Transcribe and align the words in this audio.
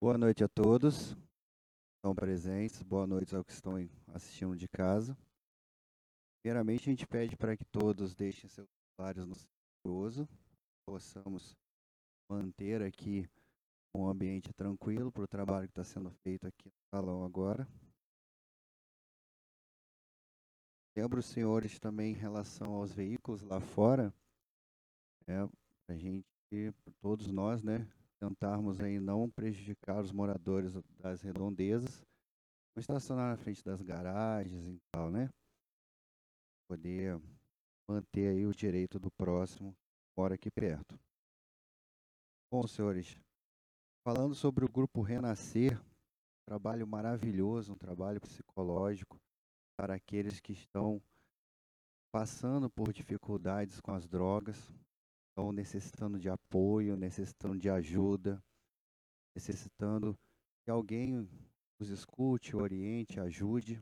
Boa 0.00 0.16
noite 0.16 0.44
a 0.44 0.48
todos 0.48 1.12
que 1.14 1.96
estão 1.96 2.14
presentes, 2.14 2.80
boa 2.84 3.04
noite 3.04 3.34
aos 3.34 3.44
que 3.44 3.50
estão 3.50 3.74
assistindo 4.14 4.56
de 4.56 4.68
casa. 4.68 5.18
Primeiramente, 6.40 6.82
a 6.82 6.92
gente 6.92 7.04
pede 7.04 7.36
para 7.36 7.56
que 7.56 7.64
todos 7.64 8.14
deixem 8.14 8.48
seus 8.48 8.68
celulares 8.96 9.26
no 9.26 9.34
silencioso, 9.34 10.28
possamos 10.86 11.56
manter 12.30 12.80
aqui 12.80 13.28
um 13.92 14.06
ambiente 14.06 14.52
tranquilo 14.52 15.10
para 15.10 15.24
o 15.24 15.28
trabalho 15.28 15.66
que 15.66 15.72
está 15.72 15.82
sendo 15.82 16.12
feito 16.22 16.46
aqui 16.46 16.68
no 16.68 16.80
salão 16.94 17.24
agora. 17.24 17.66
Lembro 20.96 21.18
os 21.18 21.26
senhores 21.26 21.76
também 21.80 22.12
em 22.12 22.16
relação 22.16 22.72
aos 22.72 22.92
veículos 22.92 23.42
lá 23.42 23.60
fora, 23.60 24.14
é, 25.26 25.38
a 25.88 25.96
gente, 25.96 26.24
todos 27.00 27.32
nós, 27.32 27.64
né, 27.64 27.84
tentarmos 28.18 28.80
aí 28.80 28.98
não 28.98 29.30
prejudicar 29.30 30.00
os 30.00 30.12
moradores 30.12 30.72
das 31.00 31.22
redondezas, 31.22 32.04
não 32.74 32.80
estacionar 32.80 33.30
na 33.30 33.36
frente 33.36 33.64
das 33.64 33.80
garagens 33.82 34.66
e 34.66 34.78
tal, 34.92 35.10
né? 35.10 35.28
Poder 36.68 37.20
manter 37.88 38.28
aí 38.28 38.46
o 38.46 38.54
direito 38.54 38.98
do 38.98 39.10
próximo 39.12 39.74
mora 40.16 40.34
aqui 40.34 40.50
perto. 40.50 40.98
Bom, 42.52 42.66
senhores, 42.66 43.18
falando 44.06 44.34
sobre 44.34 44.64
o 44.64 44.68
grupo 44.68 45.02
Renascer, 45.02 45.80
trabalho 46.46 46.86
maravilhoso, 46.86 47.72
um 47.72 47.78
trabalho 47.78 48.20
psicológico 48.20 49.18
para 49.76 49.94
aqueles 49.94 50.40
que 50.40 50.52
estão 50.52 51.00
passando 52.10 52.68
por 52.70 52.92
dificuldades 52.92 53.80
com 53.80 53.92
as 53.92 54.08
drogas, 54.08 54.56
estão 55.38 55.52
necessitando 55.52 56.18
de 56.18 56.28
apoio, 56.28 56.96
necessitando 56.96 57.56
de 57.56 57.70
ajuda, 57.70 58.42
necessitando 59.36 60.18
que 60.64 60.70
alguém 60.70 61.28
os 61.78 61.90
escute, 61.90 62.56
oriente, 62.56 63.20
ajude. 63.20 63.80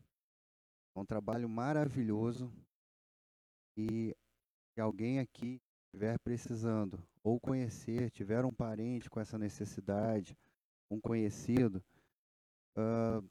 É 0.94 1.00
um 1.00 1.06
trabalho 1.06 1.48
maravilhoso 1.48 2.52
e 3.74 4.14
que 4.74 4.80
alguém 4.82 5.18
aqui 5.18 5.58
estiver 5.86 6.18
precisando 6.18 7.02
ou 7.24 7.40
conhecer, 7.40 8.10
tiver 8.10 8.44
um 8.44 8.52
parente 8.52 9.08
com 9.08 9.18
essa 9.18 9.38
necessidade, 9.38 10.36
um 10.90 11.00
conhecido, 11.00 11.82
uh, 12.76 13.26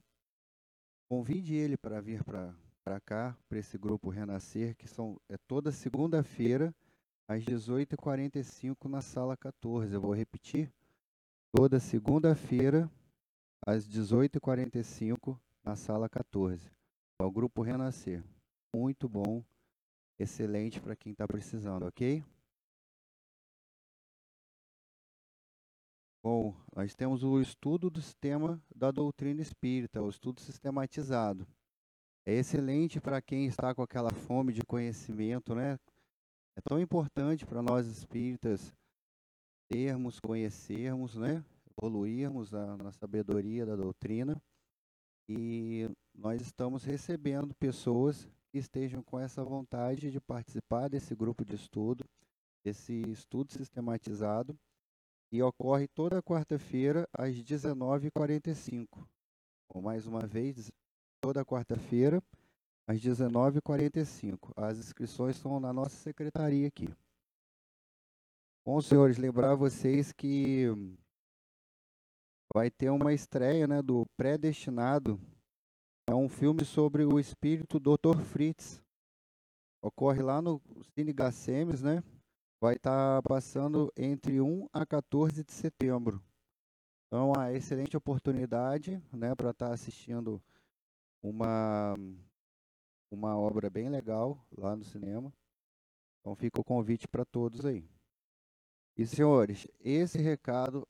convide 1.07 1.53
ele 1.53 1.77
para 1.77 2.01
vir 2.01 2.23
para 2.23 2.99
cá, 3.01 3.37
para 3.47 3.59
esse 3.59 3.77
grupo 3.77 4.09
Renascer, 4.09 4.75
que 4.75 4.87
são, 4.87 5.21
é 5.29 5.37
toda 5.47 5.71
segunda-feira, 5.71 6.73
às 7.27 7.43
18h45 7.43 8.87
na 8.87 9.01
sala 9.01 9.35
14. 9.35 9.93
Eu 9.93 10.01
vou 10.01 10.13
repetir. 10.13 10.71
Toda 11.51 11.79
segunda-feira, 11.79 12.91
às 13.65 13.87
18h45 13.87 15.39
na 15.63 15.75
sala 15.75 16.09
14. 16.09 16.69
É 17.19 17.23
o 17.23 17.31
Grupo 17.31 17.61
Renascer. 17.61 18.23
Muito 18.75 19.07
bom, 19.07 19.43
excelente 20.19 20.81
para 20.81 20.95
quem 20.95 21.13
está 21.13 21.25
precisando, 21.27 21.83
ok? 21.85 22.23
Bom, 26.21 26.55
nós 26.75 26.95
temos 26.95 27.23
o 27.23 27.39
estudo 27.39 27.89
do 27.89 28.01
sistema 28.01 28.61
da 28.75 28.91
doutrina 28.91 29.41
espírita, 29.41 30.01
o 30.01 30.09
estudo 30.09 30.41
sistematizado. 30.41 31.47
É 32.25 32.33
excelente 32.33 32.99
para 32.99 33.21
quem 33.21 33.45
está 33.45 33.73
com 33.75 33.83
aquela 33.83 34.11
fome 34.11 34.51
de 34.51 34.63
conhecimento, 34.63 35.53
né? 35.53 35.79
É 36.57 36.61
tão 36.61 36.79
importante 36.79 37.45
para 37.45 37.61
nós 37.61 37.85
espíritas 37.85 38.73
termos, 39.69 40.19
conhecermos, 40.19 41.15
né? 41.15 41.43
evoluirmos 41.77 42.49
na, 42.49 42.77
na 42.77 42.91
sabedoria 42.93 43.65
da 43.65 43.75
doutrina. 43.75 44.41
E 45.27 45.89
nós 46.13 46.41
estamos 46.41 46.85
recebendo 46.85 47.53
pessoas 47.55 48.25
que 48.51 48.57
estejam 48.57 49.03
com 49.03 49.19
essa 49.19 49.43
vontade 49.43 50.09
de 50.09 50.21
participar 50.21 50.87
desse 50.87 51.13
grupo 51.13 51.43
de 51.43 51.55
estudo, 51.55 52.05
desse 52.63 52.93
estudo 53.09 53.51
sistematizado, 53.51 54.57
e 55.31 55.43
ocorre 55.43 55.87
toda 55.89 56.23
quarta-feira 56.23 57.05
às 57.11 57.35
19h45. 57.35 58.87
Ou 59.69 59.81
mais 59.81 60.07
uma 60.07 60.25
vez, 60.25 60.71
toda 61.19 61.43
quarta-feira 61.43 62.23
às 62.87 62.99
19h45. 62.99 64.51
As 64.55 64.77
inscrições 64.77 65.35
estão 65.35 65.59
na 65.59 65.73
nossa 65.73 65.95
secretaria 65.95 66.67
aqui. 66.67 66.87
Bom, 68.65 68.81
senhores, 68.81 69.17
lembrar 69.17 69.55
vocês 69.55 70.11
que 70.11 70.65
vai 72.53 72.71
ter 72.71 72.89
uma 72.89 73.13
estreia 73.13 73.67
né, 73.67 73.81
do 73.81 74.05
Predestinado. 74.17 75.19
É 76.07 76.13
um 76.13 76.29
filme 76.29 76.63
sobre 76.63 77.03
o 77.03 77.19
espírito 77.19 77.79
Dr. 77.79 78.21
Fritz. 78.23 78.83
Ocorre 79.83 80.21
lá 80.21 80.41
no 80.41 80.61
Cine 80.93 81.13
Gacemes, 81.13 81.81
né? 81.81 82.03
Vai 82.59 82.75
estar 82.75 83.21
tá 83.21 83.27
passando 83.27 83.91
entre 83.95 84.41
1 84.41 84.67
a 84.73 84.85
14 84.85 85.43
de 85.43 85.51
setembro. 85.51 86.23
Então, 87.07 87.33
é 87.33 87.37
uma 87.37 87.53
excelente 87.53 87.95
oportunidade 87.95 89.01
né, 89.13 89.35
para 89.35 89.51
estar 89.51 89.67
tá 89.67 89.73
assistindo 89.73 90.41
uma 91.21 91.95
uma 93.11 93.37
obra 93.37 93.69
bem 93.69 93.89
legal 93.89 94.45
lá 94.57 94.75
no 94.75 94.83
cinema. 94.83 95.33
Então 96.19 96.35
fica 96.35 96.59
o 96.59 96.63
convite 96.63 97.07
para 97.07 97.23
todos 97.25 97.65
aí. 97.65 97.87
E 98.97 99.05
senhores, 99.05 99.67
esse 99.79 100.17
recado 100.17 100.87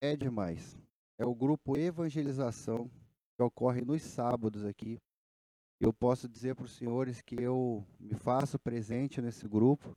é 0.00 0.14
demais. 0.16 0.78
É 1.18 1.24
o 1.24 1.34
grupo 1.34 1.76
Evangelização 1.76 2.90
que 3.36 3.42
ocorre 3.42 3.80
nos 3.80 4.02
sábados 4.02 4.64
aqui. 4.64 5.00
Eu 5.80 5.92
posso 5.92 6.28
dizer 6.28 6.54
para 6.54 6.64
os 6.64 6.72
senhores 6.72 7.22
que 7.22 7.40
eu 7.40 7.86
me 7.98 8.14
faço 8.14 8.58
presente 8.58 9.22
nesse 9.22 9.46
grupo, 9.48 9.96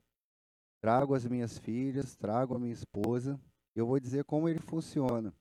trago 0.80 1.14
as 1.14 1.26
minhas 1.26 1.58
filhas, 1.58 2.16
trago 2.16 2.56
a 2.56 2.60
minha 2.60 2.74
esposa. 2.74 3.40
Eu 3.76 3.86
vou 3.86 4.00
dizer 4.00 4.24
como 4.26 4.48
ele 4.48 4.60
funciona. 4.60 5.34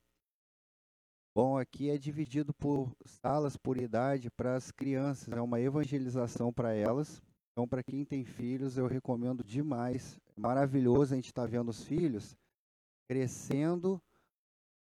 Bom, 1.33 1.57
aqui 1.57 1.89
é 1.89 1.97
dividido 1.97 2.53
por 2.53 2.91
salas 3.05 3.55
por 3.55 3.77
idade 3.77 4.29
para 4.29 4.57
as 4.57 4.69
crianças, 4.69 5.33
é 5.33 5.39
uma 5.39 5.61
evangelização 5.61 6.51
para 6.51 6.73
elas. 6.73 7.21
Então, 7.53 7.65
para 7.65 7.81
quem 7.81 8.03
tem 8.03 8.25
filhos, 8.25 8.77
eu 8.77 8.85
recomendo 8.85 9.41
demais. 9.41 10.19
É 10.35 10.39
maravilhoso 10.39 11.13
a 11.13 11.15
gente 11.15 11.27
estar 11.27 11.43
tá 11.43 11.47
vendo 11.47 11.69
os 11.69 11.85
filhos 11.85 12.35
crescendo 13.07 14.01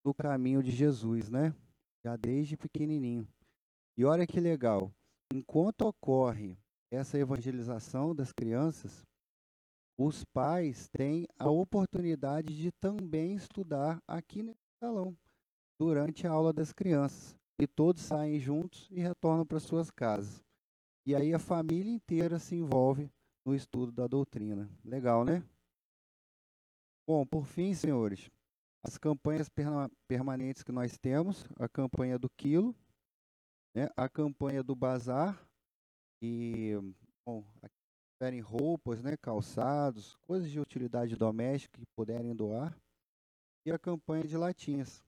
no 0.06 0.14
caminho 0.14 0.62
de 0.62 0.70
Jesus, 0.70 1.32
né? 1.32 1.52
Já 2.06 2.16
desde 2.16 2.56
pequenininho. 2.56 3.28
E 3.98 4.06
olha 4.06 4.28
que 4.28 4.40
legal, 4.40 4.94
enquanto 5.34 5.82
ocorre 5.82 6.56
essa 6.92 7.18
evangelização 7.18 8.14
das 8.14 8.32
crianças, 8.32 9.04
os 9.98 10.24
pais 10.26 10.88
têm 10.90 11.28
a 11.40 11.50
oportunidade 11.50 12.56
de 12.56 12.72
também 12.72 13.34
estudar 13.34 14.00
aqui 14.08 14.44
nesse 14.44 14.62
salão 14.80 15.18
durante 15.80 16.28
a 16.28 16.32
aula 16.32 16.52
das 16.52 16.72
crianças. 16.72 17.36
E 17.60 17.66
todos 17.66 18.02
saem 18.02 18.40
juntos 18.40 18.90
e 18.92 19.00
retornam 19.00 19.46
para 19.46 19.60
suas 19.60 19.90
casas. 19.90 20.44
E 21.06 21.16
aí 21.16 21.34
a 21.34 21.40
família 21.40 21.92
inteira 21.92 22.40
se 22.40 22.56
envolve 22.56 23.10
no 23.46 23.56
estudo 23.56 23.92
da 23.92 24.08
doutrina. 24.08 24.70
Legal, 24.84 25.24
né? 25.24 25.44
Bom, 27.08 27.26
por 27.26 27.46
fim, 27.46 27.74
senhores, 27.74 28.32
as 28.84 28.98
campanhas 28.98 29.48
permanentes 30.08 30.64
que 30.64 30.72
nós 30.72 30.98
temos, 30.98 31.46
a 31.60 31.70
campanha 31.70 32.18
do 32.18 32.28
quilo, 32.30 32.76
né, 33.76 33.90
a 33.96 34.10
campanha 34.10 34.64
do 34.64 34.76
bazar, 34.76 35.40
e 36.22 36.74
bom, 37.24 37.46
querem 38.20 38.40
roupas, 38.40 39.04
né, 39.04 39.16
calçados, 39.18 40.16
coisas 40.16 40.50
de 40.50 40.60
utilidade 40.60 41.16
doméstica 41.16 41.80
que 41.80 41.86
puderem 41.96 42.36
doar, 42.36 42.76
e 43.68 43.72
a 43.72 43.78
campanha 43.78 44.24
de 44.24 44.36
latinhas 44.36 45.04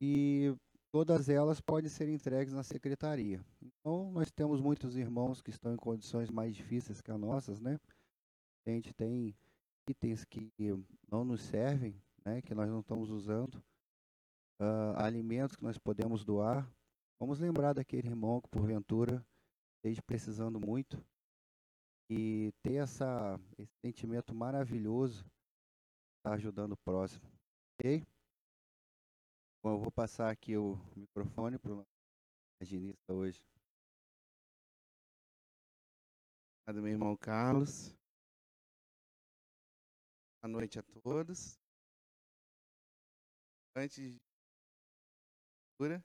e 0.00 0.54
todas 0.92 1.28
elas 1.28 1.60
podem 1.60 1.90
ser 1.90 2.08
entregues 2.08 2.54
na 2.54 2.62
secretaria. 2.62 3.44
Então, 3.62 4.12
nós 4.12 4.30
temos 4.30 4.60
muitos 4.60 4.96
irmãos 4.96 5.42
que 5.42 5.50
estão 5.50 5.74
em 5.74 5.76
condições 5.76 6.30
mais 6.30 6.54
difíceis 6.54 7.00
que 7.00 7.10
as 7.10 7.18
nossas, 7.18 7.60
né? 7.60 7.78
A 8.66 8.70
gente 8.70 8.92
tem 8.94 9.34
itens 9.88 10.24
que 10.24 10.50
não 11.10 11.24
nos 11.24 11.42
servem, 11.42 12.00
né? 12.24 12.40
Que 12.42 12.54
nós 12.54 12.70
não 12.70 12.80
estamos 12.80 13.10
usando, 13.10 13.56
uh, 14.60 14.96
alimentos 14.96 15.56
que 15.56 15.64
nós 15.64 15.78
podemos 15.78 16.24
doar. 16.24 16.68
Vamos 17.20 17.38
lembrar 17.38 17.72
daquele 17.72 18.08
irmão 18.08 18.40
que, 18.40 18.48
porventura, 18.48 19.24
esteja 19.76 20.02
precisando 20.02 20.60
muito 20.60 21.04
e 22.10 22.52
ter 22.62 22.74
essa, 22.74 23.40
esse 23.58 23.72
sentimento 23.84 24.34
maravilhoso 24.34 25.24
de 25.24 26.18
estar 26.18 26.34
ajudando 26.34 26.72
o 26.72 26.78
próximo, 26.84 27.24
ok? 27.74 28.04
Bom, 29.64 29.76
eu 29.76 29.78
vou 29.78 29.90
passar 29.90 30.30
aqui 30.30 30.58
o 30.58 30.76
microfone 30.94 31.58
para 31.58 31.72
o 31.72 31.86
imaginista 32.60 33.14
hoje. 33.14 33.42
Obrigado, 36.60 36.82
meu 36.82 36.92
irmão 36.92 37.16
Carlos. 37.16 37.96
Boa 40.42 40.52
noite 40.52 40.78
a 40.78 40.82
todos. 40.82 41.58
Antes 43.74 44.20
leitura. 45.80 46.04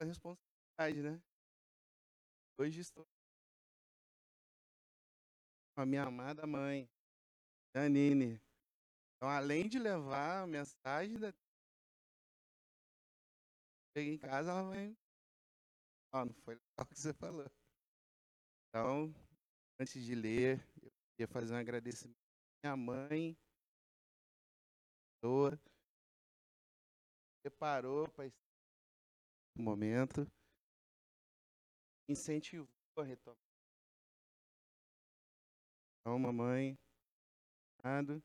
A 0.00 0.04
responsabilidade, 0.04 1.02
né? 1.02 1.20
Hoje 2.56 2.82
estou 2.82 3.04
com 5.74 5.80
a 5.80 5.86
minha 5.86 6.04
amada 6.04 6.46
mãe, 6.46 6.88
Janine. 7.74 8.45
Então, 9.16 9.28
além 9.28 9.68
de 9.68 9.78
levar 9.78 10.42
a 10.42 10.46
mensagem 10.46 11.18
da 11.18 11.32
Cheguei 13.96 14.12
em 14.12 14.18
casa, 14.18 14.50
ela 14.50 14.62
vai. 14.62 14.94
Ó, 16.12 16.26
não 16.26 16.34
foi 16.44 16.54
legal 16.54 16.68
o 16.80 16.86
que 16.86 17.00
você 17.00 17.14
falou. 17.14 17.50
Então, 18.68 19.14
antes 19.80 20.04
de 20.04 20.14
ler, 20.14 20.60
eu 20.82 20.90
queria 21.16 21.28
fazer 21.32 21.54
um 21.54 21.56
agradecimento 21.56 22.18
à 22.62 22.76
minha 22.76 22.76
mãe, 22.76 23.38
pessoa, 25.14 25.58
preparou 27.42 28.06
para 28.10 28.26
esse 28.26 28.36
momento, 29.56 30.30
incentivou 32.06 32.68
a 32.98 33.02
retomada. 33.02 33.40
Então, 36.00 36.18
mamãe, 36.18 36.78
nada. 37.82 38.22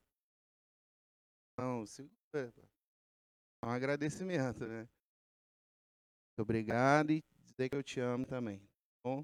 Não, 1.62 1.86
segura. 1.86 2.52
É 3.64 3.68
um 3.68 3.70
agradecimento, 3.70 4.66
né? 4.66 4.80
Muito 4.80 6.40
obrigado 6.40 7.12
e 7.12 7.24
dizer 7.46 7.70
que 7.70 7.76
eu 7.76 7.84
te 7.84 8.00
amo 8.00 8.26
também. 8.26 8.58
Tá 8.58 8.66
bom? 9.06 9.24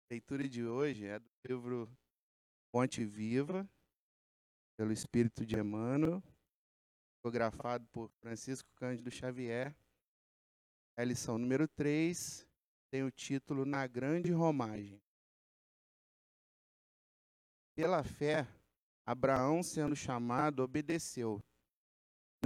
A 0.00 0.14
leitura 0.14 0.48
de 0.48 0.64
hoje 0.64 1.04
é 1.04 1.18
do 1.18 1.28
livro 1.46 1.94
Ponte 2.72 3.04
Viva, 3.04 3.68
pelo 4.78 4.92
Espírito 4.92 5.44
de 5.44 5.58
Emmanuel, 5.58 6.22
fotografado 7.20 7.86
por 7.88 8.08
Francisco 8.22 8.66
Cândido 8.76 9.10
Xavier. 9.10 9.76
É 10.98 11.02
a 11.02 11.04
lição 11.04 11.36
número 11.36 11.68
3 11.68 12.48
tem 12.90 13.02
o 13.02 13.10
título 13.10 13.66
Na 13.66 13.86
Grande 13.86 14.32
Romagem. 14.32 15.05
Pela 17.76 18.02
fé, 18.02 18.48
Abraão, 19.04 19.62
sendo 19.62 19.94
chamado, 19.94 20.64
obedeceu 20.64 21.40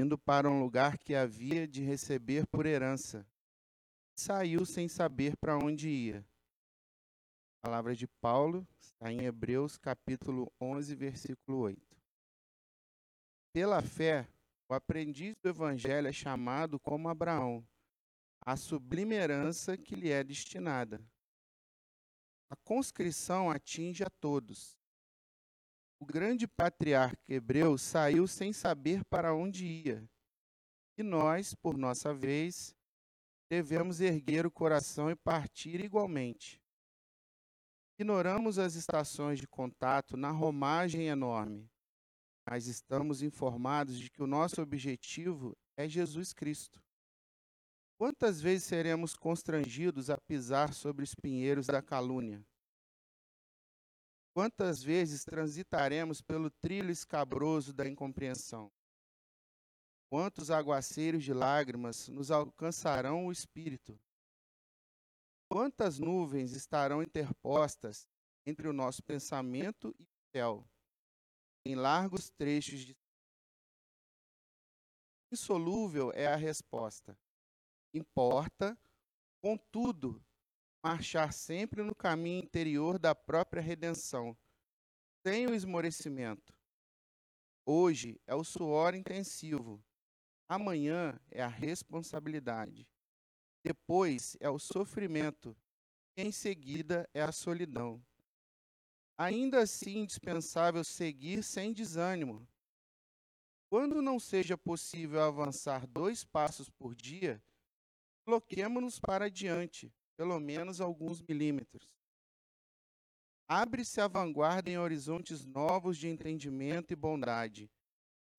indo 0.01 0.19
para 0.19 0.51
um 0.51 0.61
lugar 0.61 0.99
que 0.99 1.15
havia 1.15 1.69
de 1.69 1.83
receber 1.83 2.47
por 2.47 2.67
herança. 2.67 3.27
Saiu 4.19 4.65
sem 4.65 4.89
saber 4.89 5.37
para 5.37 5.57
onde 5.57 5.89
ia. 5.89 6.27
A 7.59 7.69
palavra 7.69 7.95
de 7.95 8.07
Paulo 8.07 8.67
está 8.81 9.13
em 9.13 9.25
Hebreus 9.25 9.77
capítulo 9.77 10.51
11, 10.61 10.95
versículo 10.95 11.59
8. 11.59 11.97
Pela 13.53 13.83
fé, 13.83 14.27
o 14.69 14.75
aprendiz 14.75 15.37
do 15.37 15.49
evangelho 15.49 16.09
é 16.09 16.13
chamado 16.13 16.79
como 16.81 17.09
Abraão, 17.09 17.67
a 18.41 18.57
sublime 18.57 19.15
herança 19.15 19.77
que 19.77 19.95
lhe 19.95 20.11
é 20.11 20.25
destinada. 20.25 21.01
A 22.49 22.57
conscrição 22.57 23.51
atinge 23.51 24.03
a 24.03 24.11
todos, 24.11 24.80
o 26.01 26.07
grande 26.07 26.49
patriarca 26.49 27.23
hebreu 27.29 27.77
saiu 27.77 28.27
sem 28.27 28.55
saber 28.55 29.05
para 29.05 29.35
onde 29.35 29.67
ia. 29.67 30.09
E 30.97 31.03
nós, 31.03 31.55
por 31.55 31.77
nossa 31.77 32.15
vez, 32.15 32.75
devemos 33.51 34.01
erguer 34.01 34.47
o 34.47 34.51
coração 34.51 35.11
e 35.11 35.15
partir 35.15 35.79
igualmente. 35.85 36.61
Ignoramos 37.99 38.59
as 38.59 38.77
estações 38.77 39.39
de 39.39 39.47
contato 39.47 40.17
na 40.17 40.31
romagem 40.31 41.09
enorme, 41.09 41.71
mas 42.49 42.67
estamos 42.67 43.23
informados 43.23 43.99
de 43.99 44.11
que 44.11 44.23
o 44.23 44.27
nosso 44.27 44.63
objetivo 44.63 45.55
é 45.77 45.87
Jesus 45.87 46.33
Cristo. 46.33 46.83
Quantas 47.99 48.41
vezes 48.41 48.65
seremos 48.65 49.15
constrangidos 49.15 50.09
a 50.09 50.17
pisar 50.17 50.73
sobre 50.73 51.05
os 51.05 51.15
pinheiros 51.15 51.67
da 51.67 51.83
calúnia? 51.83 52.43
Quantas 54.33 54.83
vezes 54.83 55.25
transitaremos 55.25 56.23
pelo 56.23 56.51
trilho 56.51 56.91
escabroso 56.91 57.73
da 57.73 57.89
incompreensão? 57.89 58.71
Quantos 60.09 60.51
aguaceiros 60.51 61.25
de 61.25 61.33
lágrimas 61.33 62.09
nos 62.09 62.31
alcançarão 62.31 63.27
o 63.27 63.33
espírito? 63.33 63.99
Quantas 65.49 65.99
nuvens 65.99 66.53
estarão 66.53 67.03
interpostas 67.03 68.07
entre 68.47 68.69
o 68.69 68.73
nosso 68.73 69.03
pensamento 69.03 69.95
e 69.99 70.03
o 70.03 70.09
céu, 70.33 70.69
em 71.65 71.75
largos 71.75 72.31
trechos 72.31 72.81
de. 72.81 72.97
Insolúvel 75.33 76.13
é 76.13 76.27
a 76.27 76.37
resposta. 76.37 77.19
Importa, 77.93 78.79
contudo, 79.43 80.25
marchar 80.83 81.33
sempre 81.33 81.83
no 81.83 81.95
caminho 81.95 82.43
interior 82.43 82.99
da 82.99 83.15
própria 83.15 83.63
redenção, 83.63 84.37
sem 85.23 85.47
o 85.47 85.55
esmorecimento. 85.55 86.55
Hoje 87.67 88.21
é 88.27 88.35
o 88.35 88.43
suor 88.43 88.95
intensivo, 88.95 89.83
amanhã 90.49 91.21
é 91.31 91.43
a 91.43 91.49
responsabilidade, 91.49 92.89
depois 93.63 94.37
é 94.41 94.49
o 94.49 94.59
sofrimento 94.59 95.57
e 96.17 96.23
em 96.23 96.33
seguida 96.33 97.09
é 97.13 97.23
a 97.23 97.31
solidão. 97.31 98.03
Ainda 99.19 99.61
assim, 99.61 99.99
indispensável 99.99 100.83
seguir 100.83 101.43
sem 101.43 101.75
desânimo. 101.75 102.49
Quando 103.69 104.01
não 104.01 104.19
seja 104.19 104.57
possível 104.57 105.23
avançar 105.23 105.87
dois 105.87 106.25
passos 106.25 106.71
por 106.71 106.95
dia, 106.95 107.41
coloquemos-nos 108.25 108.99
para 108.99 109.27
adiante, 109.27 109.93
pelo 110.21 110.39
menos 110.39 110.83
alguns 110.83 111.23
milímetros. 111.23 111.97
Abre-se 113.49 114.03
a 114.03 114.07
vanguarda 114.07 114.69
em 114.69 114.77
horizontes 114.77 115.47
novos 115.47 115.97
de 115.97 116.09
entendimento 116.09 116.93
e 116.93 116.95
bondade, 116.95 117.71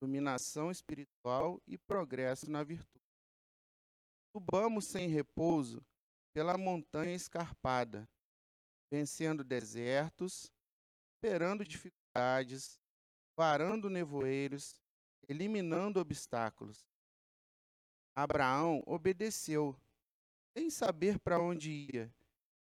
iluminação 0.00 0.70
espiritual 0.70 1.60
e 1.66 1.76
progresso 1.76 2.48
na 2.48 2.62
virtude. 2.62 3.04
Subamos 4.30 4.84
sem 4.84 5.08
repouso 5.08 5.84
pela 6.32 6.56
montanha 6.56 7.16
escarpada, 7.16 8.08
vencendo 8.88 9.42
desertos, 9.42 10.52
superando 11.16 11.64
dificuldades, 11.64 12.78
varando 13.36 13.90
nevoeiros, 13.90 14.80
eliminando 15.28 15.98
obstáculos. 15.98 16.86
Abraão 18.14 18.84
obedeceu 18.86 19.76
sem 20.56 20.68
saber 20.68 21.18
para 21.18 21.40
onde 21.40 21.70
ia, 21.70 22.14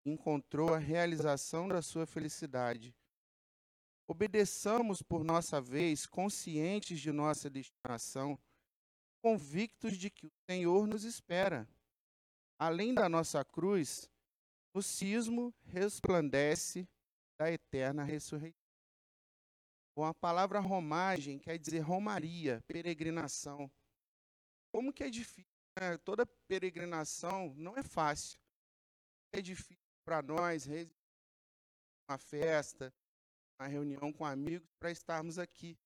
encontrou 0.04 0.74
a 0.74 0.78
realização 0.78 1.68
da 1.68 1.80
sua 1.80 2.06
felicidade. 2.06 2.94
Obedeçamos 4.06 5.02
por 5.02 5.22
nossa 5.22 5.60
vez, 5.60 6.06
conscientes 6.06 6.98
de 6.98 7.12
nossa 7.12 7.48
destinação, 7.48 8.38
convictos 9.22 9.96
de 9.96 10.10
que 10.10 10.26
o 10.26 10.32
Senhor 10.50 10.86
nos 10.86 11.04
espera. 11.04 11.68
Além 12.58 12.94
da 12.94 13.08
nossa 13.08 13.44
cruz, 13.44 14.10
o 14.74 14.82
cismo 14.82 15.54
resplandece 15.66 16.88
da 17.38 17.50
eterna 17.50 18.02
ressurreição. 18.02 18.58
Com 19.94 20.04
a 20.04 20.14
palavra 20.14 20.58
romagem 20.58 21.38
quer 21.38 21.58
dizer 21.58 21.80
romaria, 21.80 22.62
peregrinação. 22.66 23.70
Como 24.72 24.92
que 24.92 25.04
é 25.04 25.10
difícil 25.10 25.57
toda 26.04 26.26
peregrinação 26.48 27.54
não 27.56 27.76
é 27.76 27.82
fácil. 27.82 28.40
É 29.32 29.40
difícil 29.40 29.76
para 30.04 30.22
nós 30.22 30.66
uma 32.08 32.18
festa, 32.18 32.92
uma 33.60 33.68
reunião 33.68 34.12
com 34.12 34.24
amigos 34.24 34.68
para 34.78 34.90
estarmos 34.90 35.38
aqui 35.38 35.78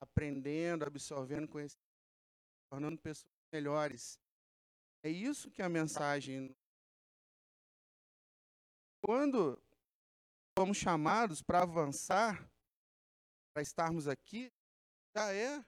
aprendendo, 0.00 0.84
absorvendo 0.84 1.48
conhecimento, 1.48 1.88
tornando 2.70 2.98
pessoas 2.98 3.32
melhores. 3.52 4.18
É 5.02 5.08
isso 5.08 5.50
que 5.50 5.62
a 5.62 5.68
mensagem 5.68 6.54
quando 9.00 9.60
fomos 10.58 10.76
chamados 10.76 11.40
para 11.40 11.62
avançar, 11.62 12.50
para 13.54 13.62
estarmos 13.62 14.08
aqui, 14.08 14.52
já 15.16 15.32
é 15.32 15.64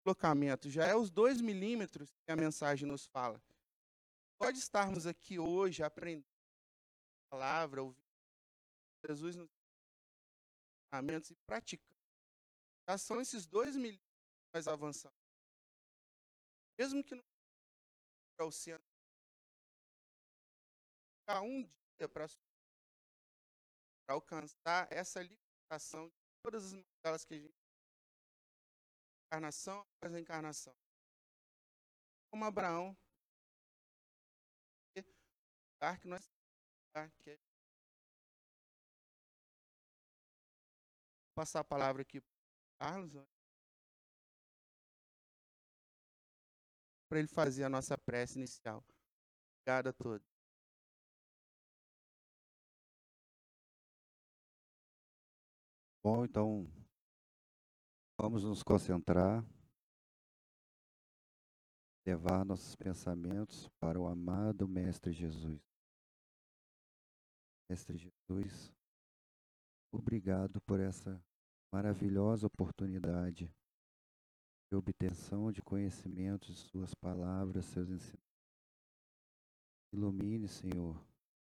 deslocamento, 0.00 0.70
já 0.70 0.86
é 0.86 0.94
os 0.94 1.10
dois 1.10 1.40
milímetros 1.40 2.10
que 2.24 2.32
a 2.32 2.36
mensagem 2.36 2.88
nos 2.88 3.06
fala. 3.06 3.40
Pode 4.38 4.58
estarmos 4.58 5.06
aqui 5.06 5.38
hoje 5.38 5.82
aprendendo 5.82 6.26
a 7.26 7.36
palavra, 7.36 7.82
ouvindo 7.82 8.02
Jesus 9.06 9.36
nos 9.36 9.48
ensinamentos 10.86 11.30
e 11.30 11.34
praticando. 11.46 11.90
Já 12.88 12.98
são 12.98 13.20
esses 13.20 13.46
dois 13.46 13.76
milímetros 13.76 14.08
que 14.08 14.54
nós 14.54 14.66
avançamos. 14.66 15.18
Mesmo 16.78 17.04
que 17.04 17.14
não 17.14 17.24
para 18.36 18.46
o 18.46 18.52
centro, 18.52 18.88
ficar 21.20 21.42
um 21.42 21.62
dia 21.98 22.08
para 22.08 22.26
alcançar 24.08 24.90
essa 24.90 25.22
libertação 25.22 26.08
de 26.08 26.14
todas 26.42 26.64
as 26.64 26.72
mazelas 26.72 27.24
que 27.26 27.34
a 27.34 27.38
gente 27.38 27.59
encarnação 29.30 29.86
após 29.96 30.12
a 30.12 30.20
encarnação. 30.20 30.74
Como 32.30 32.44
Abraão, 32.44 32.96
que 34.92 36.08
nós 36.08 36.28
que 37.22 37.30
é 37.30 37.38
passar 41.32 41.60
a 41.60 41.64
palavra 41.64 42.02
aqui 42.02 42.20
para 42.20 42.30
Carlos 42.78 43.14
para 47.08 47.18
ele 47.18 47.28
fazer 47.28 47.64
a 47.64 47.68
nossa 47.68 47.96
prece 47.96 48.38
inicial. 48.38 48.84
Obrigado 49.54 49.88
a 49.88 49.92
todos. 49.92 50.26
Bom, 56.02 56.24
então 56.24 56.66
vamos 58.20 58.44
nos 58.44 58.62
concentrar, 58.62 59.42
levar 62.06 62.44
nossos 62.44 62.76
pensamentos 62.76 63.66
para 63.80 63.98
o 63.98 64.06
amado 64.06 64.68
Mestre 64.68 65.10
Jesus. 65.10 65.58
Mestre 67.70 67.96
Jesus, 67.96 68.70
obrigado 69.90 70.60
por 70.66 70.80
essa 70.80 71.18
maravilhosa 71.72 72.46
oportunidade 72.46 73.50
de 74.70 74.76
obtenção 74.76 75.50
de 75.50 75.62
conhecimentos 75.62 76.54
de 76.56 76.60
Suas 76.68 76.92
palavras, 76.92 77.64
seus 77.64 77.88
ensinamentos. 77.88 78.30
Ilumine, 79.94 80.46
Senhor, 80.46 80.94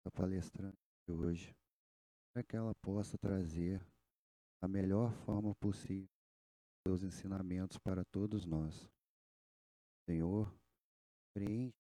a 0.04 0.10
palestrante 0.10 0.76
de 1.06 1.14
hoje, 1.14 1.56
para 2.34 2.42
que 2.42 2.56
ela 2.56 2.74
possa 2.82 3.16
trazer 3.16 3.80
da 4.60 4.66
melhor 4.66 5.12
forma 5.24 5.54
possível 5.54 6.15
seus 6.86 7.02
ensinamentos 7.02 7.76
para 7.78 8.04
todos 8.04 8.46
nós. 8.46 8.88
Senhor, 10.08 10.56
preenche 11.34 11.74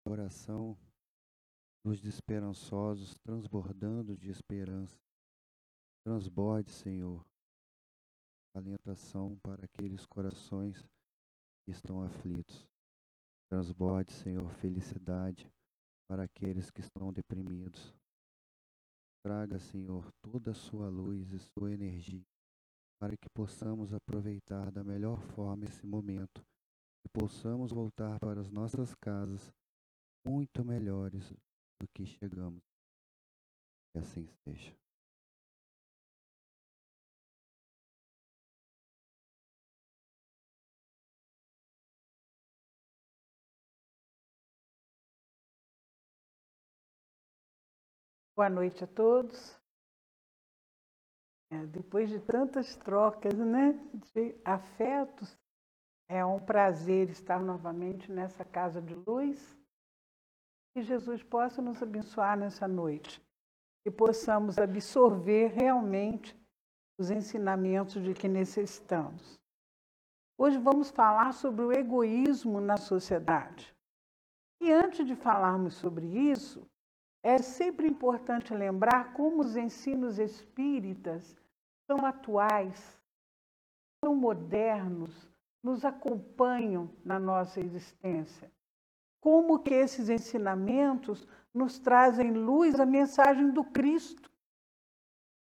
o 0.00 0.08
coração 0.08 0.78
dos 1.84 2.00
desesperançosos, 2.00 3.14
transbordando 3.22 4.16
de 4.16 4.30
esperança. 4.30 4.96
Transborde, 6.06 6.70
Senhor, 6.70 7.22
alentação 8.56 9.36
para 9.40 9.66
aqueles 9.66 10.06
corações 10.06 10.82
que 11.66 11.70
estão 11.70 12.02
aflitos. 12.02 12.66
Transborde, 13.50 14.14
Senhor, 14.14 14.48
felicidade 14.54 15.52
para 16.08 16.24
aqueles 16.24 16.70
que 16.70 16.80
estão 16.80 17.12
deprimidos. 17.12 17.94
Traga, 19.22 19.58
Senhor, 19.58 20.10
toda 20.22 20.52
a 20.52 20.54
sua 20.54 20.88
luz 20.88 21.30
e 21.30 21.38
sua 21.38 21.70
energia 21.70 22.24
para 23.02 23.16
que 23.16 23.28
possamos 23.30 23.92
aproveitar 23.92 24.70
da 24.70 24.84
melhor 24.84 25.20
forma 25.34 25.64
esse 25.64 25.84
momento 25.84 26.40
e 27.04 27.08
possamos 27.08 27.72
voltar 27.72 28.16
para 28.20 28.40
as 28.40 28.48
nossas 28.48 28.94
casas 28.94 29.52
muito 30.24 30.64
melhores 30.64 31.32
do 31.80 31.88
que 31.92 32.06
chegamos. 32.06 32.62
Que 33.90 33.98
assim 33.98 34.28
seja. 34.44 34.72
Boa 48.36 48.48
noite 48.48 48.84
a 48.84 48.86
todos. 48.86 49.60
É, 51.52 51.66
depois 51.66 52.08
de 52.08 52.18
tantas 52.18 52.74
trocas 52.76 53.34
né, 53.34 53.78
de 54.14 54.34
afetos, 54.42 55.38
é 56.08 56.24
um 56.24 56.40
prazer 56.40 57.10
estar 57.10 57.42
novamente 57.42 58.10
nessa 58.10 58.42
casa 58.42 58.80
de 58.80 58.94
luz. 58.94 59.54
Que 60.72 60.82
Jesus 60.82 61.22
possa 61.22 61.60
nos 61.60 61.82
abençoar 61.82 62.38
nessa 62.38 62.66
noite 62.66 63.22
e 63.84 63.90
possamos 63.90 64.58
absorver 64.58 65.48
realmente 65.48 66.34
os 66.98 67.10
ensinamentos 67.10 68.02
de 68.02 68.14
que 68.14 68.28
necessitamos. 68.28 69.38
Hoje 70.38 70.56
vamos 70.56 70.90
falar 70.90 71.34
sobre 71.34 71.66
o 71.66 71.72
egoísmo 71.72 72.62
na 72.62 72.78
sociedade. 72.78 73.76
E 74.58 74.72
antes 74.72 75.06
de 75.06 75.14
falarmos 75.14 75.74
sobre 75.74 76.06
isso, 76.06 76.66
é 77.22 77.36
sempre 77.36 77.86
importante 77.86 78.54
lembrar 78.54 79.12
como 79.12 79.42
os 79.42 79.54
ensinos 79.54 80.18
espíritas 80.18 81.41
são 81.92 82.06
atuais, 82.06 82.98
são 84.02 84.16
modernos, 84.16 85.28
nos 85.62 85.84
acompanham 85.84 86.90
na 87.04 87.20
nossa 87.20 87.60
existência. 87.60 88.50
Como 89.20 89.58
que 89.58 89.74
esses 89.74 90.08
ensinamentos 90.08 91.28
nos 91.52 91.78
trazem 91.78 92.32
luz 92.32 92.80
a 92.80 92.86
mensagem 92.86 93.50
do 93.50 93.62
Cristo? 93.62 94.30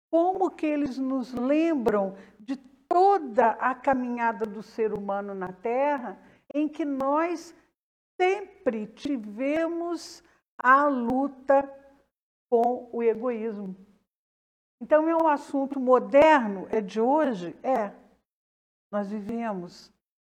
Como 0.09 0.49
que 0.51 0.65
eles 0.65 0.97
nos 0.97 1.35
lembram 1.35 2.17
de 2.39 2.57
toda 2.89 3.51
a 3.51 3.75
caminhada 3.75 4.47
do 4.47 4.63
ser 4.63 4.93
humano 4.93 5.35
na 5.35 5.53
Terra, 5.53 6.17
em 6.55 6.69
que 6.69 6.85
nós 6.85 7.55
sempre 8.19 8.87
tivemos 8.87 10.23
a 10.57 10.87
luta 10.87 11.69
com 12.49 12.89
o 12.93 13.03
egoísmo. 13.03 13.86
Então, 14.81 15.09
é 15.09 15.17
um 15.17 15.29
assunto 15.29 15.81
moderno, 15.81 16.67
é 16.71 16.81
de 16.81 17.01
hoje? 17.01 17.57
É. 17.63 17.93
Nós 18.93 19.11
vivemos 19.11 19.93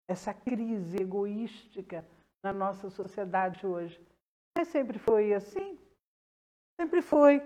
essa 0.09 0.33
crise 0.35 1.01
egoística 1.01 2.05
na 2.43 2.53
nossa 2.53 2.91
sociedade 2.91 3.67
hoje. 3.67 4.01
Mas 4.57 4.69
sempre 4.69 4.99
foi 4.99 5.33
assim? 5.35 5.79
Sempre 6.81 7.03
foi. 7.03 7.43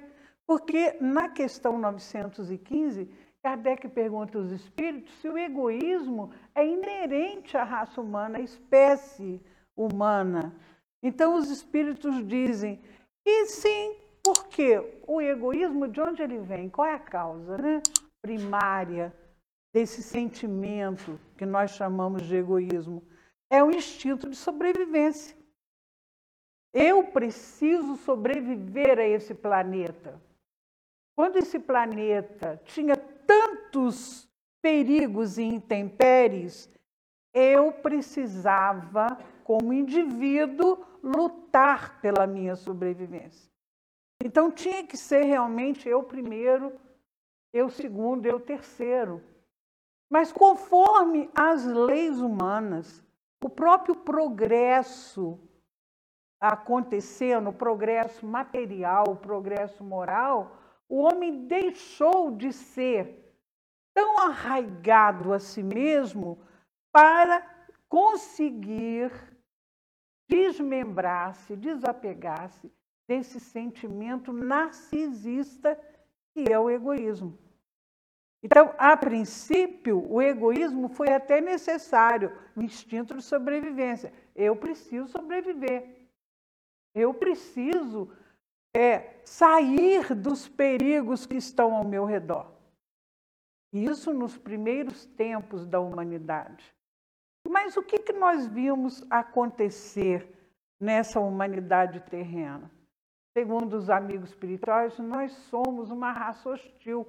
Porque 0.47 0.97
na 1.01 1.29
questão 1.29 1.79
915, 1.79 3.11
Kardec 3.43 3.89
pergunta 3.89 4.39
aos 4.39 4.51
espíritos 4.51 5.15
se 5.21 5.29
o 5.29 5.37
egoísmo 5.37 6.33
é 6.55 6.67
inerente 6.67 7.57
à 7.57 7.65
raça 7.65 8.01
humana, 8.01 8.39
à 8.39 8.41
espécie 8.41 9.41
humana. 9.77 10.55
Então, 11.03 11.37
os 11.37 11.51
espíritos 11.51 12.27
dizem 12.27 12.81
que 13.23 13.47
sim, 13.47 13.97
porque 14.25 15.03
o 15.07 15.21
egoísmo, 15.21 15.87
de 15.87 16.01
onde 16.01 16.23
ele 16.23 16.39
vem? 16.39 16.71
Qual 16.71 16.87
é 16.87 16.95
a 16.95 16.99
causa 16.99 17.59
né? 17.59 17.83
primária 18.23 19.15
desse 19.73 20.03
sentimento 20.03 21.21
que 21.37 21.45
nós 21.45 21.73
chamamos 21.73 22.23
de 22.23 22.35
egoísmo? 22.35 23.07
É 23.51 23.63
o 23.63 23.71
instinto 23.71 24.31
de 24.31 24.37
sobrevivência. 24.37 25.37
Eu 26.73 27.05
preciso 27.05 27.97
sobreviver 27.97 28.99
a 28.99 29.07
esse 29.07 29.35
planeta. 29.35 30.21
Quando 31.15 31.37
esse 31.37 31.59
planeta 31.59 32.61
tinha 32.65 32.97
tantos 32.97 34.27
perigos 34.63 35.37
e 35.37 35.43
intempéries, 35.43 36.69
eu 37.33 37.71
precisava, 37.71 39.19
como 39.45 39.73
indivíduo, 39.73 40.85
lutar 41.03 42.01
pela 42.01 42.27
minha 42.27 42.57
sobrevivência. 42.57 43.54
Então 44.25 44.51
tinha 44.51 44.87
que 44.87 44.97
ser 44.97 45.25
realmente 45.25 45.87
eu 45.87 46.03
primeiro, 46.03 46.73
eu 47.53 47.69
segundo, 47.69 48.25
eu 48.25 48.41
terceiro. 48.41 49.23
Mas 50.11 50.33
conforme 50.33 51.31
as 51.35 51.67
leis 51.67 52.19
humanas, 52.19 53.05
o 53.45 53.51
próprio 53.51 53.95
progresso 53.95 55.39
acontecendo, 56.41 57.51
o 57.51 57.53
progresso 57.53 58.27
material, 58.27 59.05
o 59.09 59.17
progresso 59.17 59.85
moral, 59.85 60.57
o 60.89 61.03
homem 61.03 61.47
deixou 61.47 62.31
de 62.35 62.51
ser 62.51 63.31
tão 63.93 64.21
arraigado 64.21 65.35
a 65.35 65.39
si 65.39 65.63
mesmo 65.63 66.41
para 66.91 67.47
conseguir 67.91 69.13
desmembrar-se, 70.27 71.55
desapegar-se 71.57 72.73
desse 73.07 73.39
sentimento 73.39 74.33
narcisista 74.33 75.79
que 76.33 76.53
é 76.53 76.59
o 76.59 76.69
egoísmo. 76.69 77.39
Então, 78.43 78.75
a 78.77 78.95
princípio, 78.97 80.05
o 80.13 80.21
egoísmo 80.21 80.89
foi 80.89 81.09
até 81.09 81.41
necessário, 81.41 82.37
o 82.55 82.61
instinto 82.61 83.15
de 83.15 83.23
sobrevivência. 83.23 84.13
Eu 84.35 84.55
preciso 84.55 85.09
sobreviver. 85.09 86.09
Eu 86.95 87.15
preciso 87.15 88.13
é, 88.77 89.19
sair 89.25 90.15
dos 90.15 90.47
perigos 90.47 91.25
que 91.25 91.37
estão 91.37 91.75
ao 91.75 91.85
meu 91.85 92.05
redor. 92.05 92.53
Isso 93.73 94.13
nos 94.13 94.37
primeiros 94.37 95.07
tempos 95.07 95.67
da 95.67 95.81
humanidade. 95.81 96.75
Mas 97.49 97.77
o 97.77 97.83
que, 97.83 97.99
que 97.99 98.13
nós 98.13 98.47
vimos 98.47 99.05
acontecer 99.11 100.29
nessa 100.79 101.19
humanidade 101.19 102.01
terrena? 102.01 102.71
Segundo 103.37 103.75
os 103.75 103.91
amigos 103.91 104.31
espirituais, 104.31 104.97
nós 105.01 105.33
somos 105.51 105.91
uma 105.91 106.13
raça 106.13 106.49
hostil, 106.51 107.05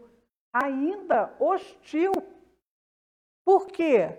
ainda 0.51 1.36
hostil. 1.39 2.12
Por 3.46 3.67
quê? 3.67 4.17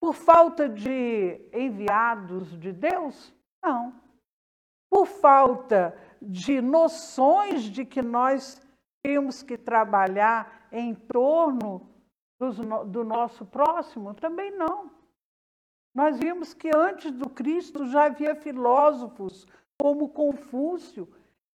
Por 0.00 0.14
falta 0.14 0.68
de 0.68 1.48
enviados 1.52 2.58
de 2.58 2.72
Deus? 2.72 3.32
Não. 3.62 3.94
Por 4.90 5.06
falta 5.06 5.96
de 6.20 6.60
noções 6.60 7.62
de 7.62 7.84
que 7.84 8.02
nós 8.02 8.60
temos 9.00 9.40
que 9.40 9.56
trabalhar 9.56 10.66
em 10.72 10.92
torno 10.92 11.88
do 12.86 13.04
nosso 13.04 13.46
próximo? 13.46 14.12
Também 14.12 14.50
não. 14.50 14.90
Nós 15.94 16.18
vimos 16.18 16.52
que 16.52 16.70
antes 16.74 17.12
do 17.12 17.30
Cristo 17.30 17.86
já 17.86 18.06
havia 18.06 18.34
filósofos 18.34 19.46
como 19.80 20.08
Confúcio, 20.08 21.08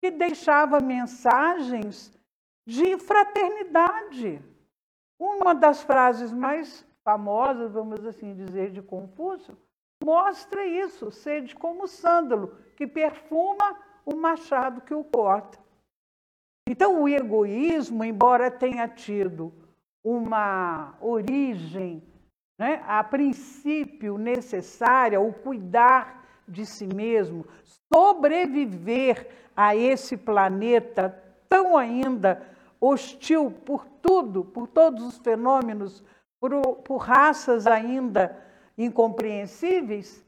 que 0.03 0.11
deixava 0.11 0.81
mensagens 0.81 2.13
de 2.67 2.99
fraternidade. 2.99 4.43
Uma 5.17 5.55
das 5.55 5.85
frases 5.85 6.33
mais 6.33 6.85
famosas, 7.05 7.73
vamos 7.73 8.05
assim 8.05 8.35
dizer, 8.35 8.73
de 8.73 8.83
Confúcio, 8.83 9.57
mostra 10.05 10.67
isso, 10.67 11.13
sede 11.13 11.55
como 11.55 11.87
sândalo, 11.87 12.59
que 12.77 12.85
perfuma 12.85 13.79
o 14.05 14.17
machado 14.17 14.81
que 14.81 14.93
o 14.93 15.05
corta. 15.05 15.57
Então, 16.69 17.01
o 17.01 17.09
egoísmo, 17.09 18.03
embora 18.03 18.51
tenha 18.51 18.89
tido 18.89 19.53
uma 20.03 20.97
origem, 21.01 22.03
né, 22.59 22.83
a 22.89 23.05
princípio 23.05 24.19
necessária, 24.19 25.21
o 25.21 25.33
cuidar 25.33 26.22
de 26.47 26.67
si 26.67 26.87
mesmo, 26.87 27.47
sobreviver 27.93 29.29
a 29.57 29.77
esse 29.77 30.17
planeta 30.17 31.23
tão 31.49 31.77
ainda 31.77 32.43
hostil 32.81 33.51
por 33.51 33.87
tudo, 34.01 34.45
por 34.45 34.67
todos 34.67 35.05
os 35.05 35.19
fenômenos, 35.19 36.03
por, 36.41 36.77
por 36.79 36.97
raças 36.97 37.67
ainda 37.67 38.37
incompreensíveis, 38.77 40.25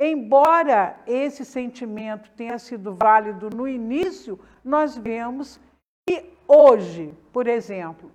embora 0.00 0.98
esse 1.06 1.44
sentimento 1.44 2.30
tenha 2.32 2.58
sido 2.58 2.94
válido 2.94 3.48
no 3.50 3.68
início, 3.68 4.40
nós 4.64 4.96
vemos 4.96 5.60
que 6.06 6.32
hoje, 6.48 7.14
por 7.32 7.46
exemplo, 7.46 8.10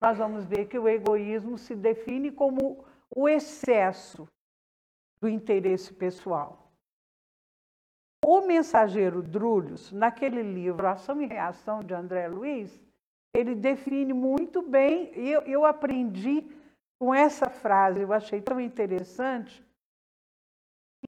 nós 0.00 0.18
vamos 0.18 0.44
ver 0.44 0.66
que 0.66 0.78
o 0.78 0.88
egoísmo 0.88 1.58
se 1.58 1.74
define 1.74 2.30
como 2.30 2.84
o 3.14 3.28
excesso 3.28 4.28
do 5.20 5.28
interesse 5.28 5.92
pessoal. 5.92 6.61
O 8.24 8.40
mensageiro 8.42 9.22
Drúlios, 9.22 9.90
naquele 9.90 10.42
livro 10.42 10.86
Ação 10.86 11.20
e 11.20 11.26
Reação 11.26 11.80
de 11.80 11.92
André 11.92 12.28
Luiz, 12.28 12.80
ele 13.34 13.54
define 13.54 14.12
muito 14.12 14.62
bem, 14.62 15.10
eu, 15.16 15.40
eu 15.42 15.64
aprendi 15.64 16.46
com 17.00 17.12
essa 17.12 17.50
frase, 17.50 18.00
eu 18.00 18.12
achei 18.12 18.40
tão 18.40 18.60
interessante, 18.60 19.64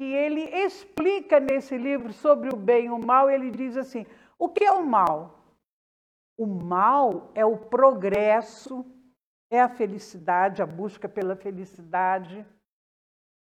e 0.01 0.05
ele 0.05 0.41
explica 0.41 1.39
nesse 1.39 1.79
livro 1.79 2.13
sobre 2.13 2.53
o 2.53 2.57
bem 2.57 2.87
e 2.87 2.91
o 2.91 2.99
mal, 2.99 3.31
ele 3.31 3.51
diz 3.51 3.77
assim: 3.77 4.05
o 4.37 4.49
que 4.49 4.65
é 4.65 4.73
o 4.73 4.85
mal? 4.85 5.39
O 6.37 6.47
mal 6.47 7.31
é 7.33 7.47
o 7.47 7.57
progresso, 7.57 8.85
é 9.53 9.61
a 9.61 9.69
felicidade, 9.69 10.61
a 10.61 10.67
busca 10.67 11.09
pela 11.09 11.37
felicidade, 11.37 12.45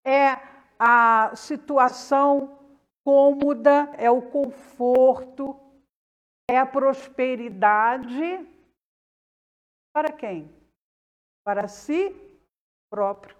é 0.05 0.37
a 0.77 1.31
situação 1.35 2.60
cômoda, 3.03 3.93
é 3.97 4.09
o 4.09 4.21
conforto, 4.21 5.59
é 6.49 6.57
a 6.57 6.65
prosperidade. 6.65 8.47
Para 9.93 10.11
quem? 10.11 10.49
Para 11.43 11.67
si 11.67 12.15
próprio. 12.89 13.35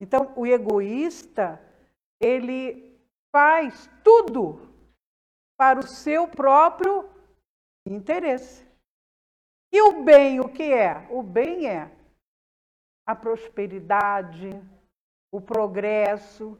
Então, 0.00 0.32
o 0.36 0.46
egoísta, 0.46 1.60
ele 2.20 2.98
faz 3.30 3.88
tudo 4.02 4.70
para 5.58 5.78
o 5.78 5.86
seu 5.86 6.26
próprio 6.26 7.08
interesse. 7.86 8.66
E 9.72 9.82
o 9.82 10.02
bem, 10.02 10.40
o 10.40 10.48
que 10.48 10.72
é? 10.72 11.06
O 11.10 11.22
bem 11.22 11.68
é 11.68 11.90
a 13.06 13.14
prosperidade, 13.14 14.50
o 15.32 15.40
progresso, 15.40 16.58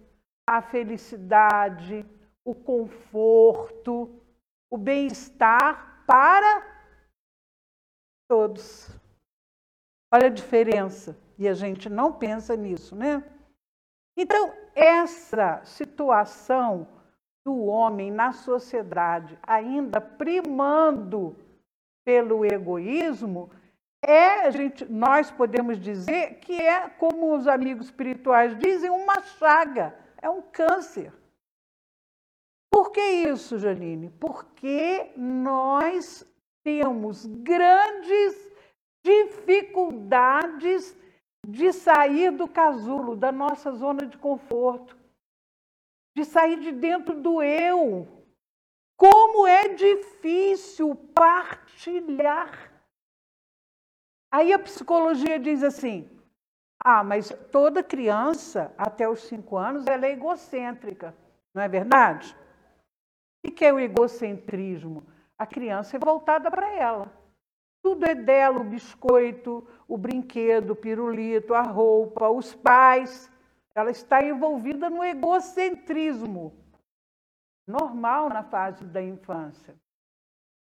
a 0.50 0.60
felicidade, 0.60 2.04
o 2.44 2.52
conforto, 2.52 4.20
o 4.68 4.76
bem-estar 4.76 6.02
para 6.04 6.66
todos. 8.28 8.90
Olha 10.12 10.26
a 10.26 10.30
diferença. 10.30 11.16
E 11.38 11.46
a 11.46 11.54
gente 11.54 11.88
não 11.88 12.12
pensa 12.12 12.56
nisso, 12.56 12.96
né? 12.96 13.22
Então, 14.18 14.52
essa 14.74 15.64
situação 15.64 16.88
do 17.46 17.66
homem 17.66 18.10
na 18.10 18.32
sociedade, 18.32 19.38
ainda 19.44 20.00
primando 20.00 21.36
pelo 22.04 22.44
egoísmo, 22.44 23.52
é, 24.04 24.46
a 24.46 24.50
gente, 24.50 24.84
nós 24.86 25.30
podemos 25.30 25.78
dizer 25.78 26.40
que 26.40 26.60
é, 26.60 26.88
como 26.88 27.36
os 27.36 27.46
amigos 27.46 27.86
espirituais 27.86 28.58
dizem, 28.58 28.90
uma 28.90 29.22
chaga 29.22 29.94
é 30.22 30.28
um 30.28 30.42
câncer. 30.42 31.12
Por 32.72 32.90
que 32.92 33.00
isso, 33.00 33.58
Janine? 33.58 34.10
Porque 34.10 35.12
nós 35.16 36.26
temos 36.62 37.26
grandes 37.26 38.50
dificuldades 39.04 40.96
de 41.46 41.72
sair 41.72 42.30
do 42.30 42.46
casulo, 42.46 43.16
da 43.16 43.32
nossa 43.32 43.72
zona 43.72 44.06
de 44.06 44.16
conforto, 44.18 44.96
de 46.16 46.24
sair 46.24 46.60
de 46.60 46.70
dentro 46.70 47.20
do 47.20 47.42
eu. 47.42 48.06
Como 48.96 49.46
é 49.46 49.68
difícil 49.68 50.94
partilhar. 51.14 52.70
Aí 54.32 54.52
a 54.52 54.58
psicologia 54.58 55.40
diz 55.40 55.62
assim: 55.62 56.08
ah, 56.82 57.04
mas 57.04 57.28
toda 57.52 57.82
criança, 57.82 58.72
até 58.78 59.08
os 59.08 59.20
cinco 59.24 59.56
anos, 59.58 59.86
ela 59.86 60.06
é 60.06 60.12
egocêntrica, 60.12 61.14
não 61.54 61.62
é 61.62 61.68
verdade? 61.68 62.34
O 63.46 63.50
que 63.50 63.64
é 63.64 63.72
o 63.72 63.78
egocentrismo? 63.78 65.06
A 65.38 65.46
criança 65.46 65.96
é 65.96 66.00
voltada 66.00 66.50
para 66.50 66.74
ela. 66.74 67.12
Tudo 67.82 68.04
é 68.04 68.14
dela, 68.14 68.60
o 68.60 68.64
biscoito, 68.64 69.66
o 69.88 69.96
brinquedo, 69.96 70.70
o 70.70 70.76
pirulito, 70.76 71.54
a 71.54 71.62
roupa, 71.62 72.28
os 72.28 72.54
pais. 72.54 73.30
Ela 73.74 73.90
está 73.90 74.22
envolvida 74.22 74.90
no 74.90 75.02
egocentrismo, 75.02 76.52
normal 77.66 78.28
na 78.28 78.42
fase 78.42 78.84
da 78.84 79.02
infância. 79.02 79.74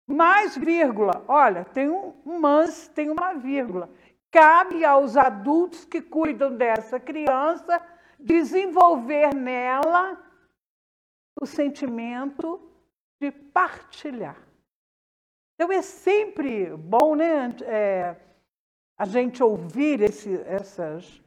Mais 0.06 0.56
vírgula, 0.56 1.24
olha, 1.26 1.64
tem 1.64 1.88
um 1.88 2.14
mas, 2.24 2.88
tem 2.88 3.10
uma 3.10 3.34
vírgula. 3.34 3.90
Cabe 4.34 4.84
aos 4.84 5.16
adultos 5.16 5.84
que 5.84 6.02
cuidam 6.02 6.56
dessa 6.56 6.98
criança 6.98 7.80
desenvolver 8.18 9.32
nela 9.32 10.20
o 11.40 11.46
sentimento 11.46 12.60
de 13.20 13.30
partilhar. 13.30 14.36
Então 15.54 15.70
é 15.70 15.80
sempre 15.82 16.76
bom 16.76 17.14
né, 17.14 17.54
é, 17.62 18.16
a 18.98 19.04
gente 19.04 19.40
ouvir 19.40 20.00
esse, 20.00 20.34
essas 20.46 21.22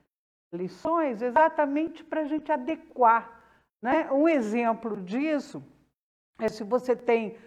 lições 0.51 1.21
exatamente 1.21 2.03
para 2.03 2.23
a 2.23 2.25
gente 2.25 2.51
adequar. 2.51 3.41
Né? 3.81 4.11
Um 4.11 4.27
exemplo 4.27 4.97
disso 4.97 5.63
é 6.37 6.49
se 6.49 6.61
você 6.61 6.93
tem 6.93 7.37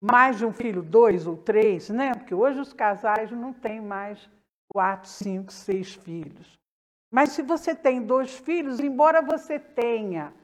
mais 0.00 0.38
de 0.38 0.44
um 0.44 0.52
filho, 0.52 0.82
dois 0.82 1.24
ou 1.24 1.36
três, 1.36 1.88
né? 1.88 2.12
porque 2.14 2.34
hoje 2.34 2.58
os 2.58 2.72
casais 2.72 3.30
não 3.30 3.52
têm 3.52 3.80
mais 3.80 4.28
quatro, 4.74 5.08
cinco, 5.08 5.52
seis 5.52 5.94
filhos. 5.94 6.58
Mas 7.08 7.30
se 7.30 7.42
você 7.42 7.76
tem 7.76 8.02
dois 8.02 8.36
filhos, 8.36 8.80
embora 8.80 9.22
você 9.22 9.56
tenha 9.56 10.34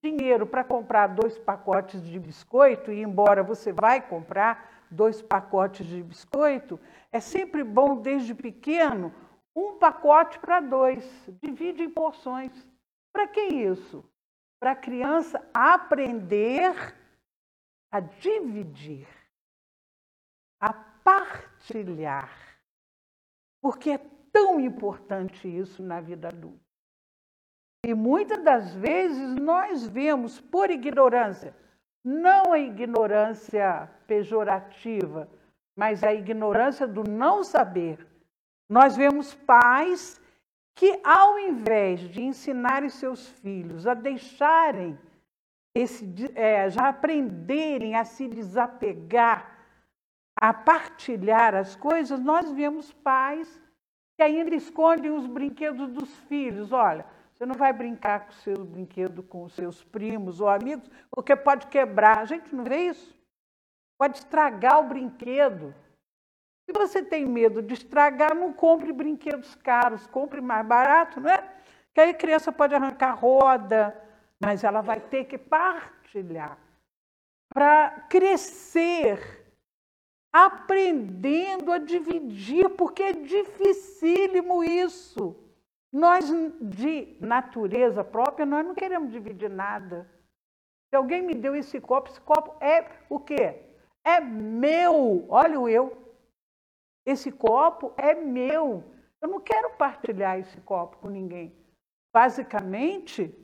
dinheiro 0.00 0.46
para 0.46 0.62
comprar 0.62 1.08
dois 1.08 1.36
pacotes 1.36 2.06
de 2.06 2.20
biscoito, 2.20 2.92
e 2.92 3.02
embora 3.02 3.42
você 3.42 3.72
vai 3.72 4.00
comprar 4.00 4.86
dois 4.88 5.20
pacotes 5.20 5.84
de 5.84 6.00
biscoito, 6.00 6.78
é 7.10 7.18
sempre 7.18 7.64
bom, 7.64 8.00
desde 8.00 8.32
pequeno, 8.32 9.12
um 9.56 9.76
pacote 9.76 10.38
para 10.38 10.60
dois. 10.60 11.04
Divide 11.42 11.82
em 11.82 11.90
porções. 11.90 12.52
Para 13.12 13.26
que 13.26 13.40
isso? 13.40 14.04
Para 14.60 14.70
a 14.70 14.76
criança 14.76 15.44
aprender 15.52 16.94
a 17.90 17.98
dividir, 17.98 19.08
a 20.60 20.72
partilhar. 20.72 22.47
Porque 23.60 23.90
é 23.90 23.98
tão 24.32 24.60
importante 24.60 25.48
isso 25.48 25.82
na 25.82 26.00
vida 26.00 26.28
adulta. 26.28 26.60
E 27.84 27.94
muitas 27.94 28.42
das 28.42 28.74
vezes 28.74 29.34
nós 29.36 29.86
vemos 29.86 30.40
por 30.40 30.70
ignorância, 30.70 31.54
não 32.04 32.52
a 32.52 32.58
ignorância 32.58 33.88
pejorativa, 34.06 35.28
mas 35.76 36.02
a 36.02 36.12
ignorância 36.12 36.86
do 36.86 37.04
não 37.04 37.44
saber. 37.44 38.04
Nós 38.68 38.96
vemos 38.96 39.34
pais 39.34 40.20
que, 40.74 41.00
ao 41.02 41.38
invés 41.38 42.00
de 42.00 42.22
ensinarem 42.22 42.88
seus 42.88 43.28
filhos 43.28 43.86
a 43.86 43.94
deixarem 43.94 44.98
esse, 45.74 46.04
é, 46.34 46.68
já 46.68 46.88
aprenderem 46.88 47.94
a 47.94 48.04
se 48.04 48.28
desapegar, 48.28 49.57
a 50.40 50.52
partilhar 50.54 51.54
as 51.54 51.74
coisas, 51.74 52.20
nós 52.20 52.50
vemos 52.52 52.92
pais 52.92 53.60
que 54.16 54.22
ainda 54.22 54.54
escondem 54.54 55.10
os 55.10 55.26
brinquedos 55.26 55.90
dos 55.90 56.14
filhos. 56.20 56.72
Olha, 56.72 57.04
você 57.32 57.46
não 57.46 57.54
vai 57.54 57.72
brincar 57.72 58.26
com 58.26 58.30
o 58.30 58.34
seu 58.36 58.64
brinquedo 58.64 59.22
com 59.22 59.44
os 59.44 59.52
seus 59.52 59.84
primos 59.84 60.40
ou 60.40 60.48
amigos, 60.48 60.90
porque 61.10 61.36
pode 61.36 61.66
quebrar. 61.68 62.18
A 62.18 62.24
gente 62.24 62.54
não 62.54 62.64
vê 62.64 62.88
isso? 62.88 63.16
Pode 63.98 64.18
estragar 64.18 64.80
o 64.80 64.88
brinquedo. 64.88 65.74
Se 66.64 66.72
você 66.72 67.02
tem 67.02 67.24
medo 67.24 67.62
de 67.62 67.74
estragar, 67.74 68.34
não 68.34 68.52
compre 68.52 68.92
brinquedos 68.92 69.54
caros, 69.56 70.06
compre 70.06 70.40
mais 70.40 70.66
barato, 70.66 71.20
não 71.20 71.30
é? 71.30 71.42
Que 71.94 72.00
aí 72.00 72.10
a 72.10 72.14
criança 72.14 72.52
pode 72.52 72.74
arrancar 72.74 73.12
roda, 73.14 73.96
mas 74.40 74.62
ela 74.62 74.80
vai 74.80 75.00
ter 75.00 75.24
que 75.24 75.38
partilhar 75.38 76.58
para 77.48 77.90
crescer, 78.08 79.37
aprendendo 80.32 81.72
a 81.72 81.78
dividir, 81.78 82.68
porque 82.70 83.02
é 83.02 83.12
dificílimo 83.12 84.62
isso. 84.62 85.36
Nós, 85.92 86.26
de 86.60 87.16
natureza 87.20 88.04
própria, 88.04 88.44
nós 88.44 88.64
não 88.64 88.74
queremos 88.74 89.10
dividir 89.10 89.48
nada. 89.48 90.08
Se 90.88 90.96
alguém 90.96 91.22
me 91.22 91.34
deu 91.34 91.56
esse 91.56 91.80
copo, 91.80 92.10
esse 92.10 92.20
copo 92.20 92.62
é 92.62 93.04
o 93.08 93.18
quê? 93.18 93.62
É 94.04 94.20
meu. 94.20 95.26
Olha 95.28 95.60
o 95.60 95.68
eu. 95.68 96.16
Esse 97.06 97.32
copo 97.32 97.92
é 97.96 98.14
meu. 98.14 98.84
Eu 99.20 99.28
não 99.28 99.40
quero 99.40 99.76
partilhar 99.76 100.38
esse 100.38 100.60
copo 100.60 100.98
com 100.98 101.08
ninguém. 101.08 101.56
Basicamente, 102.12 103.34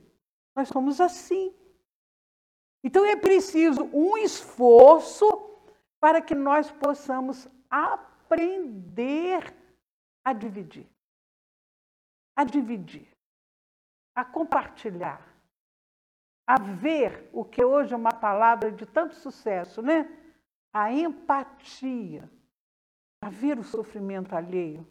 nós 0.55 0.69
somos 0.69 1.01
assim. 1.01 1.53
Então 2.83 3.05
é 3.05 3.15
preciso 3.15 3.89
um 3.91 4.17
esforço 4.17 5.25
para 5.99 6.21
que 6.21 6.35
nós 6.35 6.71
possamos 6.71 7.47
aprender 7.69 9.55
a 10.23 10.33
dividir. 10.33 10.87
A 12.37 12.43
dividir, 12.43 13.07
a 14.13 14.25
compartilhar, 14.25 15.25
a 16.47 16.59
ver 16.59 17.29
o 17.33 17.45
que 17.45 17.63
hoje 17.63 17.93
é 17.93 17.97
uma 17.97 18.11
palavra 18.11 18.71
de 18.71 18.85
tanto 18.85 19.15
sucesso, 19.15 19.81
né? 19.81 20.05
A 20.73 20.91
empatia, 20.91 22.29
a 23.21 23.29
ver 23.29 23.57
o 23.57 23.63
sofrimento 23.63 24.35
alheio. 24.35 24.85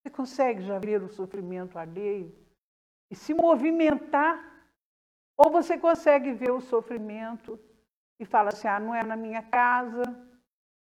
Você 0.00 0.10
consegue 0.10 0.62
já 0.62 0.78
ver 0.78 1.02
o 1.02 1.08
sofrimento 1.08 1.78
alheio 1.78 2.34
e 3.10 3.14
se 3.14 3.34
movimentar 3.34 4.48
ou 5.36 5.50
você 5.50 5.78
consegue 5.78 6.32
ver 6.32 6.50
o 6.50 6.60
sofrimento 6.60 7.60
e 8.18 8.24
fala 8.24 8.48
assim: 8.48 8.66
ah, 8.66 8.80
não 8.80 8.94
é 8.94 9.04
na 9.04 9.16
minha 9.16 9.42
casa, 9.42 10.02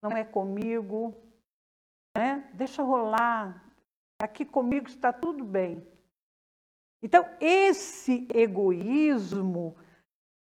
não 0.03 0.11
é 0.11 0.25
comigo, 0.25 1.15
né? 2.17 2.51
deixa 2.53 2.83
rolar, 2.83 3.65
aqui 4.21 4.45
comigo 4.45 4.89
está 4.89 5.13
tudo 5.13 5.45
bem. 5.45 5.87
Então, 7.01 7.29
esse 7.41 8.29
egoísmo 8.35 9.77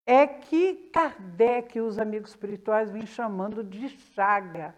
é 0.06 0.28
que 0.28 0.90
Kardec 0.92 1.78
e 1.78 1.82
os 1.82 1.98
amigos 2.00 2.32
espirituais 2.32 2.90
vêm 2.90 3.06
chamando 3.06 3.64
de 3.64 3.90
chaga 3.90 4.76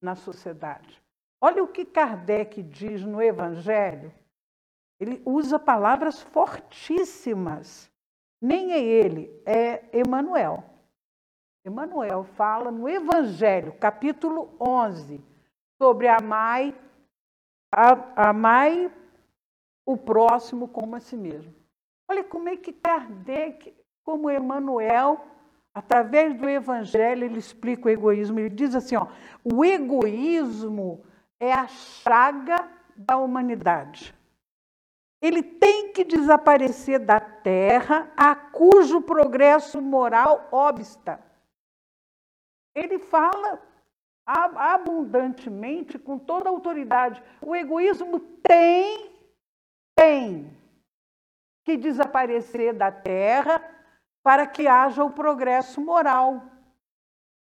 na 0.00 0.14
sociedade. 0.14 1.02
Olha 1.40 1.62
o 1.62 1.68
que 1.68 1.84
Kardec 1.84 2.62
diz 2.62 3.02
no 3.02 3.22
Evangelho. 3.22 4.12
Ele 4.98 5.22
usa 5.26 5.58
palavras 5.58 6.22
fortíssimas. 6.22 7.90
Nem 8.40 8.72
é 8.72 8.82
ele, 8.82 9.42
é 9.44 9.84
Emanuel. 9.92 10.75
Emanuel 11.66 12.22
fala 12.36 12.70
no 12.70 12.88
Evangelho, 12.88 13.72
capítulo 13.72 14.54
11, 14.60 15.20
sobre 15.76 16.06
amai, 16.06 16.72
amai 18.14 18.88
o 19.84 19.96
próximo 19.96 20.68
como 20.68 20.94
a 20.94 21.00
si 21.00 21.16
mesmo. 21.16 21.52
Olha 22.08 22.22
como 22.22 22.48
é 22.48 22.56
que 22.56 22.72
Kardec, 22.72 23.74
como 24.04 24.30
Emanuel, 24.30 25.20
através 25.74 26.38
do 26.38 26.48
Evangelho, 26.48 27.24
ele 27.24 27.40
explica 27.40 27.88
o 27.88 27.90
egoísmo. 27.90 28.38
Ele 28.38 28.50
diz 28.50 28.72
assim: 28.76 28.94
ó, 28.94 29.08
o 29.44 29.64
egoísmo 29.64 31.04
é 31.40 31.52
a 31.52 31.66
chaga 31.66 32.70
da 32.96 33.16
humanidade 33.16 34.16
ele 35.20 35.42
tem 35.42 35.92
que 35.92 36.04
desaparecer 36.04 36.98
da 36.98 37.18
terra 37.18 38.12
a 38.16 38.34
cujo 38.34 39.00
progresso 39.00 39.80
moral 39.80 40.48
obsta. 40.50 41.20
Ele 42.76 42.98
fala 42.98 43.58
abundantemente, 44.26 45.98
com 45.98 46.18
toda 46.18 46.50
autoridade. 46.50 47.22
O 47.40 47.56
egoísmo 47.56 48.20
tem, 48.20 49.10
tem 49.96 50.54
que 51.64 51.78
desaparecer 51.78 52.74
da 52.74 52.92
terra 52.92 53.62
para 54.22 54.46
que 54.46 54.68
haja 54.68 55.02
o 55.02 55.10
progresso 55.10 55.80
moral. 55.80 56.42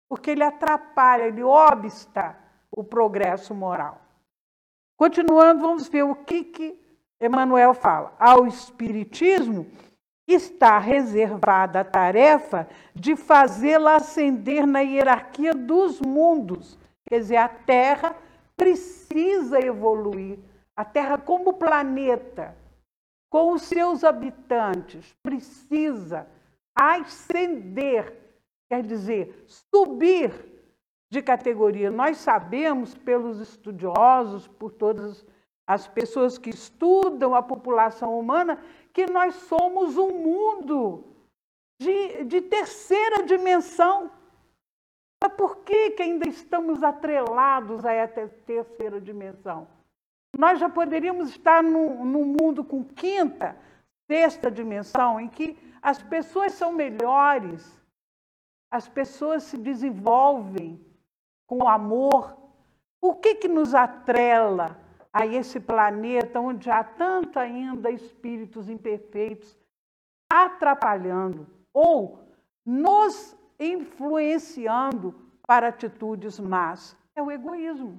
Porque 0.08 0.30
ele 0.30 0.44
atrapalha, 0.44 1.24
ele 1.24 1.42
obsta 1.42 2.38
o 2.70 2.84
progresso 2.84 3.52
moral. 3.52 4.00
Continuando, 4.96 5.60
vamos 5.60 5.88
ver 5.88 6.04
o 6.04 6.14
que, 6.14 6.44
que 6.44 6.80
Emmanuel 7.20 7.74
fala, 7.74 8.14
ao 8.18 8.46
Espiritismo 8.46 9.66
está 10.26 10.78
reservada 10.78 11.80
a 11.80 11.84
tarefa 11.84 12.68
de 12.94 13.14
fazê-la 13.14 13.96
ascender 13.96 14.66
na 14.66 14.80
hierarquia 14.80 15.54
dos 15.54 16.00
mundos. 16.00 16.78
Quer 17.08 17.20
dizer, 17.20 17.36
a 17.36 17.48
Terra 17.48 18.16
precisa 18.56 19.60
evoluir. 19.64 20.38
A 20.76 20.84
Terra, 20.84 21.16
como 21.16 21.52
planeta, 21.52 22.56
com 23.30 23.52
os 23.52 23.62
seus 23.62 24.02
habitantes, 24.02 25.14
precisa 25.22 26.26
ascender, 26.74 28.12
quer 28.68 28.82
dizer, 28.82 29.44
subir 29.46 30.32
de 31.10 31.22
categoria. 31.22 31.90
Nós 31.90 32.18
sabemos, 32.18 32.94
pelos 32.94 33.40
estudiosos, 33.40 34.48
por 34.48 34.72
todas 34.72 35.24
as 35.66 35.88
pessoas 35.88 36.38
que 36.38 36.50
estudam 36.50 37.34
a 37.34 37.42
população 37.42 38.18
humana, 38.18 38.62
que 38.96 39.04
nós 39.04 39.34
somos 39.34 39.98
um 39.98 40.08
mundo 40.08 41.04
de, 41.78 42.24
de 42.24 42.40
terceira 42.40 43.24
dimensão. 43.24 44.10
Mas 45.22 45.34
por 45.34 45.58
que, 45.58 45.90
que 45.90 46.02
ainda 46.02 46.26
estamos 46.26 46.82
atrelados 46.82 47.84
a 47.84 47.92
essa 47.92 48.26
terceira 48.46 48.98
dimensão? 48.98 49.68
Nós 50.34 50.58
já 50.58 50.70
poderíamos 50.70 51.28
estar 51.28 51.62
num, 51.62 52.06
num 52.06 52.24
mundo 52.24 52.64
com 52.64 52.82
quinta, 52.82 53.54
sexta 54.10 54.50
dimensão, 54.50 55.20
em 55.20 55.28
que 55.28 55.58
as 55.82 56.02
pessoas 56.02 56.54
são 56.54 56.72
melhores, 56.72 57.70
as 58.70 58.88
pessoas 58.88 59.42
se 59.42 59.58
desenvolvem 59.58 60.80
com 61.46 61.68
amor. 61.68 62.34
O 62.98 63.14
que, 63.14 63.34
que 63.34 63.46
nos 63.46 63.74
atrela 63.74 64.85
a 65.16 65.26
esse 65.26 65.58
planeta 65.58 66.38
onde 66.38 66.70
há 66.70 66.84
tanto 66.84 67.38
ainda 67.38 67.90
espíritos 67.90 68.68
imperfeitos 68.68 69.56
atrapalhando 70.30 71.46
ou 71.72 72.28
nos 72.66 73.34
influenciando 73.58 75.14
para 75.46 75.68
atitudes 75.68 76.38
más. 76.38 76.94
É 77.14 77.22
o 77.22 77.30
egoísmo. 77.30 77.98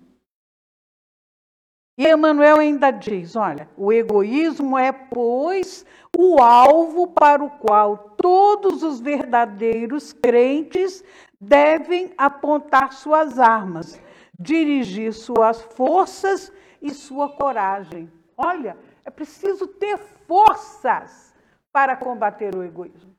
E 1.98 2.08
Emmanuel 2.08 2.60
ainda 2.60 2.92
diz: 2.92 3.36
olha, 3.36 3.68
o 3.76 3.92
egoísmo 3.92 4.78
é, 4.78 4.92
pois, 4.92 5.84
o 6.16 6.40
alvo 6.40 7.08
para 7.08 7.44
o 7.44 7.50
qual 7.50 8.14
todos 8.16 8.84
os 8.84 9.00
verdadeiros 9.00 10.14
crentes 10.14 11.04
devem 11.42 12.14
apontar 12.16 12.94
suas 12.94 13.40
armas, 13.40 14.00
dirigir 14.40 15.14
suas 15.14 15.64
forças 15.64 16.54
e 16.88 16.94
sua 16.94 17.30
coragem. 17.30 18.12
Olha, 18.36 18.78
é 19.04 19.10
preciso 19.10 19.68
ter 19.68 19.98
forças 19.98 21.34
para 21.72 21.96
combater 21.96 22.56
o 22.56 22.64
egoísmo. 22.64 23.16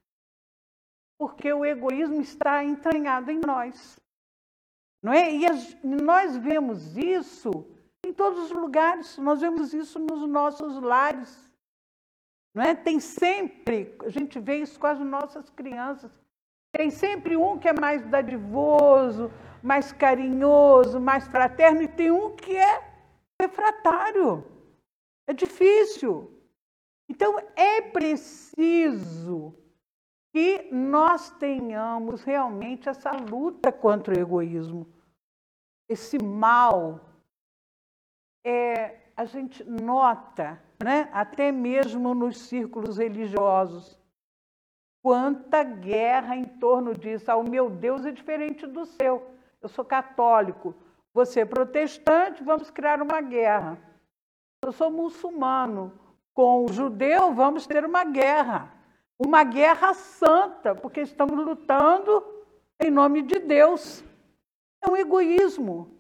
Porque 1.19 1.53
o 1.53 1.65
egoísmo 1.65 2.21
está 2.21 2.65
entranhado 2.65 3.31
em 3.31 3.41
nós. 3.45 3.99
Não 5.03 5.13
é? 5.13 5.33
E 5.33 5.45
nós 5.85 6.37
vemos 6.37 6.97
isso 6.97 7.67
em 8.05 8.13
todos 8.13 8.45
os 8.45 8.53
lugares, 8.53 9.19
nós 9.19 9.41
vemos 9.41 9.75
isso 9.75 9.99
nos 9.99 10.29
nossos 10.29 10.81
lares. 10.81 11.51
Não 12.55 12.63
é? 12.63 12.75
Tem 12.75 12.99
sempre, 12.99 13.95
a 14.05 14.09
gente 14.09 14.39
vê 14.39 14.57
isso 14.57 14.79
com 14.79 14.87
as 14.87 14.99
nossas 14.99 15.51
crianças. 15.51 16.11
Tem 16.73 16.91
sempre 16.91 17.37
um 17.37 17.59
que 17.59 17.69
é 17.69 17.73
mais 17.73 18.05
dadivoso, 18.07 19.31
mais 19.63 19.93
carinhoso, 19.93 21.01
mais 21.01 21.27
fraterno, 21.27 21.83
e 21.83 21.89
tem 21.89 22.11
um 22.11 22.35
que 22.37 22.57
é 22.57 22.88
refratário. 23.41 24.45
É 25.27 25.33
difícil. 25.33 26.39
Então, 27.09 27.39
é 27.57 27.81
preciso 27.81 29.55
que 30.33 30.69
nós 30.71 31.31
tenhamos 31.33 32.23
realmente 32.23 32.89
essa 32.89 33.11
luta 33.13 33.73
contra 33.73 34.15
o 34.15 34.19
egoísmo. 34.19 34.87
Esse 35.89 36.19
mal, 36.23 37.01
é, 38.45 39.11
a 39.17 39.25
gente 39.25 39.65
nota, 39.65 40.63
né, 40.83 41.09
até 41.13 41.51
mesmo 41.51 42.15
nos 42.15 42.39
círculos 42.39 42.99
religiosos, 42.99 43.99
quanta 45.03 45.63
guerra 45.63 46.37
em 46.37 46.45
torno 46.45 46.95
disso. 46.95 47.31
Ah, 47.31 47.37
o 47.37 47.49
meu 47.49 47.71
Deus 47.71 48.05
é 48.05 48.13
diferente 48.13 48.67
do 48.67 48.85
seu. 48.85 49.35
Eu 49.61 49.69
sou 49.69 49.85
católico, 49.85 50.75
você 51.19 51.41
é 51.41 51.45
protestante, 51.45 52.45
vamos 52.45 52.71
criar 52.71 53.03
uma 53.03 53.21
guerra. 53.21 53.77
Eu 54.63 54.71
sou 54.71 54.89
muçulmano, 54.89 55.93
com 56.33 56.65
o 56.65 56.73
judeu 56.73 57.35
vamos 57.35 57.67
ter 57.67 57.85
uma 57.85 58.05
guerra. 58.05 58.73
Uma 59.19 59.43
guerra 59.43 59.95
santa, 59.95 60.77
porque 60.77 61.01
estamos 61.01 61.37
lutando 61.45 62.25
em 62.81 62.89
nome 62.89 63.23
de 63.23 63.41
Deus. 63.41 64.05
É 64.81 64.89
um 64.89 64.97
egoísmo. 64.97 65.99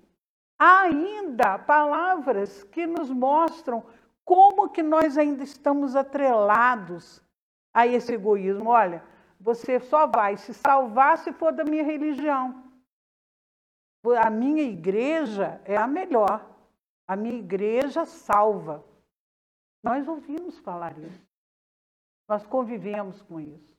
Há 0.57 0.83
ainda 0.83 1.59
palavras 1.59 2.62
que 2.62 2.87
nos 2.87 3.11
mostram 3.11 3.83
como 4.24 4.68
que 4.68 4.85
nós 4.85 5.18
ainda 5.18 5.42
estamos 5.42 5.96
atrelados 5.96 7.20
a 7.74 7.88
esse 7.88 8.14
egoísmo. 8.14 8.70
Olha, 8.70 9.02
você 9.40 9.81
só 9.81 10.07
vai 10.07 10.37
se 10.37 10.54
salvar 10.54 11.18
se 11.18 11.33
for 11.33 11.52
da 11.52 11.64
minha 11.64 11.83
religião. 11.83 12.67
A 14.22 14.30
minha 14.30 14.62
igreja 14.62 15.61
é 15.64 15.76
a 15.76 15.87
melhor. 15.87 16.46
A 17.06 17.16
minha 17.16 17.38
igreja 17.38 18.04
salva. 18.04 18.84
Nós 19.82 20.06
ouvimos 20.06 20.58
falar 20.58 20.98
isso. 20.98 21.26
Nós 22.28 22.46
convivemos 22.46 23.22
com 23.22 23.40
isso. 23.40 23.74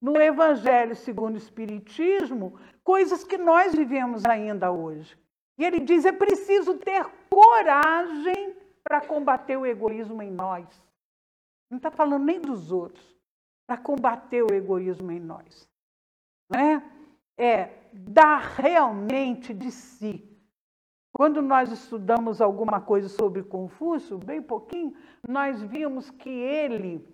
no 0.00 0.20
Evangelho 0.20 0.94
segundo 0.94 1.34
o 1.34 1.38
Espiritismo, 1.38 2.56
coisas 2.84 3.24
que 3.24 3.38
nós 3.38 3.74
vivemos 3.74 4.24
ainda 4.24 4.70
hoje. 4.70 5.18
E 5.56 5.64
ele 5.64 5.80
diz: 5.80 6.04
é 6.04 6.12
preciso 6.12 6.78
ter 6.78 7.04
coragem 7.28 8.56
para 8.84 9.00
combater 9.00 9.56
o 9.56 9.66
egoísmo 9.66 10.22
em 10.22 10.30
nós. 10.30 10.68
Não 11.70 11.76
está 11.76 11.90
falando 11.90 12.24
nem 12.24 12.40
dos 12.40 12.72
outros, 12.72 13.16
para 13.66 13.76
combater 13.76 14.42
o 14.42 14.54
egoísmo 14.54 15.10
em 15.12 15.20
nós. 15.20 15.68
Não 16.50 16.60
é? 16.60 16.82
é 17.36 17.90
dar 17.92 18.40
realmente 18.40 19.52
de 19.52 19.70
si. 19.70 20.24
Quando 21.12 21.42
nós 21.42 21.70
estudamos 21.70 22.40
alguma 22.40 22.80
coisa 22.80 23.08
sobre 23.08 23.42
Confúcio, 23.42 24.18
bem 24.18 24.42
pouquinho, 24.42 24.94
nós 25.26 25.62
vimos 25.62 26.10
que 26.10 26.30
ele 26.30 27.06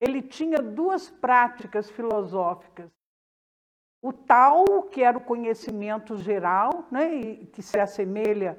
ele 0.00 0.20
tinha 0.20 0.58
duas 0.58 1.08
práticas 1.08 1.88
filosóficas. 1.90 2.90
O 4.02 4.12
tal, 4.12 4.82
que 4.82 5.02
era 5.02 5.16
o 5.16 5.24
conhecimento 5.24 6.16
geral, 6.18 6.86
né, 6.90 7.14
e 7.14 7.46
que 7.46 7.62
se 7.62 7.80
assemelha 7.80 8.58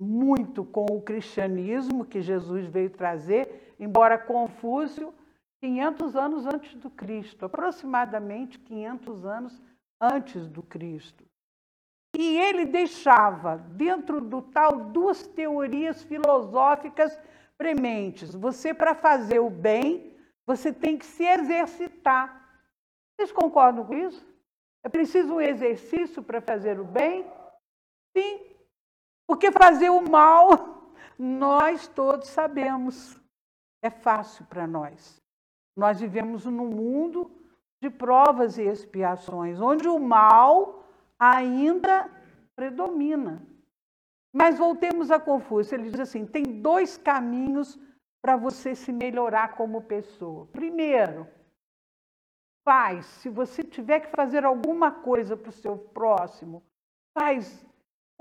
muito 0.00 0.64
com 0.64 0.84
o 0.84 1.02
cristianismo 1.02 2.04
que 2.04 2.22
Jesus 2.22 2.66
veio 2.66 2.90
trazer, 2.90 3.71
embora 3.82 4.16
Confúcio, 4.16 5.12
500 5.60 6.14
anos 6.14 6.46
antes 6.46 6.74
do 6.76 6.88
Cristo, 6.88 7.44
aproximadamente 7.44 8.58
500 8.60 9.24
anos 9.24 9.62
antes 10.00 10.46
do 10.46 10.62
Cristo. 10.62 11.24
E 12.16 12.38
ele 12.38 12.64
deixava 12.64 13.56
dentro 13.56 14.20
do 14.20 14.40
tal 14.40 14.84
duas 14.90 15.26
teorias 15.26 16.02
filosóficas 16.02 17.18
prementes. 17.58 18.34
Você, 18.34 18.72
para 18.72 18.94
fazer 18.94 19.40
o 19.40 19.50
bem, 19.50 20.16
você 20.46 20.72
tem 20.72 20.96
que 20.96 21.06
se 21.06 21.24
exercitar. 21.24 22.40
Vocês 23.16 23.32
concordam 23.32 23.84
com 23.84 23.94
isso? 23.94 24.24
É 24.84 24.88
preciso 24.88 25.34
um 25.34 25.40
exercício 25.40 26.22
para 26.22 26.40
fazer 26.40 26.78
o 26.78 26.84
bem? 26.84 27.26
Sim. 28.16 28.40
Porque 29.26 29.50
fazer 29.50 29.90
o 29.90 30.08
mal, 30.08 30.92
nós 31.18 31.88
todos 31.88 32.28
sabemos. 32.28 33.21
É 33.82 33.90
fácil 33.90 34.46
para 34.46 34.66
nós. 34.66 35.20
Nós 35.76 36.00
vivemos 36.00 36.46
num 36.46 36.68
mundo 36.68 37.30
de 37.82 37.90
provas 37.90 38.58
e 38.58 38.62
expiações, 38.62 39.60
onde 39.60 39.88
o 39.88 39.98
mal 39.98 40.84
ainda 41.18 42.08
predomina. 42.54 43.44
Mas 44.32 44.56
voltemos 44.56 45.10
a 45.10 45.18
Confúcio, 45.18 45.74
ele 45.74 45.90
diz 45.90 45.98
assim: 45.98 46.24
tem 46.24 46.62
dois 46.62 46.96
caminhos 46.96 47.78
para 48.22 48.36
você 48.36 48.74
se 48.74 48.92
melhorar 48.92 49.56
como 49.56 49.82
pessoa. 49.82 50.46
Primeiro, 50.46 51.26
faz, 52.64 53.04
se 53.04 53.28
você 53.28 53.64
tiver 53.64 54.00
que 54.00 54.16
fazer 54.16 54.44
alguma 54.44 54.92
coisa 54.92 55.36
para 55.36 55.48
o 55.48 55.52
seu 55.52 55.76
próximo, 55.76 56.62
faz 57.18 57.66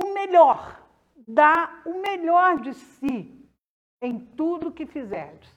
o 0.04 0.12
melhor, 0.12 0.84
dá 1.28 1.84
o 1.86 2.02
melhor 2.02 2.60
de 2.60 2.74
si 2.74 3.41
em 4.02 4.20
tudo 4.20 4.72
que 4.72 4.86
fizeres. 4.86 5.50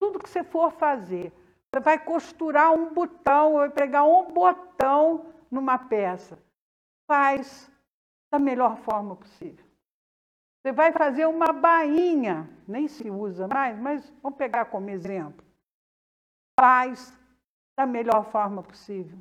Tudo 0.00 0.18
que 0.18 0.28
você 0.28 0.42
for 0.42 0.72
fazer, 0.72 1.32
vai 1.80 1.98
costurar 1.98 2.72
um 2.72 2.92
botão, 2.92 3.54
vai 3.54 3.70
pegar 3.70 4.04
um 4.04 4.32
botão 4.32 5.32
numa 5.50 5.78
peça. 5.78 6.38
Faz 7.06 7.70
da 8.32 8.38
melhor 8.38 8.76
forma 8.78 9.16
possível. 9.16 9.64
Você 10.60 10.72
vai 10.72 10.92
fazer 10.92 11.26
uma 11.26 11.52
bainha, 11.52 12.48
nem 12.66 12.88
se 12.88 13.10
usa 13.10 13.46
mais, 13.46 13.78
mas 13.78 14.08
vamos 14.22 14.38
pegar 14.38 14.64
como 14.66 14.88
exemplo. 14.90 15.44
Faz 16.58 17.12
da 17.76 17.86
melhor 17.86 18.24
forma 18.30 18.62
possível. 18.62 19.18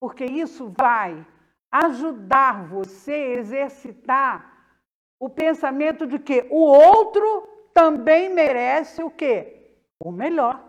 Porque 0.00 0.24
isso 0.24 0.70
vai 0.70 1.26
ajudar 1.70 2.66
você 2.66 3.12
a 3.12 3.40
exercitar 3.40 4.53
o 5.24 5.30
pensamento 5.30 6.06
de 6.06 6.18
que 6.18 6.46
o 6.50 6.58
outro 6.58 7.48
também 7.72 8.28
merece 8.28 9.02
o 9.02 9.10
quê? 9.10 9.74
O 9.98 10.12
melhor. 10.12 10.62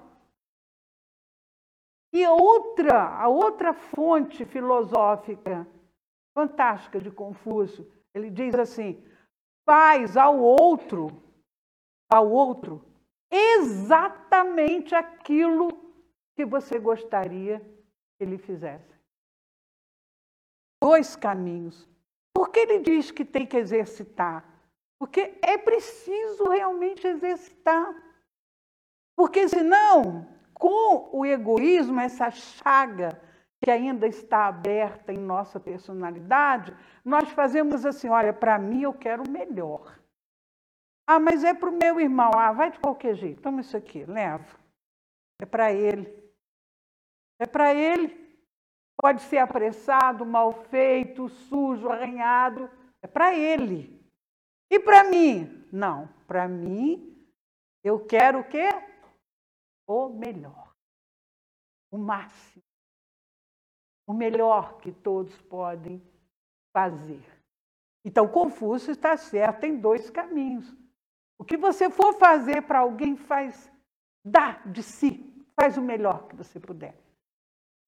E 2.13 2.25
outra, 2.25 3.19
a 3.19 3.27
outra 3.27 3.73
fonte 3.73 4.45
filosófica 4.45 5.67
fantástica 6.33 7.01
de 7.01 7.11
Confúcio, 7.11 7.85
ele 8.13 8.29
diz 8.29 8.55
assim: 8.55 9.05
faz 9.65 10.15
ao 10.15 10.39
outro, 10.39 11.07
ao 12.09 12.31
outro, 12.31 12.81
exatamente 13.29 14.95
aquilo 14.95 15.67
que 16.33 16.45
você 16.45 16.79
gostaria 16.79 17.59
que 17.59 18.23
ele 18.23 18.37
fizesse. 18.37 18.95
Dois 20.81 21.13
caminhos. 21.17 21.93
Por 22.35 22.49
que 22.49 22.59
ele 22.59 22.79
diz 22.79 23.11
que 23.11 23.23
tem 23.23 23.45
que 23.45 23.55
exercitar? 23.55 24.43
Porque 24.99 25.39
é 25.41 25.57
preciso 25.57 26.49
realmente 26.49 27.07
exercitar. 27.07 27.95
Porque 29.15 29.47
senão 29.47 30.27
com 30.53 31.09
o 31.13 31.25
egoísmo, 31.25 31.99
essa 32.01 32.29
chaga 32.29 33.21
que 33.63 33.71
ainda 33.71 34.05
está 34.05 34.47
aberta 34.47 35.13
em 35.13 35.17
nossa 35.17 35.61
personalidade, 35.61 36.75
nós 37.05 37.29
fazemos 37.29 37.85
assim: 37.85 38.09
olha, 38.09 38.33
para 38.33 38.59
mim 38.59 38.81
eu 38.81 38.93
quero 38.93 39.23
o 39.23 39.31
melhor. 39.31 39.97
Ah, 41.07 41.19
mas 41.19 41.41
é 41.41 41.53
para 41.53 41.69
o 41.69 41.77
meu 41.77 42.01
irmão. 42.01 42.31
Ah, 42.35 42.51
vai 42.51 42.69
de 42.69 42.79
qualquer 42.79 43.15
jeito. 43.15 43.41
Toma 43.41 43.61
isso 43.61 43.77
aqui, 43.77 44.03
leva. 44.03 44.59
É 45.39 45.45
para 45.45 45.71
ele. 45.71 46.13
É 47.39 47.45
para 47.45 47.73
ele. 47.73 48.24
Pode 49.05 49.21
ser 49.21 49.37
apressado, 49.37 50.25
mal 50.25 50.51
feito, 50.63 51.29
sujo, 51.29 51.89
arranhado. 51.89 52.67
É 53.03 53.07
para 53.07 53.35
ele. 53.35 54.03
E 54.67 54.79
para 54.79 55.03
mim? 55.03 55.63
Não. 55.71 56.09
Para 56.25 56.47
mim, 56.47 57.15
eu 57.83 58.03
quero 58.03 58.39
o 58.39 58.43
quê? 58.43 58.67
o 59.87 60.09
melhor, 60.09 60.73
o 61.91 61.97
máximo, 61.99 62.63
o 64.07 64.13
melhor 64.13 64.79
que 64.79 64.91
todos 64.91 65.39
podem 65.43 66.01
fazer. 66.73 67.23
Então, 68.03 68.27
Confúcio 68.27 68.91
está 68.91 69.15
certo 69.17 69.65
em 69.65 69.79
dois 69.79 70.09
caminhos. 70.09 70.75
O 71.37 71.45
que 71.45 71.57
você 71.57 71.91
for 71.91 72.17
fazer 72.17 72.63
para 72.63 72.79
alguém, 72.79 73.15
faz, 73.15 73.71
dá 74.25 74.53
de 74.65 74.81
si, 74.81 75.45
faz 75.53 75.77
o 75.77 75.81
melhor 75.83 76.27
que 76.27 76.35
você 76.35 76.59
puder. 76.59 77.04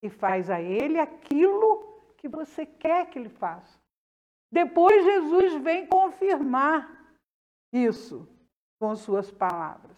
E 0.07 0.09
faz 0.09 0.49
a 0.49 0.61
ele 0.61 0.97
aquilo 0.97 2.01
que 2.15 2.29
você 2.29 2.65
quer 2.65 3.09
que 3.09 3.19
ele 3.19 3.27
faça. 3.27 3.77
Depois, 4.49 5.03
Jesus 5.03 5.61
vem 5.61 5.85
confirmar 5.85 6.89
isso 7.73 8.25
com 8.79 8.95
suas 8.95 9.29
palavras. 9.29 9.97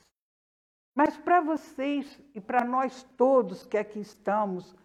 Mas 0.95 1.15
para 1.15 1.41
vocês 1.41 2.19
e 2.33 2.41
para 2.41 2.65
nós 2.65 3.03
todos 3.15 3.67
que 3.67 3.77
aqui 3.77 3.99
estamos, 3.99 4.75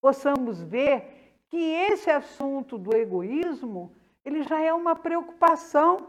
possamos 0.00 0.62
ver 0.62 1.34
que 1.48 1.56
esse 1.56 2.08
assunto 2.08 2.78
do 2.78 2.96
egoísmo, 2.96 3.92
ele 4.24 4.44
já 4.44 4.60
é 4.60 4.72
uma 4.72 4.94
preocupação. 4.94 6.06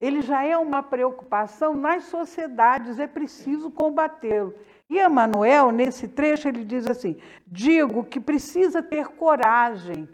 Ele 0.00 0.22
já 0.22 0.42
é 0.42 0.56
uma 0.56 0.82
preocupação 0.82 1.74
nas 1.74 2.04
sociedades, 2.04 2.98
é 2.98 3.06
preciso 3.06 3.70
combatê-lo. 3.70 4.54
E 4.88 5.00
Emmanuel, 5.00 5.70
nesse 5.72 6.06
trecho, 6.08 6.48
ele 6.48 6.64
diz 6.64 6.86
assim: 6.86 7.16
digo 7.46 8.04
que 8.04 8.20
precisa 8.20 8.82
ter 8.82 9.08
coragem 9.08 10.08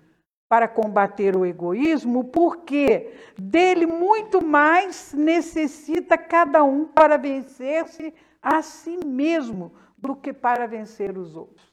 para 0.48 0.68
combater 0.68 1.34
o 1.36 1.46
egoísmo, 1.46 2.24
porque 2.24 3.14
dele 3.38 3.86
muito 3.86 4.44
mais 4.44 5.14
necessita 5.14 6.18
cada 6.18 6.62
um 6.62 6.84
para 6.84 7.16
vencer-se 7.16 8.12
a 8.40 8.60
si 8.60 8.98
mesmo 9.04 9.72
do 9.96 10.14
que 10.14 10.32
para 10.32 10.66
vencer 10.66 11.16
os 11.16 11.36
outros. 11.36 11.72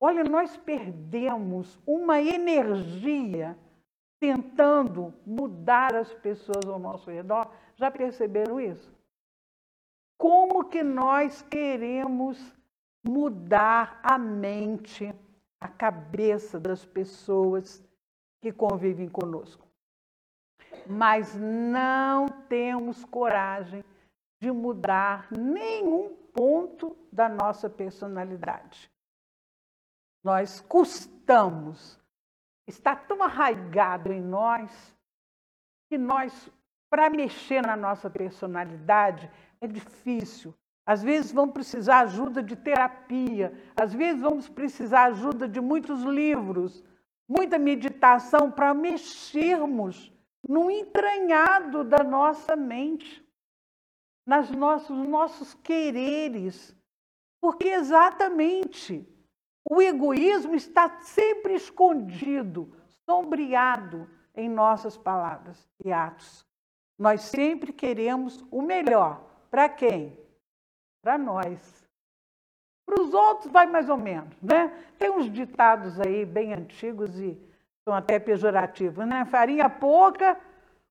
Olha, 0.00 0.24
nós 0.24 0.56
perdemos 0.56 1.78
uma 1.86 2.20
energia 2.20 3.56
tentando 4.20 5.14
mudar 5.24 5.94
as 5.94 6.12
pessoas 6.14 6.66
ao 6.66 6.78
nosso 6.78 7.10
redor. 7.10 7.50
Já 7.76 7.90
perceberam 7.90 8.60
isso? 8.60 8.97
Como 10.18 10.64
que 10.68 10.82
nós 10.82 11.40
queremos 11.42 12.38
mudar 13.06 14.00
a 14.02 14.18
mente, 14.18 15.14
a 15.60 15.68
cabeça 15.68 16.58
das 16.58 16.84
pessoas 16.84 17.82
que 18.42 18.52
convivem 18.52 19.08
conosco? 19.08 19.64
Mas 20.86 21.34
não 21.36 22.28
temos 22.48 23.04
coragem 23.04 23.84
de 24.40 24.50
mudar 24.50 25.30
nenhum 25.32 26.16
ponto 26.32 26.96
da 27.12 27.28
nossa 27.28 27.70
personalidade. 27.70 28.90
Nós 30.22 30.60
custamos, 30.60 31.98
está 32.66 32.94
tão 32.94 33.22
arraigado 33.22 34.12
em 34.12 34.20
nós, 34.20 34.96
que 35.88 35.96
nós, 35.96 36.50
para 36.90 37.10
mexer 37.10 37.62
na 37.62 37.76
nossa 37.76 38.08
personalidade, 38.08 39.30
é 39.60 39.66
difícil. 39.66 40.54
Às 40.86 41.02
vezes 41.02 41.32
vamos 41.32 41.52
precisar 41.52 42.00
ajuda 42.00 42.42
de 42.42 42.56
terapia, 42.56 43.52
às 43.76 43.92
vezes 43.92 44.22
vamos 44.22 44.48
precisar 44.48 45.04
ajuda 45.04 45.46
de 45.46 45.60
muitos 45.60 46.02
livros, 46.02 46.82
muita 47.28 47.58
meditação 47.58 48.50
para 48.50 48.72
mexermos 48.72 50.10
no 50.48 50.70
entranhado 50.70 51.84
da 51.84 52.02
nossa 52.02 52.56
mente, 52.56 53.22
nas 54.26 54.50
nossos, 54.50 54.96
nossos 55.06 55.52
quereres. 55.52 56.74
Porque 57.38 57.68
exatamente 57.68 59.06
o 59.70 59.82
egoísmo 59.82 60.54
está 60.54 61.00
sempre 61.02 61.54
escondido, 61.54 62.74
sombreado 63.04 64.08
em 64.34 64.48
nossas 64.48 64.96
palavras 64.96 65.68
e 65.84 65.92
atos. 65.92 66.47
Nós 66.98 67.22
sempre 67.22 67.72
queremos 67.72 68.44
o 68.50 68.60
melhor 68.60 69.22
para 69.50 69.68
quem? 69.68 70.18
Para 71.02 71.16
nós. 71.16 71.86
Para 72.84 73.02
os 73.02 73.14
outros 73.14 73.52
vai 73.52 73.66
mais 73.66 73.88
ou 73.88 73.96
menos, 73.96 74.34
né? 74.42 74.68
Tem 74.98 75.10
uns 75.10 75.30
ditados 75.30 76.00
aí 76.00 76.24
bem 76.24 76.52
antigos 76.54 77.18
e 77.20 77.38
são 77.86 77.94
até 77.94 78.18
pejorativos, 78.18 79.06
né? 79.06 79.24
Farinha 79.26 79.70
pouca, 79.70 80.38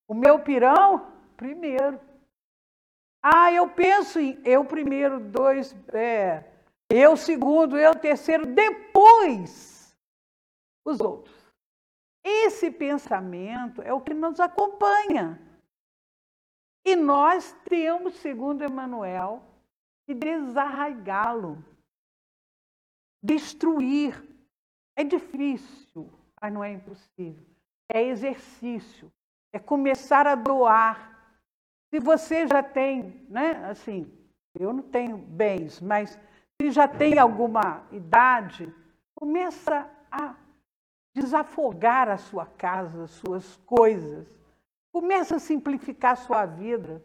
o 0.08 0.14
meu 0.14 0.40
pirão 0.40 1.12
primeiro. 1.36 2.00
Ah, 3.22 3.52
eu 3.52 3.70
penso 3.70 4.20
em 4.20 4.40
eu 4.46 4.64
primeiro, 4.64 5.20
dois, 5.20 5.76
é, 5.94 6.44
eu 6.90 7.18
segundo, 7.18 7.78
eu 7.78 7.94
terceiro, 7.94 8.46
depois 8.46 9.96
os 10.86 11.02
outros. 11.02 11.36
Esse 12.24 12.72
pensamento 12.72 13.82
é 13.82 13.94
o 13.94 14.02
que 14.02 14.14
nos 14.14 14.40
acompanha. 14.40 15.42
E 16.88 16.96
nós 16.96 17.54
temos, 17.66 18.14
segundo 18.14 18.64
Emmanuel, 18.64 19.44
que 20.06 20.16
desarraigá-lo, 20.16 21.62
destruir. 23.22 24.24
É 24.96 25.04
difícil, 25.04 26.10
mas 26.42 26.54
não 26.54 26.64
é 26.64 26.72
impossível. 26.72 27.46
É 27.90 28.02
exercício, 28.04 29.12
é 29.52 29.60
começar 29.60 30.26
a 30.26 30.36
doar. 30.36 31.36
Se 31.90 32.00
você 32.00 32.48
já 32.48 32.64
tem, 32.64 33.28
né, 33.28 33.66
assim, 33.70 34.10
eu 34.58 34.72
não 34.72 34.84
tenho 34.84 35.18
bens, 35.18 35.82
mas 35.82 36.18
se 36.56 36.72
já 36.72 36.88
tem 36.88 37.20
alguma 37.20 37.86
idade, 37.92 38.74
começa 39.14 39.92
a 40.10 40.36
desafogar 41.14 42.08
a 42.08 42.18
sua 42.18 42.46
casa, 42.46 43.04
as 43.04 43.12
suas 43.12 43.58
coisas 43.66 44.26
Começa 44.98 45.36
a 45.36 45.40
simplificar 45.40 46.14
a 46.14 46.16
sua 46.16 46.44
vida. 46.48 47.04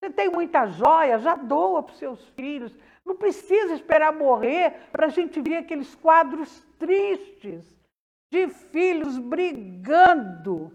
Você 0.00 0.10
tem 0.10 0.30
muita 0.30 0.66
joia, 0.66 1.18
já 1.18 1.34
doa 1.34 1.82
para 1.82 1.92
os 1.92 1.98
seus 1.98 2.26
filhos. 2.30 2.74
Não 3.04 3.14
precisa 3.14 3.74
esperar 3.74 4.14
morrer 4.14 4.88
para 4.90 5.08
a 5.08 5.10
gente 5.10 5.42
ver 5.42 5.58
aqueles 5.58 5.94
quadros 5.94 6.64
tristes 6.78 7.62
de 8.32 8.48
filhos 8.48 9.18
brigando 9.18 10.72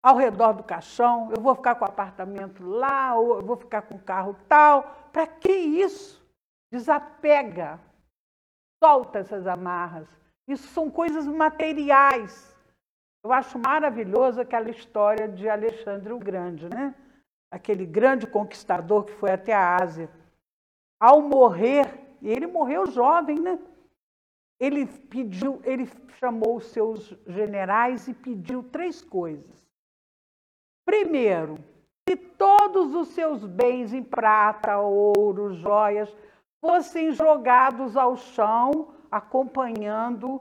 ao 0.00 0.14
redor 0.14 0.52
do 0.52 0.62
caixão. 0.62 1.32
Eu 1.34 1.42
vou 1.42 1.56
ficar 1.56 1.74
com 1.74 1.84
o 1.84 1.88
apartamento 1.88 2.64
lá, 2.64 3.16
ou 3.16 3.40
eu 3.40 3.44
vou 3.44 3.56
ficar 3.56 3.82
com 3.82 3.96
o 3.96 4.00
carro 4.00 4.36
tal. 4.48 5.08
Para 5.12 5.26
que 5.26 5.50
isso? 5.50 6.24
Desapega. 6.70 7.80
Solta 8.80 9.18
essas 9.18 9.48
amarras. 9.48 10.06
Isso 10.46 10.68
são 10.68 10.88
coisas 10.88 11.26
materiais. 11.26 12.55
Eu 13.26 13.32
acho 13.32 13.58
maravilhoso 13.58 14.40
aquela 14.40 14.70
história 14.70 15.26
de 15.26 15.48
Alexandre 15.48 16.12
o 16.12 16.18
Grande, 16.18 16.68
né? 16.68 16.94
Aquele 17.50 17.84
grande 17.84 18.24
conquistador 18.24 19.04
que 19.04 19.12
foi 19.14 19.32
até 19.32 19.52
a 19.52 19.74
Ásia. 19.82 20.08
Ao 21.00 21.20
morrer, 21.20 21.92
e 22.22 22.28
ele 22.28 22.46
morreu 22.46 22.86
jovem, 22.86 23.40
né? 23.40 23.58
Ele 24.60 24.86
pediu, 24.86 25.60
ele 25.64 25.90
chamou 26.20 26.58
os 26.58 26.66
seus 26.66 27.12
generais 27.26 28.06
e 28.06 28.14
pediu 28.14 28.62
três 28.62 29.02
coisas. 29.02 29.66
Primeiro, 30.84 31.58
que 32.08 32.16
todos 32.16 32.94
os 32.94 33.08
seus 33.08 33.44
bens 33.44 33.92
em 33.92 34.04
prata, 34.04 34.78
ouro, 34.78 35.52
joias 35.52 36.16
fossem 36.60 37.10
jogados 37.10 37.96
ao 37.96 38.16
chão, 38.16 38.94
acompanhando 39.10 40.40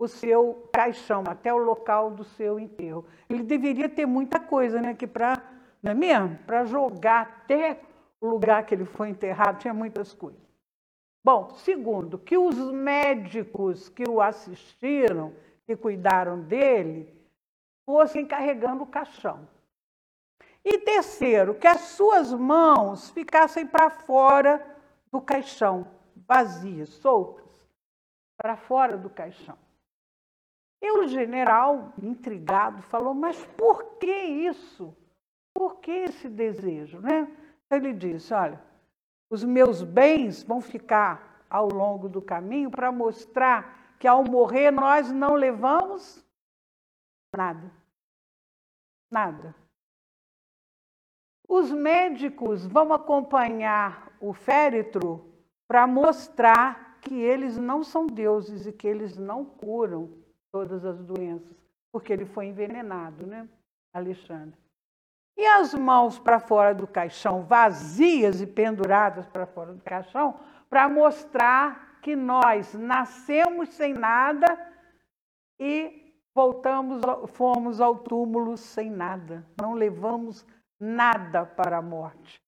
o 0.00 0.08
seu 0.08 0.66
caixão, 0.72 1.22
até 1.26 1.52
o 1.52 1.58
local 1.58 2.10
do 2.10 2.24
seu 2.24 2.58
enterro. 2.58 3.04
Ele 3.28 3.42
deveria 3.42 3.86
ter 3.86 4.06
muita 4.06 4.40
coisa, 4.40 4.80
né? 4.80 4.94
Que 4.94 5.06
para, 5.06 5.34
não 5.82 5.92
é 5.92 5.94
mesmo? 5.94 6.38
Para 6.46 6.64
jogar 6.64 7.20
até 7.20 7.82
o 8.18 8.26
lugar 8.26 8.64
que 8.64 8.74
ele 8.74 8.86
foi 8.86 9.10
enterrado, 9.10 9.58
tinha 9.58 9.74
muitas 9.74 10.14
coisas. 10.14 10.40
Bom, 11.22 11.50
segundo, 11.50 12.18
que 12.18 12.38
os 12.38 12.56
médicos 12.72 13.90
que 13.90 14.08
o 14.08 14.22
assistiram, 14.22 15.34
que 15.66 15.76
cuidaram 15.76 16.40
dele, 16.40 17.14
fossem 17.84 18.24
carregando 18.24 18.84
o 18.84 18.86
caixão. 18.86 19.46
E 20.64 20.78
terceiro, 20.78 21.54
que 21.54 21.66
as 21.66 21.80
suas 21.82 22.32
mãos 22.32 23.10
ficassem 23.10 23.66
para 23.66 23.90
fora 23.90 24.66
do 25.12 25.20
caixão, 25.20 25.86
vazias, 26.26 26.88
soltas, 26.88 27.44
para 28.38 28.56
fora 28.56 28.96
do 28.96 29.10
caixão. 29.10 29.58
E 30.82 30.90
o 30.92 31.06
general, 31.06 31.92
intrigado, 32.02 32.82
falou: 32.82 33.12
Mas 33.14 33.44
por 33.56 33.98
que 33.98 34.10
isso? 34.10 34.96
Por 35.54 35.76
que 35.80 35.90
esse 35.90 36.28
desejo? 36.28 37.00
Né? 37.00 37.28
Ele 37.70 37.92
disse: 37.92 38.32
Olha, 38.32 38.62
os 39.28 39.44
meus 39.44 39.82
bens 39.82 40.42
vão 40.42 40.60
ficar 40.60 41.44
ao 41.50 41.68
longo 41.68 42.08
do 42.08 42.22
caminho 42.22 42.70
para 42.70 42.90
mostrar 42.90 43.96
que 43.98 44.08
ao 44.08 44.24
morrer 44.24 44.70
nós 44.70 45.12
não 45.12 45.34
levamos 45.34 46.24
nada. 47.36 47.70
Nada. 49.10 49.54
Os 51.46 51.70
médicos 51.70 52.64
vão 52.64 52.92
acompanhar 52.92 54.12
o 54.20 54.32
féretro 54.32 55.34
para 55.68 55.86
mostrar 55.86 56.98
que 57.00 57.14
eles 57.14 57.58
não 57.58 57.82
são 57.82 58.06
deuses 58.06 58.66
e 58.66 58.72
que 58.72 58.86
eles 58.86 59.16
não 59.16 59.44
curam 59.44 60.20
todas 60.52 60.84
as 60.84 60.98
doenças, 60.98 61.56
porque 61.92 62.12
ele 62.12 62.24
foi 62.24 62.46
envenenado, 62.46 63.26
né, 63.26 63.48
Alexandre? 63.92 64.58
E 65.36 65.46
as 65.46 65.72
mãos 65.72 66.18
para 66.18 66.38
fora 66.38 66.74
do 66.74 66.86
caixão, 66.86 67.42
vazias 67.42 68.40
e 68.40 68.46
penduradas 68.46 69.26
para 69.26 69.46
fora 69.46 69.72
do 69.72 69.82
caixão, 69.82 70.38
para 70.68 70.88
mostrar 70.88 71.98
que 72.02 72.14
nós 72.14 72.74
nascemos 72.74 73.70
sem 73.70 73.94
nada 73.94 74.58
e 75.58 76.14
voltamos, 76.34 77.00
fomos 77.28 77.80
ao 77.80 77.96
túmulo 77.96 78.56
sem 78.56 78.90
nada. 78.90 79.46
Não 79.60 79.74
levamos 79.74 80.46
nada 80.78 81.44
para 81.44 81.78
a 81.78 81.82
morte. 81.82 82.42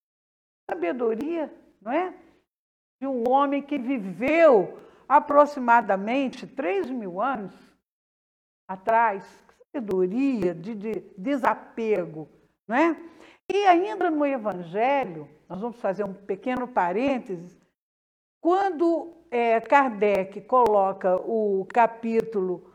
Sabedoria, 0.70 1.52
não 1.80 1.92
é? 1.92 2.14
De 3.00 3.06
um 3.06 3.28
homem 3.28 3.62
que 3.62 3.78
viveu 3.78 4.78
aproximadamente 5.08 6.46
3 6.46 6.90
mil 6.90 7.20
anos 7.20 7.71
atrás, 8.72 9.24
sabedoria, 9.72 10.54
de, 10.54 10.74
de 10.74 11.00
desapego, 11.16 12.28
não 12.66 12.76
é? 12.76 12.96
E 13.50 13.66
ainda 13.66 14.10
no 14.10 14.24
Evangelho, 14.24 15.28
nós 15.48 15.60
vamos 15.60 15.80
fazer 15.80 16.04
um 16.04 16.14
pequeno 16.14 16.66
parênteses, 16.68 17.60
quando 18.40 19.14
é, 19.30 19.60
Kardec 19.60 20.40
coloca 20.42 21.16
o 21.16 21.66
capítulo 21.72 22.70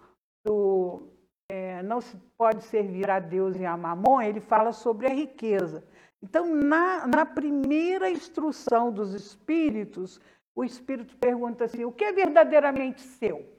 do 0.46 1.02
é, 1.50 1.82
Não 1.84 2.02
se 2.02 2.16
pode 2.38 2.64
servir 2.64 3.10
a 3.10 3.20
Deus 3.20 3.56
e 3.58 3.66
a 3.66 3.76
Mamon, 3.76 4.22
ele 4.22 4.40
fala 4.40 4.72
sobre 4.72 5.08
a 5.08 5.14
riqueza. 5.14 5.84
Então, 6.22 6.54
na, 6.56 7.08
na 7.08 7.26
primeira 7.26 8.10
instrução 8.10 8.92
dos 8.92 9.14
espíritos, 9.14 10.20
o 10.56 10.64
espírito 10.64 11.16
pergunta 11.18 11.66
assim: 11.66 11.86
o 11.86 11.92
que 11.92 12.04
é 12.04 12.12
verdadeiramente 12.12 13.02
seu? 13.02 13.57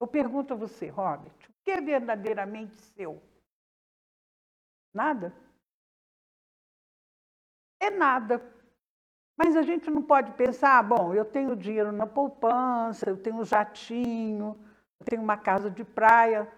Eu 0.00 0.06
pergunto 0.06 0.54
a 0.54 0.56
você, 0.56 0.88
Robert, 0.88 1.34
o 1.48 1.52
que 1.64 1.70
é 1.70 1.80
verdadeiramente 1.80 2.80
seu? 2.80 3.20
Nada. 4.94 5.32
É 7.80 7.90
nada. 7.90 8.40
Mas 9.36 9.56
a 9.56 9.62
gente 9.62 9.90
não 9.90 10.02
pode 10.02 10.32
pensar, 10.32 10.82
bom, 10.82 11.14
eu 11.14 11.24
tenho 11.24 11.54
dinheiro 11.54 11.92
na 11.92 12.06
poupança, 12.06 13.08
eu 13.08 13.20
tenho 13.22 13.36
um 13.36 13.44
jatinho, 13.44 14.56
eu 14.98 15.06
tenho 15.06 15.22
uma 15.22 15.36
casa 15.36 15.70
de 15.70 15.84
praia. 15.84 16.50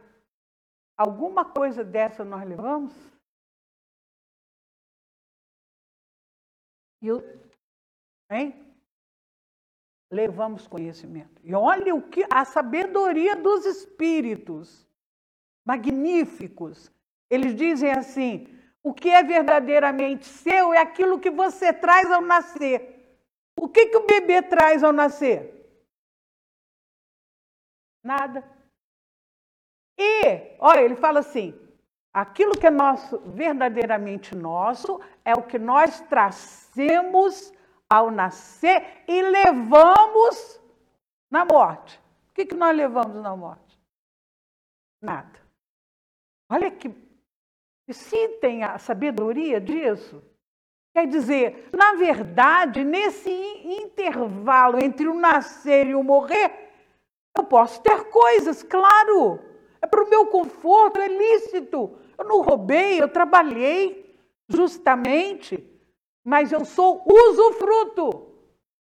Alguma 0.97 1.45
coisa 1.45 1.85
dessa 1.85 2.25
nós 2.25 2.47
levamos? 2.49 2.95
E 7.03 7.09
eu, 7.09 7.19
hein? 8.31 8.70
Levamos 10.11 10.67
conhecimento. 10.67 11.41
E 11.45 11.55
olha 11.55 11.95
o 11.95 12.03
que 12.03 12.27
a 12.31 12.45
sabedoria 12.45 13.37
dos 13.37 13.65
espíritos 13.65 14.87
magníficos. 15.65 16.91
Eles 17.31 17.55
dizem 17.55 17.93
assim: 17.93 18.49
o 18.83 18.93
que 18.93 19.09
é 19.09 19.23
verdadeiramente 19.23 20.27
seu 20.27 20.75
é 20.75 20.79
aquilo 20.79 21.21
que 21.21 21.31
você 21.31 21.73
traz 21.73 22.11
ao 22.11 22.23
nascer. 22.23 22.99
O 23.59 23.69
que, 23.69 23.87
que 23.87 23.97
o 23.97 24.07
bebê 24.07 24.43
traz 24.43 24.83
ao 24.83 24.93
nascer? 24.93 25.61
Nada. 28.03 28.43
E, 29.99 30.57
olha, 30.59 30.81
ele 30.81 30.97
fala 30.97 31.21
assim: 31.21 31.55
aquilo 32.13 32.59
que 32.59 32.67
é 32.67 32.71
nosso, 32.71 33.19
verdadeiramente 33.27 34.35
nosso, 34.35 35.01
é 35.25 35.35
o 35.35 35.43
que 35.43 35.59
nós 35.59 36.01
trazemos 36.01 37.53
ao 37.91 38.11
nascer 38.11 39.03
e 39.09 39.21
levamos 39.21 40.61
na 41.29 41.45
morte. 41.45 42.01
O 42.31 42.35
que, 42.35 42.47
que 42.47 42.55
nós 42.55 42.75
levamos 42.77 43.21
na 43.21 43.37
morte? 43.37 43.79
Nada. 45.03 45.41
Olha 46.49 46.71
que 46.71 46.95
se 47.91 48.29
tem 48.41 48.63
a 48.63 48.79
sabedoria 48.79 49.61
disso. 49.61 50.23
Quer 50.95 51.07
dizer, 51.07 51.69
na 51.73 51.95
verdade, 51.95 52.85
nesse 52.85 53.31
intervalo 53.31 54.83
entre 54.83 55.07
o 55.09 55.15
nascer 55.15 55.89
e 55.89 55.95
o 55.95 56.03
morrer, 56.03 56.71
eu 57.37 57.45
posso 57.45 57.81
ter 57.83 58.05
coisas, 58.11 58.63
claro. 58.63 59.41
É 59.81 59.87
para 59.87 60.05
o 60.05 60.11
meu 60.11 60.27
conforto, 60.27 61.01
é 61.01 61.09
lícito. 61.09 61.97
Eu 62.19 62.25
não 62.25 62.43
roubei, 62.43 63.01
eu 63.01 63.09
trabalhei 63.09 64.19
justamente, 64.49 65.57
mas 66.31 66.53
eu 66.53 66.65
sou 66.65 67.05
usufruto. 67.05 68.29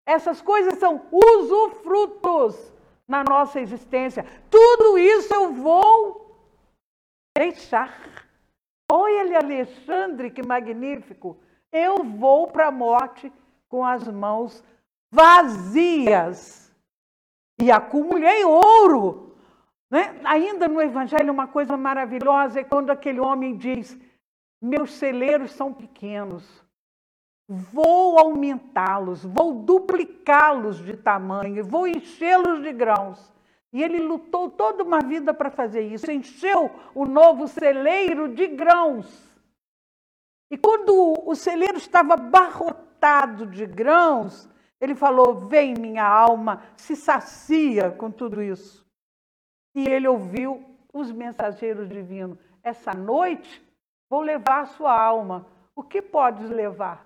Essas 0.07 0.41
coisas 0.41 0.79
são 0.79 1.05
usufrutos 1.11 2.71
na 3.05 3.25
nossa 3.25 3.59
existência. 3.59 4.25
Tudo 4.49 4.97
isso 4.97 5.33
eu 5.33 5.51
vou 5.51 6.33
deixar. 7.38 7.93
Olha, 8.89 9.39
Alexandre, 9.39 10.31
que 10.31 10.47
magnífico! 10.47 11.38
Eu 11.73 12.05
vou 12.05 12.47
para 12.47 12.67
a 12.67 12.71
morte 12.71 13.29
com 13.67 13.83
as 13.83 14.07
mãos 14.07 14.63
vazias 15.11 16.73
e 17.61 17.69
acumulei 17.69 18.45
ouro. 18.45 19.36
Né? 19.91 20.21
Ainda 20.23 20.69
no 20.69 20.81
Evangelho, 20.81 21.33
uma 21.33 21.49
coisa 21.49 21.75
maravilhosa 21.75 22.61
é 22.61 22.63
quando 22.63 22.91
aquele 22.91 23.19
homem 23.19 23.57
diz: 23.57 23.99
Meus 24.61 24.93
celeiros 24.93 25.51
são 25.51 25.73
pequenos, 25.73 26.64
vou 27.48 28.18
aumentá-los, 28.18 29.24
vou 29.24 29.54
duplicá-los 29.54 30.78
de 30.84 30.98
tamanho, 30.98 31.64
vou 31.64 31.88
enchê-los 31.88 32.62
de 32.62 32.74
grãos. 32.74 33.34
E 33.72 33.84
ele 33.84 34.00
lutou 34.00 34.50
toda 34.50 34.84
uma 34.84 35.00
vida 35.00 35.34
para 35.34 35.52
fazer 35.52 35.82
isso, 35.82 36.10
encheu 36.10 36.72
o 36.93 37.06
novo 37.06 37.48
celeiro 37.48 38.30
de 38.30 38.48
grãos. 38.48 39.06
E 40.50 40.58
quando 40.58 41.14
o 41.26 41.36
celeiro 41.36 41.78
estava 41.78 42.14
abarrotado 42.14 43.46
de 43.46 43.66
grãos, 43.66 44.50
ele 44.80 44.96
falou: 44.96 45.48
Vem, 45.48 45.74
minha 45.74 46.08
alma, 46.08 46.64
se 46.78 46.96
sacia 46.96 47.91
com 47.91 48.10
tudo 48.10 48.41
isso. 48.41 48.86
E 49.76 49.88
ele 49.88 50.08
ouviu 50.08 50.64
os 50.93 51.12
mensageiros 51.12 51.89
divinos: 51.89 52.38
Essa 52.64 52.93
noite 52.93 53.62
vou 54.10 54.22
levar 54.22 54.62
a 54.62 54.68
sua 54.68 54.98
alma. 54.98 55.46
O 55.76 55.84
que 55.84 56.02
podes 56.02 56.50
levar? 56.50 57.06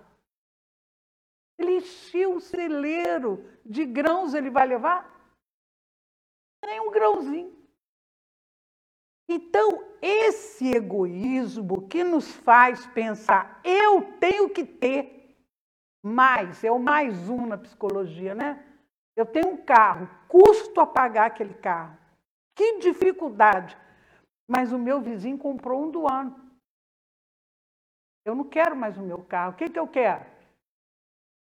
Ele 1.60 1.76
encheu 1.76 2.36
o 2.36 2.40
celeiro 2.40 3.44
de 3.64 3.84
grãos, 3.84 4.32
ele 4.32 4.48
vai 4.48 4.66
levar? 4.66 5.20
nem 6.64 6.80
um 6.80 6.90
grãozinho. 6.90 7.54
Então, 9.28 9.84
esse 10.00 10.70
egoísmo 10.72 11.86
que 11.88 12.02
nos 12.02 12.30
faz 12.30 12.86
pensar, 12.88 13.60
eu 13.64 14.12
tenho 14.18 14.48
que 14.48 14.64
ter 14.64 15.36
mais, 16.02 16.64
é 16.64 16.70
o 16.70 16.78
mais 16.78 17.28
um 17.28 17.46
na 17.46 17.58
psicologia, 17.58 18.34
né? 18.34 18.64
Eu 19.16 19.26
tenho 19.26 19.48
um 19.48 19.56
carro, 19.56 20.08
custo 20.28 20.80
a 20.80 20.86
pagar 20.86 21.26
aquele 21.26 21.54
carro. 21.54 21.96
Que 22.54 22.78
dificuldade! 22.78 23.76
Mas 24.48 24.72
o 24.72 24.78
meu 24.78 25.00
vizinho 25.00 25.38
comprou 25.38 25.84
um 25.84 25.90
do 25.90 26.10
ano. 26.10 26.34
Eu 28.24 28.34
não 28.34 28.44
quero 28.44 28.76
mais 28.76 28.96
o 28.96 29.02
meu 29.02 29.22
carro. 29.24 29.52
O 29.52 29.56
que, 29.56 29.68
que 29.68 29.78
eu 29.78 29.86
quero? 29.86 30.24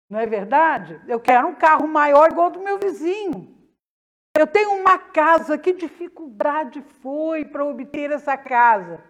Não 0.08 0.20
é 0.20 0.26
verdade? 0.26 1.00
Eu 1.08 1.18
quero 1.20 1.48
um 1.48 1.54
carro 1.54 1.86
maior 1.88 2.30
igual 2.30 2.46
ao 2.46 2.52
do 2.52 2.60
meu 2.60 2.78
vizinho. 2.78 3.54
Eu 4.36 4.46
tenho 4.46 4.72
uma 4.72 4.98
casa, 4.98 5.56
que 5.56 5.72
dificuldade 5.72 6.82
foi 7.00 7.44
para 7.44 7.64
obter 7.64 8.10
essa 8.10 8.36
casa? 8.36 9.02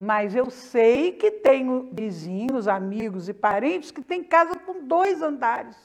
Mas 0.00 0.34
eu 0.34 0.50
sei 0.50 1.12
que 1.12 1.30
tenho 1.30 1.90
vizinhos, 1.92 2.68
amigos 2.68 3.28
e 3.28 3.34
parentes 3.34 3.90
que 3.90 4.02
têm 4.02 4.22
casa 4.22 4.54
com 4.54 4.86
dois 4.86 5.22
andares, 5.22 5.76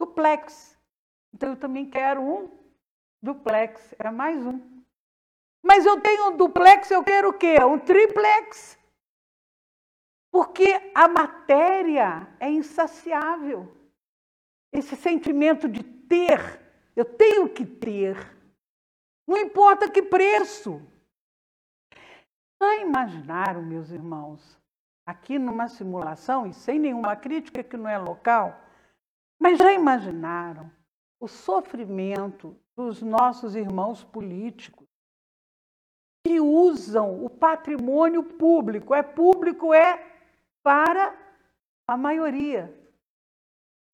duplex. 0.00 0.76
Então 1.32 1.50
eu 1.50 1.56
também 1.56 1.88
quero 1.88 2.22
um 2.22 2.50
duplex, 3.22 3.94
é 3.98 4.10
mais 4.10 4.44
um. 4.44 4.60
Mas 5.62 5.84
eu 5.84 6.00
tenho 6.00 6.30
um 6.30 6.36
duplex, 6.36 6.90
eu 6.90 7.04
quero 7.04 7.28
o 7.28 7.32
quê? 7.34 7.62
Um 7.62 7.78
triplex. 7.78 8.79
Porque 10.30 10.92
a 10.94 11.08
matéria 11.08 12.28
é 12.38 12.48
insaciável. 12.48 13.76
Esse 14.72 14.94
sentimento 14.96 15.68
de 15.68 15.82
ter 15.82 16.60
eu 17.00 17.04
tenho 17.04 17.48
que 17.48 17.64
ter. 17.64 18.16
Não 19.26 19.36
importa 19.36 19.90
que 19.90 20.02
preço. 20.02 20.82
Já 22.60 22.76
imaginaram, 22.76 23.62
meus 23.62 23.90
irmãos, 23.90 24.58
aqui 25.06 25.38
numa 25.38 25.68
simulação, 25.68 26.46
e 26.46 26.52
sem 26.52 26.78
nenhuma 26.78 27.16
crítica 27.16 27.64
que 27.64 27.76
não 27.76 27.88
é 27.88 27.96
local, 27.96 28.60
mas 29.40 29.58
já 29.58 29.72
imaginaram 29.72 30.70
o 31.18 31.26
sofrimento 31.26 32.54
dos 32.76 33.00
nossos 33.00 33.54
irmãos 33.54 34.04
políticos 34.04 34.86
que 36.26 36.38
usam 36.38 37.24
o 37.24 37.30
patrimônio 37.30 38.22
público, 38.22 38.94
é 38.94 39.02
público, 39.02 39.72
é 39.72 40.09
para 40.62 41.16
a 41.86 41.96
maioria. 41.96 42.74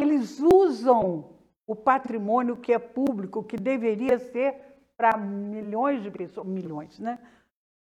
Eles 0.00 0.40
usam 0.40 1.36
o 1.66 1.74
patrimônio 1.74 2.56
que 2.56 2.72
é 2.72 2.78
público, 2.78 3.42
que 3.42 3.56
deveria 3.56 4.18
ser 4.18 4.54
para 4.96 5.16
milhões 5.16 6.02
de 6.02 6.10
pessoas, 6.10 6.46
milhões, 6.46 6.98
né? 6.98 7.18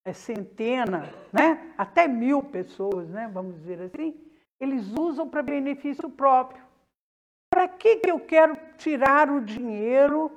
É 0.06 0.14
centena, 0.14 1.10
né? 1.32 1.74
Até 1.78 2.08
mil 2.08 2.44
pessoas, 2.44 3.10
né? 3.10 3.30
Vamos 3.34 3.56
dizer 3.56 3.82
assim. 3.82 4.20
Eles 4.60 4.92
usam 4.92 5.30
para 5.30 5.42
benefício 5.42 6.10
próprio. 6.10 6.64
Para 7.50 7.68
que, 7.68 7.98
que 7.98 8.10
eu 8.10 8.20
quero 8.20 8.58
tirar 8.78 9.30
o 9.30 9.42
dinheiro 9.42 10.32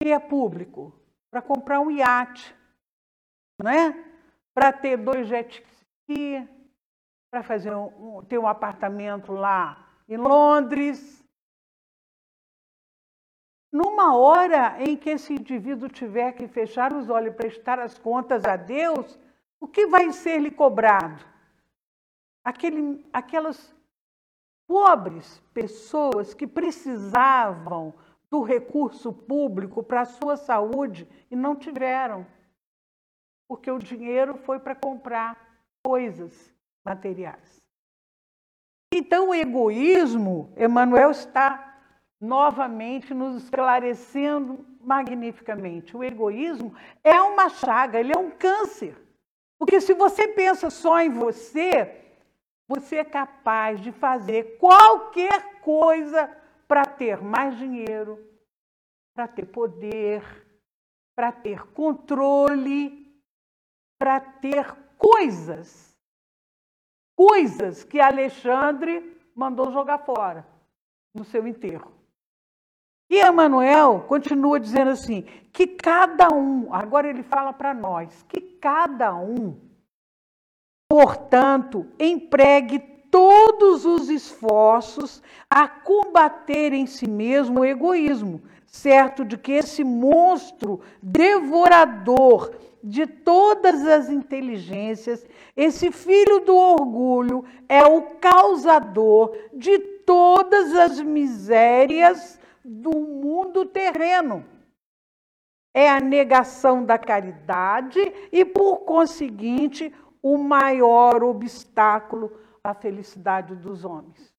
que 0.00 0.10
é 0.10 0.18
público? 0.18 0.92
Para 1.30 1.42
comprar 1.42 1.80
um 1.80 1.90
iate, 1.90 2.54
né? 3.62 3.92
Para 4.54 4.72
ter 4.72 4.96
dois 4.96 5.28
jet 5.28 5.62
ski, 5.62 6.48
para 7.32 7.42
fazer 7.42 7.74
um, 7.74 8.22
ter 8.28 8.36
um 8.36 8.46
apartamento 8.46 9.32
lá 9.32 9.88
em 10.06 10.18
Londres, 10.18 11.22
Numa 13.72 14.14
hora 14.14 14.76
em 14.82 14.94
que 14.94 15.08
esse 15.08 15.32
indivíduo 15.32 15.88
tiver 15.88 16.32
que 16.32 16.46
fechar 16.46 16.92
os 16.92 17.08
olhos 17.08 17.32
e 17.32 17.36
prestar 17.36 17.80
as 17.80 17.96
contas 17.96 18.44
a 18.44 18.54
Deus, 18.54 19.18
o 19.58 19.66
que 19.66 19.86
vai 19.86 20.12
ser-lhe 20.12 20.50
cobrado? 20.50 21.24
Aquele, 22.44 23.08
aquelas 23.10 23.74
pobres 24.68 25.38
pessoas 25.54 26.34
que 26.34 26.46
precisavam 26.46 27.94
do 28.30 28.42
recurso 28.42 29.10
público 29.10 29.82
para 29.82 30.02
a 30.02 30.06
sua 30.06 30.36
saúde 30.36 31.08
e 31.30 31.36
não 31.36 31.56
tiveram, 31.56 32.26
porque 33.48 33.70
o 33.70 33.78
dinheiro 33.78 34.36
foi 34.36 34.58
para 34.58 34.74
comprar 34.74 35.64
coisas 35.82 36.52
materiais. 36.84 37.60
Então, 38.92 39.30
o 39.30 39.34
egoísmo, 39.34 40.52
Emmanuel 40.56 41.10
está 41.10 41.80
novamente 42.20 43.14
nos 43.14 43.44
esclarecendo 43.44 44.66
magnificamente. 44.80 45.96
O 45.96 46.04
egoísmo 46.04 46.74
é 47.02 47.20
uma 47.20 47.48
chaga, 47.48 47.98
ele 47.98 48.12
é 48.12 48.18
um 48.18 48.30
câncer. 48.30 48.96
Porque 49.58 49.80
se 49.80 49.94
você 49.94 50.28
pensa 50.28 50.70
só 50.70 51.00
em 51.00 51.08
você, 51.08 52.02
você 52.68 52.96
é 52.96 53.04
capaz 53.04 53.80
de 53.80 53.92
fazer 53.92 54.58
qualquer 54.58 55.60
coisa 55.60 56.28
para 56.66 56.84
ter 56.84 57.20
mais 57.22 57.56
dinheiro, 57.56 58.18
para 59.14 59.28
ter 59.28 59.46
poder, 59.46 60.22
para 61.14 61.30
ter 61.30 61.66
controle, 61.72 63.14
para 63.98 64.20
ter 64.20 64.74
coisas. 64.96 65.91
Coisas 67.24 67.84
que 67.84 68.00
Alexandre 68.00 69.16
mandou 69.32 69.70
jogar 69.70 69.98
fora 69.98 70.44
no 71.14 71.24
seu 71.24 71.46
enterro. 71.46 71.92
E 73.08 73.20
Emmanuel 73.24 74.04
continua 74.08 74.58
dizendo 74.58 74.90
assim: 74.90 75.22
que 75.52 75.68
cada 75.68 76.34
um, 76.34 76.74
agora 76.74 77.08
ele 77.08 77.22
fala 77.22 77.52
para 77.52 77.72
nós, 77.72 78.24
que 78.28 78.40
cada 78.40 79.14
um, 79.14 79.56
portanto, 80.88 81.86
empregue 81.96 82.80
todos 83.08 83.84
os 83.84 84.08
esforços 84.08 85.22
a 85.48 85.68
combater 85.68 86.72
em 86.72 86.86
si 86.86 87.08
mesmo 87.08 87.60
o 87.60 87.64
egoísmo, 87.64 88.42
certo 88.72 89.22
de 89.22 89.36
que 89.36 89.52
esse 89.52 89.84
monstro 89.84 90.80
devorador 91.02 92.56
de 92.82 93.06
todas 93.06 93.86
as 93.86 94.08
inteligências, 94.08 95.24
esse 95.54 95.92
filho 95.92 96.40
do 96.40 96.56
orgulho 96.56 97.44
é 97.68 97.84
o 97.84 98.02
causador 98.16 99.36
de 99.52 99.78
todas 99.78 100.74
as 100.74 101.00
misérias 101.00 102.40
do 102.64 102.98
mundo 102.98 103.66
terreno. 103.66 104.44
É 105.74 105.88
a 105.88 106.00
negação 106.00 106.84
da 106.84 106.98
caridade 106.98 108.00
e, 108.32 108.44
por 108.44 108.78
conseguinte, 108.78 109.94
o 110.22 110.36
maior 110.38 111.22
obstáculo 111.22 112.32
à 112.64 112.74
felicidade 112.74 113.54
dos 113.54 113.84
homens. 113.84 114.31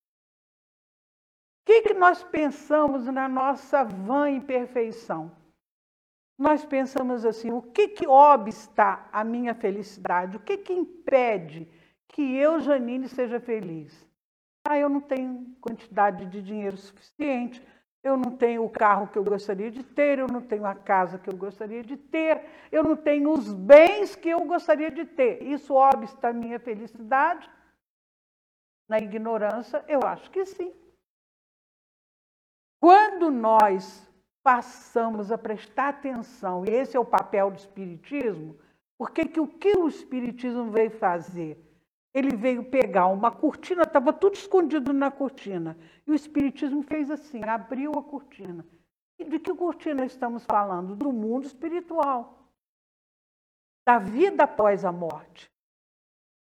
Que, 1.64 1.82
que 1.82 1.94
nós 1.94 2.22
pensamos 2.22 3.06
na 3.06 3.28
nossa 3.28 3.84
vã 3.84 4.30
imperfeição? 4.30 5.32
Nós 6.38 6.64
pensamos 6.64 7.24
assim: 7.24 7.50
o 7.52 7.62
que, 7.62 7.88
que 7.88 8.06
obsta 8.06 9.08
a 9.12 9.24
minha 9.24 9.54
felicidade? 9.54 10.36
O 10.36 10.40
que, 10.40 10.58
que 10.58 10.72
impede 10.72 11.68
que 12.08 12.36
eu, 12.36 12.60
Janine, 12.60 13.08
seja 13.08 13.40
feliz? 13.40 14.06
Ah, 14.66 14.78
eu 14.78 14.88
não 14.88 15.00
tenho 15.00 15.54
quantidade 15.60 16.26
de 16.26 16.42
dinheiro 16.42 16.76
suficiente, 16.76 17.62
eu 18.02 18.16
não 18.16 18.36
tenho 18.36 18.64
o 18.64 18.70
carro 18.70 19.08
que 19.08 19.18
eu 19.18 19.24
gostaria 19.24 19.70
de 19.70 19.82
ter, 19.82 20.18
eu 20.18 20.26
não 20.26 20.40
tenho 20.40 20.66
a 20.66 20.74
casa 20.74 21.18
que 21.18 21.28
eu 21.28 21.36
gostaria 21.36 21.82
de 21.82 21.96
ter, 21.96 22.42
eu 22.70 22.82
não 22.82 22.96
tenho 22.96 23.30
os 23.30 23.52
bens 23.52 24.16
que 24.16 24.28
eu 24.28 24.44
gostaria 24.44 24.90
de 24.90 25.04
ter. 25.04 25.42
Isso 25.42 25.74
obsta 25.74 26.28
a 26.28 26.32
minha 26.32 26.58
felicidade? 26.58 27.50
Na 28.88 28.98
ignorância, 28.98 29.82
eu 29.88 30.00
acho 30.02 30.30
que 30.30 30.44
sim. 30.44 30.83
Quando 32.84 33.30
nós 33.30 34.06
passamos 34.42 35.32
a 35.32 35.38
prestar 35.38 35.88
atenção, 35.88 36.66
e 36.66 36.70
esse 36.70 36.94
é 36.94 37.00
o 37.00 37.04
papel 37.04 37.50
do 37.50 37.56
Espiritismo, 37.56 38.58
porque 38.98 39.24
que 39.24 39.40
o 39.40 39.48
que 39.48 39.74
o 39.78 39.88
Espiritismo 39.88 40.70
veio 40.70 40.90
fazer? 40.90 41.58
Ele 42.12 42.36
veio 42.36 42.62
pegar 42.62 43.06
uma 43.06 43.30
cortina, 43.30 43.84
estava 43.84 44.12
tudo 44.12 44.34
escondido 44.34 44.92
na 44.92 45.10
cortina. 45.10 45.78
E 46.06 46.10
o 46.10 46.14
Espiritismo 46.14 46.82
fez 46.82 47.10
assim, 47.10 47.42
abriu 47.42 47.92
a 47.92 48.02
cortina. 48.02 48.66
E 49.18 49.24
de 49.24 49.38
que 49.38 49.54
cortina 49.54 50.04
estamos 50.04 50.44
falando? 50.44 50.94
Do 50.94 51.10
mundo 51.10 51.46
espiritual. 51.46 52.50
Da 53.86 53.98
vida 53.98 54.44
após 54.44 54.84
a 54.84 54.92
morte. 54.92 55.50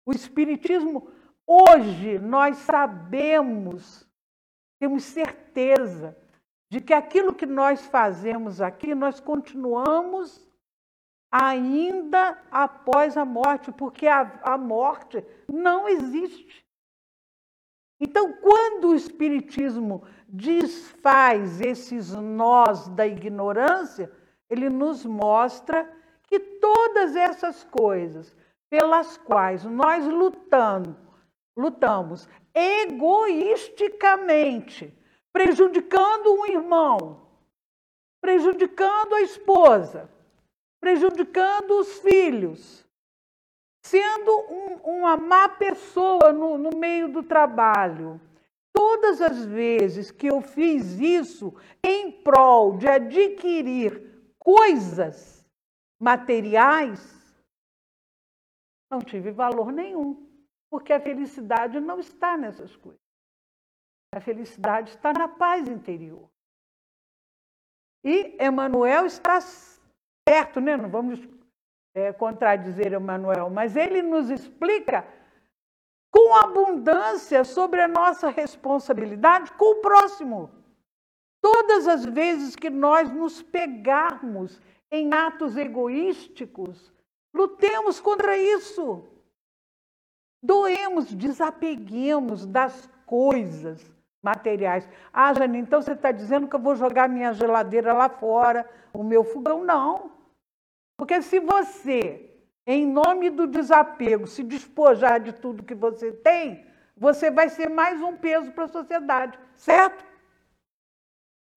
O 0.03 0.11
Espiritismo, 0.11 1.11
hoje, 1.45 2.17
nós 2.17 2.57
sabemos, 2.57 4.09
temos 4.79 5.03
certeza 5.03 6.22
de 6.73 6.81
que 6.81 6.91
aquilo 6.91 7.35
que 7.35 7.45
nós 7.45 7.85
fazemos 7.85 8.59
aqui, 8.59 8.95
nós 8.95 9.19
continuamos 9.19 10.49
ainda 11.31 12.35
após 12.49 13.15
a 13.15 13.23
morte, 13.23 13.71
porque 13.71 14.07
a, 14.07 14.39
a 14.41 14.57
morte 14.57 15.23
não 15.47 15.87
existe. 15.87 16.65
Então, 18.01 18.33
quando 18.33 18.87
o 18.87 18.95
Espiritismo 18.95 20.03
desfaz 20.27 21.61
esses 21.61 22.11
nós 22.11 22.87
da 22.87 23.05
ignorância, 23.05 24.11
ele 24.49 24.67
nos 24.67 25.05
mostra 25.05 25.87
que 26.23 26.39
todas 26.39 27.15
essas 27.15 27.63
coisas 27.63 28.35
pelas 28.67 29.15
quais 29.15 29.63
nós 29.63 30.07
lutando, 30.07 30.97
lutamos 31.55 32.27
egoisticamente, 32.51 34.91
prejudicando 35.33 36.31
um 36.31 36.45
irmão, 36.45 37.27
prejudicando 38.21 39.15
a 39.15 39.21
esposa, 39.21 40.09
prejudicando 40.79 41.79
os 41.79 41.97
filhos, 41.99 42.85
sendo 43.83 44.31
um, 44.49 44.99
uma 44.99 45.17
má 45.17 45.49
pessoa 45.49 46.31
no, 46.31 46.57
no 46.57 46.77
meio 46.77 47.11
do 47.11 47.23
trabalho. 47.23 48.21
Todas 48.71 49.21
as 49.21 49.43
vezes 49.45 50.11
que 50.11 50.27
eu 50.27 50.41
fiz 50.41 50.99
isso 50.99 51.53
em 51.83 52.11
prol 52.11 52.77
de 52.77 52.87
adquirir 52.87 54.33
coisas 54.39 55.45
materiais, 55.99 57.01
não 58.91 58.99
tive 58.99 59.31
valor 59.31 59.71
nenhum, 59.71 60.27
porque 60.69 60.93
a 60.93 60.99
felicidade 60.99 61.79
não 61.79 61.99
está 61.99 62.37
nessas 62.37 62.75
coisas. 62.75 63.02
A 64.15 64.19
felicidade 64.19 64.91
está 64.91 65.11
na 65.11 65.27
paz 65.27 65.67
interior. 65.67 66.29
E 68.03 68.37
Emmanuel 68.39 69.07
está 69.07 69.39
certo, 69.41 70.61
né? 70.61 70.77
Não 70.77 70.87
vamos 70.87 71.19
é, 71.95 72.13
contradizer 72.13 72.93
Emmanuel, 72.93 73.49
mas 73.49 73.75
ele 73.75 74.03
nos 74.03 74.29
explica 74.29 75.07
com 76.11 76.35
abundância 76.35 77.43
sobre 77.43 77.81
a 77.81 77.87
nossa 77.87 78.29
responsabilidade 78.29 79.51
com 79.53 79.79
o 79.79 79.81
próximo. 79.81 80.51
Todas 81.41 81.87
as 81.87 82.05
vezes 82.05 82.55
que 82.55 82.69
nós 82.69 83.11
nos 83.11 83.41
pegarmos 83.41 84.61
em 84.91 85.11
atos 85.11 85.57
egoísticos, 85.57 86.93
lutemos 87.33 87.99
contra 87.99 88.37
isso. 88.37 89.07
Doemos, 90.43 91.11
desapeguemos 91.11 92.45
das 92.45 92.87
coisas 93.07 93.92
materiais. 94.23 94.87
Ah, 95.11 95.33
Jane, 95.33 95.59
então 95.59 95.81
você 95.81 95.91
está 95.91 96.11
dizendo 96.11 96.47
que 96.47 96.55
eu 96.55 96.59
vou 96.59 96.75
jogar 96.75 97.09
minha 97.09 97.33
geladeira 97.33 97.93
lá 97.93 98.07
fora, 98.09 98.67
o 98.93 99.03
meu 99.03 99.23
fogão? 99.23 99.63
Não. 99.63 100.11
Porque 100.97 101.21
se 101.21 101.39
você, 101.39 102.31
em 102.65 102.87
nome 102.87 103.29
do 103.29 103.45
desapego, 103.45 104.25
se 104.25 104.41
despojar 104.43 105.19
de 105.19 105.33
tudo 105.33 105.63
que 105.63 105.75
você 105.75 106.11
tem, 106.11 106.65
você 106.95 107.29
vai 107.29 107.49
ser 107.49 107.69
mais 107.69 108.01
um 108.01 108.15
peso 108.15 108.51
para 108.51 108.65
a 108.65 108.69
sociedade, 108.69 109.37
certo? 109.55 110.05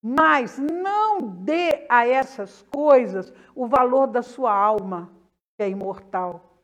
Mas 0.02 0.58
não 0.58 1.20
dê 1.20 1.86
a 1.88 2.06
essas 2.06 2.62
coisas 2.62 3.32
o 3.54 3.66
valor 3.66 4.06
da 4.06 4.22
sua 4.22 4.52
alma, 4.52 5.10
que 5.56 5.62
é 5.62 5.68
imortal. 5.68 6.62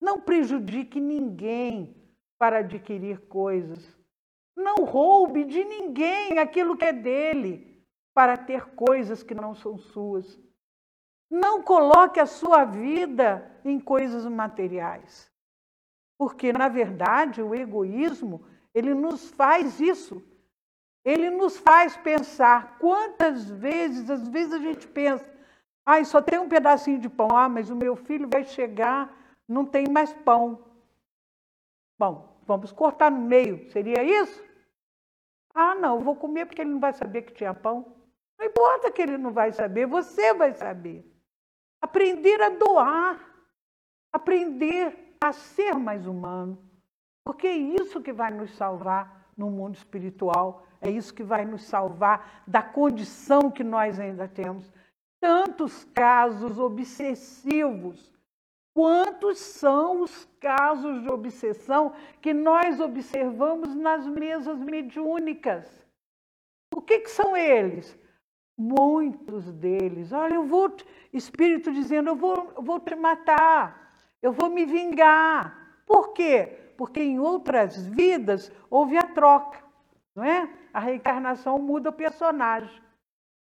Não 0.00 0.20
prejudique 0.20 1.00
ninguém 1.00 1.96
para 2.38 2.58
adquirir 2.58 3.20
coisas. 3.26 3.97
Não 4.58 4.84
roube 4.84 5.44
de 5.44 5.62
ninguém 5.62 6.40
aquilo 6.40 6.76
que 6.76 6.84
é 6.84 6.92
dele 6.92 7.80
para 8.12 8.36
ter 8.36 8.74
coisas 8.74 9.22
que 9.22 9.32
não 9.32 9.54
são 9.54 9.78
suas. 9.78 10.36
Não 11.30 11.62
coloque 11.62 12.18
a 12.18 12.26
sua 12.26 12.64
vida 12.64 13.60
em 13.64 13.78
coisas 13.78 14.26
materiais. 14.26 15.30
Porque, 16.18 16.52
na 16.52 16.68
verdade, 16.68 17.40
o 17.40 17.54
egoísmo, 17.54 18.44
ele 18.74 18.94
nos 18.94 19.30
faz 19.30 19.78
isso. 19.78 20.20
Ele 21.04 21.30
nos 21.30 21.56
faz 21.56 21.96
pensar. 21.96 22.78
Quantas 22.80 23.48
vezes, 23.48 24.10
às 24.10 24.26
vezes 24.26 24.54
a 24.54 24.58
gente 24.58 24.88
pensa, 24.88 25.32
ah, 25.86 26.02
só 26.04 26.20
tem 26.20 26.40
um 26.40 26.48
pedacinho 26.48 26.98
de 26.98 27.08
pão. 27.08 27.28
Ah, 27.30 27.48
mas 27.48 27.70
o 27.70 27.76
meu 27.76 27.94
filho 27.94 28.28
vai 28.28 28.42
chegar, 28.42 29.16
não 29.46 29.64
tem 29.64 29.86
mais 29.88 30.12
pão. 30.12 30.64
Bom, 31.96 32.42
vamos 32.44 32.72
cortar 32.72 33.08
no 33.08 33.20
meio. 33.20 33.70
Seria 33.70 34.02
isso? 34.02 34.47
Ah, 35.60 35.74
não, 35.74 35.98
vou 35.98 36.14
comer 36.14 36.46
porque 36.46 36.62
ele 36.62 36.70
não 36.70 36.78
vai 36.78 36.92
saber 36.92 37.22
que 37.22 37.34
tinha 37.34 37.52
pão. 37.52 37.96
Não 38.38 38.46
importa 38.46 38.92
que 38.92 39.02
ele 39.02 39.18
não 39.18 39.32
vai 39.32 39.50
saber, 39.50 39.86
você 39.88 40.32
vai 40.32 40.54
saber. 40.54 41.04
Aprender 41.82 42.40
a 42.40 42.50
doar, 42.50 43.20
aprender 44.12 45.16
a 45.20 45.32
ser 45.32 45.74
mais 45.74 46.06
humano, 46.06 46.64
porque 47.24 47.48
é 47.48 47.56
isso 47.56 48.00
que 48.00 48.12
vai 48.12 48.30
nos 48.30 48.54
salvar 48.56 49.32
no 49.36 49.50
mundo 49.50 49.74
espiritual, 49.74 50.64
é 50.80 50.88
isso 50.88 51.12
que 51.12 51.24
vai 51.24 51.44
nos 51.44 51.64
salvar 51.64 52.44
da 52.46 52.62
condição 52.62 53.50
que 53.50 53.64
nós 53.64 53.98
ainda 53.98 54.28
temos. 54.28 54.72
Tantos 55.20 55.82
casos 55.86 56.56
obsessivos. 56.60 58.16
Quantos 58.78 59.38
são 59.38 60.02
os 60.02 60.24
casos 60.38 61.02
de 61.02 61.10
obsessão 61.10 61.92
que 62.20 62.32
nós 62.32 62.78
observamos 62.78 63.74
nas 63.74 64.06
mesas 64.06 64.56
mediúnicas? 64.56 65.84
O 66.72 66.80
que, 66.80 67.00
que 67.00 67.10
são 67.10 67.36
eles? 67.36 67.98
Muitos 68.56 69.52
deles. 69.52 70.12
Olha, 70.12 70.34
eu 70.34 70.44
vou, 70.44 70.72
espírito 71.12 71.72
dizendo, 71.72 72.10
eu 72.10 72.14
vou, 72.14 72.52
eu 72.56 72.62
vou 72.62 72.78
te 72.78 72.94
matar, 72.94 73.96
eu 74.22 74.30
vou 74.30 74.48
me 74.48 74.64
vingar. 74.64 75.80
Por 75.84 76.12
quê? 76.12 76.70
Porque 76.76 77.02
em 77.02 77.18
outras 77.18 77.84
vidas 77.84 78.52
houve 78.70 78.96
a 78.96 79.02
troca, 79.02 79.58
não 80.14 80.22
é? 80.22 80.48
A 80.72 80.78
reencarnação 80.78 81.58
muda 81.58 81.90
o 81.90 81.92
personagem. 81.92 82.80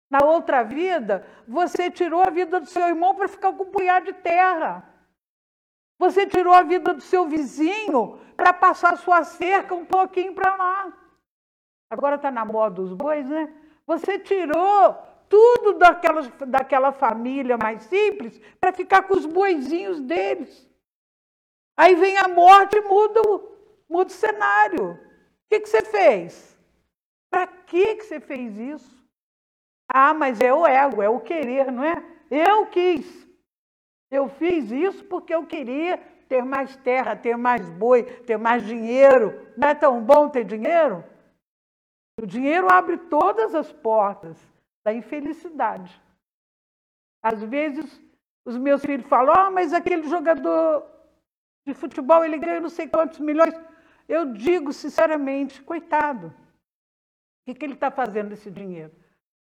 Na 0.09 0.25
outra 0.25 0.63
vida, 0.63 1.27
você 1.47 1.91
tirou 1.91 2.23
a 2.23 2.31
vida 2.31 2.59
do 2.59 2.67
seu 2.67 2.89
irmão 2.89 3.15
para 3.15 3.29
ficar 3.29 3.53
com 3.53 3.65
um 3.65 3.71
punhado 3.71 4.07
de 4.07 4.15
terra. 4.15 4.96
Você 5.99 6.27
tirou 6.27 6.53
a 6.53 6.63
vida 6.63 6.93
do 6.93 7.01
seu 7.01 7.27
vizinho 7.27 8.21
para 8.37 8.53
passar 8.53 8.97
sua 8.99 9.25
cerca 9.25 9.75
um 9.75 9.85
pouquinho 9.85 10.35
para 10.35 10.55
lá. 10.55 10.93
Agora 11.91 12.17
está 12.17 12.31
na 12.31 12.45
moda 12.45 12.77
dos 12.77 12.93
bois, 12.93 13.27
né? 13.29 13.53
Você 13.87 14.19
tirou 14.19 14.95
tudo 15.29 15.79
daquela, 15.79 16.23
daquela 16.47 16.93
família 16.93 17.57
mais 17.57 17.83
simples 17.85 18.39
para 18.61 18.73
ficar 18.73 19.03
com 19.03 19.15
os 19.15 19.25
boizinhos 19.25 20.01
deles. 20.01 20.69
Aí 21.77 21.95
vem 21.95 22.17
a 22.19 22.29
morte 22.29 22.77
e 22.77 22.81
muda 22.83 23.21
muda 23.89 24.11
o 24.11 24.15
cenário. 24.15 24.93
O 24.93 25.49
que, 25.49 25.61
que 25.61 25.69
você 25.69 25.83
fez? 25.83 26.59
Para 27.31 27.47
que, 27.47 27.97
que 27.97 28.03
você 28.03 28.21
fez 28.21 28.57
isso? 28.57 28.97
Ah, 29.89 30.13
mas 30.13 30.41
é 30.41 30.53
o 30.53 30.67
ego, 30.67 31.03
é 31.03 31.09
o 31.09 31.21
querer, 31.21 31.71
não 31.71 31.85
é? 31.85 32.03
Eu 32.31 32.67
quis. 32.67 33.26
Eu 34.17 34.29
fiz 34.29 34.71
isso 34.71 35.05
porque 35.05 35.35
eu 35.35 35.47
queria 35.47 35.99
ter 36.27 36.43
mais 36.43 36.75
terra, 36.77 37.15
ter 37.15 37.37
mais 37.37 37.69
boi, 37.69 38.03
ter 38.03 38.39
mais 38.39 38.65
dinheiro. 38.65 39.47
Não 39.57 39.69
é 39.69 39.75
tão 39.75 40.03
bom 40.03 40.29
ter 40.29 40.45
dinheiro? 40.45 41.05
O 42.19 42.27
dinheiro 42.27 42.73
abre 42.73 42.97
todas 42.97 43.55
as 43.55 43.71
portas 43.71 44.39
da 44.83 44.93
infelicidade. 44.95 46.01
Às 47.23 47.43
vezes, 47.43 48.01
os 48.43 48.57
meus 48.57 48.81
filhos 48.81 49.07
falam: 49.07 49.49
oh, 49.49 49.51
mas 49.51 49.75
aquele 49.75 50.09
jogador 50.09 50.87
de 51.67 51.75
futebol 51.75 52.25
ele 52.25 52.39
ganha 52.39 52.61
não 52.61 52.71
sei 52.71 52.89
quantos 52.89 53.19
milhões. 53.19 53.55
Eu 54.09 54.33
digo 54.33 54.73
sinceramente, 54.73 55.61
coitado, 55.61 56.29
o 56.29 56.33
que, 57.45 57.55
que 57.55 57.67
ele 57.67 57.75
está 57.75 57.91
fazendo 57.91 58.33
esse 58.33 58.51
dinheiro? 58.51 58.93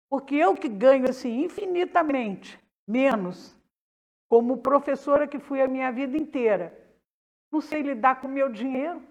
Porque 0.07 0.35
eu 0.35 0.55
que 0.55 0.69
ganho 0.69 1.09
assim 1.09 1.45
infinitamente 1.45 2.59
menos, 2.87 3.55
como 4.31 4.59
professora 4.59 5.27
que 5.27 5.39
fui 5.39 5.61
a 5.61 5.67
minha 5.67 5.91
vida 5.91 6.15
inteira, 6.15 6.73
não 7.51 7.59
sei 7.59 7.81
lidar 7.81 8.21
com 8.21 8.29
o 8.29 8.31
meu 8.31 8.47
dinheiro. 8.47 9.03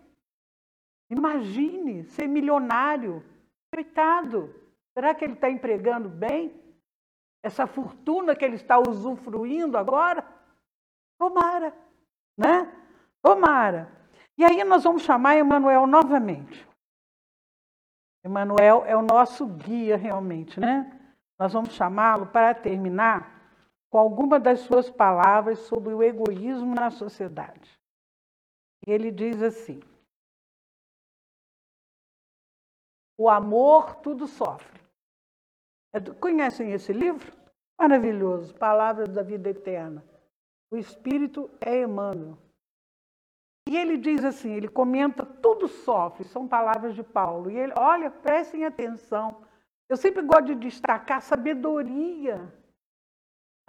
Imagine 1.10 2.04
ser 2.04 2.26
milionário. 2.26 3.22
Coitado. 3.70 4.48
Será 4.94 5.14
que 5.14 5.22
ele 5.22 5.34
está 5.34 5.50
empregando 5.50 6.08
bem? 6.08 6.58
Essa 7.42 7.66
fortuna 7.66 8.34
que 8.34 8.42
ele 8.42 8.54
está 8.54 8.78
usufruindo 8.78 9.76
agora? 9.76 10.26
Tomara, 11.18 11.76
né? 12.34 12.72
Tomara. 13.20 13.92
E 14.38 14.44
aí 14.44 14.64
nós 14.64 14.84
vamos 14.84 15.02
chamar 15.02 15.36
Emanuel 15.36 15.86
novamente. 15.86 16.66
Emanuel 18.24 18.86
é 18.86 18.96
o 18.96 19.02
nosso 19.02 19.46
guia 19.46 19.98
realmente, 19.98 20.58
né? 20.58 20.98
Nós 21.38 21.52
vamos 21.52 21.74
chamá-lo 21.74 22.24
para 22.28 22.54
terminar 22.54 23.39
com 23.90 23.98
alguma 23.98 24.38
das 24.38 24.60
suas 24.60 24.88
palavras 24.88 25.58
sobre 25.60 25.92
o 25.92 26.02
egoísmo 26.02 26.74
na 26.74 26.90
sociedade. 26.90 27.78
Ele 28.86 29.10
diz 29.10 29.42
assim: 29.42 29.80
O 33.18 33.28
amor 33.28 33.96
tudo 33.96 34.26
sofre. 34.26 34.80
É 35.92 36.00
conhecem 36.00 36.72
esse 36.72 36.92
livro? 36.92 37.36
Maravilhoso, 37.78 38.54
Palavras 38.54 39.08
da 39.08 39.22
Vida 39.22 39.50
Eterna. 39.50 40.04
O 40.70 40.76
Espírito 40.76 41.50
é 41.60 41.82
Emmanuel. 41.82 42.38
E 43.68 43.76
ele 43.76 43.96
diz 43.96 44.24
assim, 44.24 44.52
ele 44.52 44.68
comenta, 44.68 45.24
tudo 45.24 45.68
sofre, 45.68 46.24
são 46.24 46.48
palavras 46.48 46.94
de 46.94 47.02
Paulo. 47.02 47.50
E 47.50 47.56
ele, 47.56 47.72
olha, 47.76 48.10
prestem 48.10 48.64
atenção. 48.64 49.44
Eu 49.88 49.96
sempre 49.96 50.22
gosto 50.22 50.46
de 50.46 50.54
destacar 50.54 51.18
a 51.18 51.20
sabedoria, 51.20 52.52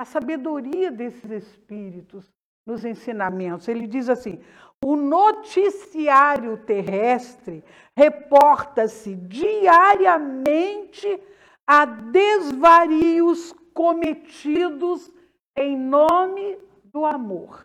a 0.02 0.06
sabedoria 0.06 0.91
desses 0.91 1.30
espíritos 1.30 2.34
nos 2.66 2.84
ensinamentos. 2.84 3.68
Ele 3.68 3.86
diz 3.86 4.10
assim: 4.10 4.41
o 4.84 4.95
noticiário 4.95 6.58
terrestre 6.58 7.64
reporta-se 7.95 9.16
diariamente 9.16 11.22
a 11.68 11.86
desvarios 11.86 13.54
cometidos 13.76 15.14
em 15.56 15.78
nome 15.78 16.58
do 16.86 17.06
amor. 17.06 17.64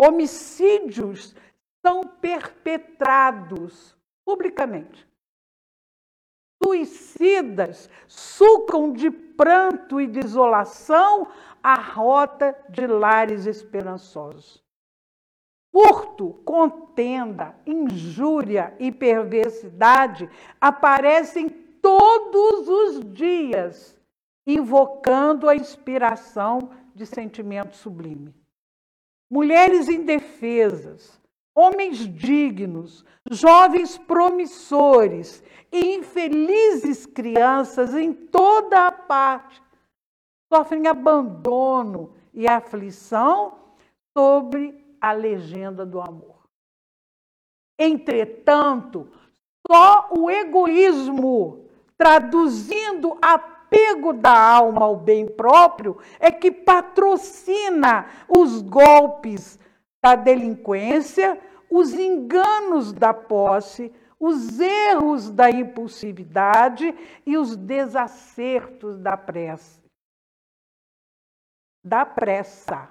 Homicídios 0.00 1.34
são 1.84 2.04
perpetrados 2.04 3.96
publicamente. 4.24 5.04
Suicidas 6.64 7.90
sucam 8.08 8.90
de 8.94 9.10
pranto 9.10 10.00
e 10.00 10.06
desolação 10.06 11.28
a 11.62 11.74
rota 11.74 12.56
de 12.70 12.86
lares 12.86 13.44
esperançosos. 13.44 14.64
Furto, 15.70 16.40
contenda, 16.44 17.54
injúria 17.66 18.74
e 18.78 18.90
perversidade 18.90 20.30
aparecem 20.58 21.50
todos 21.50 22.66
os 22.66 23.12
dias, 23.12 24.00
invocando 24.46 25.48
a 25.50 25.54
inspiração 25.54 26.70
de 26.94 27.04
sentimento 27.04 27.76
sublime. 27.76 28.34
Mulheres 29.30 29.88
indefesas, 29.88 31.20
homens 31.54 31.98
dignos, 31.98 33.04
jovens 33.30 33.96
promissores 33.96 35.42
e 35.70 35.94
infelizes 35.94 37.06
crianças 37.06 37.94
em 37.94 38.12
toda 38.12 38.88
a 38.88 38.92
parte 38.92 39.62
sofrem 40.52 40.86
abandono 40.86 42.14
e 42.32 42.46
aflição 42.46 43.58
sobre 44.16 44.84
a 45.00 45.12
legenda 45.12 45.84
do 45.84 46.00
amor. 46.00 46.44
Entretanto, 47.78 49.08
só 49.66 50.08
o 50.16 50.30
egoísmo, 50.30 51.68
traduzindo 51.96 53.18
apego 53.20 54.12
da 54.12 54.38
alma 54.38 54.84
ao 54.84 54.96
bem 54.96 55.26
próprio, 55.26 55.98
é 56.20 56.30
que 56.30 56.50
patrocina 56.52 58.06
os 58.28 58.62
golpes 58.62 59.58
da 60.04 60.14
delinquência, 60.14 61.40
os 61.70 61.94
enganos 61.94 62.92
da 62.92 63.14
posse, 63.14 63.90
os 64.20 64.60
erros 64.60 65.30
da 65.30 65.50
impulsividade 65.50 66.94
e 67.24 67.38
os 67.38 67.56
desacertos 67.56 68.98
da 68.98 69.16
pressa 69.16 69.84
da 71.84 72.06
pressa. 72.06 72.88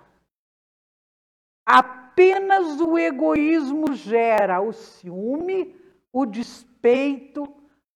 Apenas 1.66 2.80
o 2.80 2.97
egoísmo 2.97 3.93
gera 3.93 4.61
o 4.61 4.72
ciúme, 4.72 5.76
o 6.11 6.26
despeito, 6.26 7.43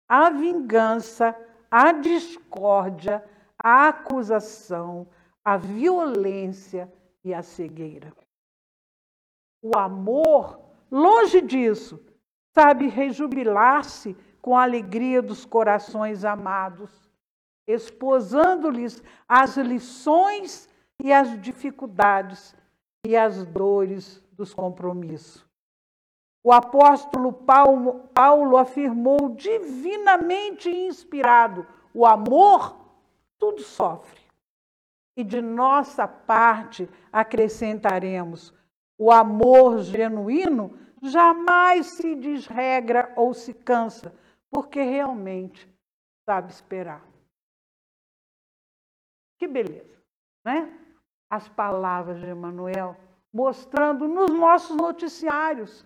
a 0.09 0.31
vingança, 0.31 1.35
a 1.69 1.91
discórdia, 1.91 3.23
a 3.59 3.89
acusação, 3.89 5.07
a 5.43 5.55
violência 5.55 6.91
e 7.23 7.33
a 7.33 7.43
cegueira. 7.43 8.11
O 9.67 9.77
amor, 9.77 10.61
longe 10.89 11.41
disso, 11.41 11.99
sabe 12.55 12.87
rejubilar-se 12.87 14.15
com 14.41 14.55
a 14.55 14.63
alegria 14.63 15.21
dos 15.21 15.43
corações 15.45 16.23
amados, 16.23 16.89
esposando-lhes 17.67 19.03
as 19.27 19.57
lições 19.57 20.69
e 21.03 21.11
as 21.11 21.37
dificuldades 21.41 22.55
e 23.05 23.17
as 23.17 23.45
dores 23.45 24.23
dos 24.31 24.53
compromissos. 24.53 25.45
O 26.41 26.53
apóstolo 26.53 27.33
Paulo, 27.33 28.07
Paulo 28.13 28.55
afirmou, 28.55 29.35
divinamente 29.35 30.69
inspirado, 30.69 31.67
o 31.93 32.05
amor 32.05 32.73
tudo 33.37 33.61
sofre. 33.61 34.21
E 35.17 35.25
de 35.25 35.41
nossa 35.41 36.07
parte 36.07 36.87
acrescentaremos: 37.11 38.53
o 38.97 39.11
amor 39.11 39.79
genuíno 39.79 40.77
jamais 41.01 41.87
se 41.87 42.15
desregra 42.15 43.13
ou 43.15 43.33
se 43.33 43.53
cansa, 43.53 44.13
porque 44.49 44.81
realmente 44.81 45.69
sabe 46.25 46.51
esperar. 46.51 47.05
Que 49.37 49.47
beleza, 49.47 50.01
né? 50.43 50.73
As 51.29 51.47
palavras 51.47 52.19
de 52.19 52.27
Emmanuel 52.27 52.97
mostrando 53.31 54.07
nos 54.07 54.31
nossos 54.31 54.75
noticiários 54.75 55.85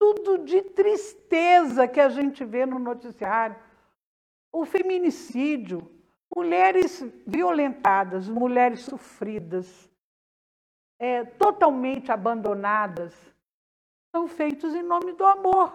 tudo 0.00 0.38
de 0.38 0.62
tristeza 0.62 1.86
que 1.86 2.00
a 2.00 2.08
gente 2.08 2.42
vê 2.42 2.64
no 2.64 2.78
noticiário. 2.78 3.54
O 4.50 4.64
feminicídio, 4.64 5.90
mulheres 6.34 7.04
violentadas, 7.26 8.26
mulheres 8.26 8.80
sofridas, 8.80 9.89
é, 11.00 11.24
totalmente 11.24 12.12
abandonadas, 12.12 13.14
são 14.14 14.28
feitos 14.28 14.74
em 14.74 14.82
nome 14.82 15.14
do 15.14 15.24
amor. 15.24 15.74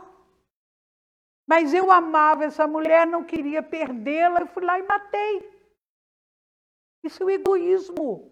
Mas 1.48 1.74
eu 1.74 1.92
amava 1.92 2.46
essa 2.46 2.68
mulher, 2.68 3.08
não 3.08 3.24
queria 3.24 3.64
perdê-la, 3.64 4.42
eu 4.42 4.48
fui 4.48 4.64
lá 4.64 4.78
e 4.78 4.84
matei. 4.84 5.52
Isso 7.04 7.24
é 7.24 7.26
o 7.26 7.30
egoísmo 7.30 8.32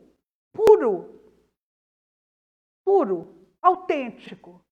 puro, 0.52 1.20
puro, 2.86 3.48
autêntico. 3.62 4.64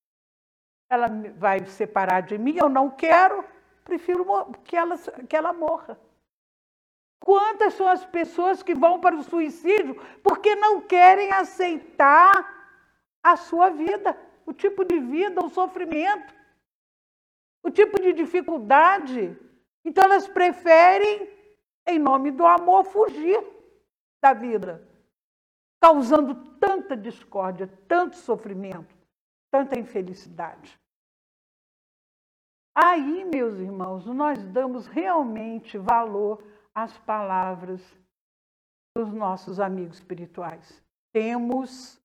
Ela 0.90 1.08
vai 1.38 1.66
separar 1.66 2.22
de 2.22 2.38
mim, 2.38 2.56
eu 2.56 2.70
não 2.70 2.90
quero, 2.90 3.44
prefiro 3.84 4.26
que 4.64 4.76
ela, 4.76 4.98
que 5.28 5.36
ela 5.36 5.54
morra. 5.54 6.00
Quantas 7.24 7.76
são 7.76 7.88
as 7.88 8.04
pessoas 8.04 8.64
que 8.64 8.74
vão 8.74 9.00
para 9.00 9.16
o 9.16 9.24
suicídio 9.24 9.96
porque 10.24 10.56
não 10.56 10.82
querem 10.82 11.32
aceitar 11.32 12.34
a 13.24 13.36
sua 13.38 13.70
vida, 13.70 14.18
o 14.44 14.52
tipo 14.52 14.84
de 14.84 15.00
vida, 15.00 15.40
o 15.46 15.50
sofrimento, 15.50 16.34
o 17.64 17.70
tipo 17.70 18.02
de 18.02 18.12
dificuldade. 18.12 19.38
Então 19.86 20.04
elas 20.04 20.28
preferem, 20.28 21.30
em 21.88 22.00
nome 22.00 22.32
do 22.32 22.46
amor, 22.46 22.86
fugir 22.86 23.40
da 24.20 24.34
vida, 24.34 24.88
causando 25.80 26.34
tanta 26.58 26.98
discórdia, 26.98 27.68
tanto 27.88 28.16
sofrimento, 28.16 28.96
tanta 29.52 29.80
infelicidade. 29.80 30.80
Aí, 32.74 33.24
meus 33.26 33.60
irmãos, 33.60 34.08
nós 34.08 34.44
damos 34.46 34.88
realmente 34.88 35.78
valor 35.78 36.42
às 36.74 36.98
palavras 37.00 37.82
dos 38.96 39.12
nossos 39.12 39.60
amigos 39.60 39.98
espirituais. 39.98 40.84
Temos, 41.14 42.02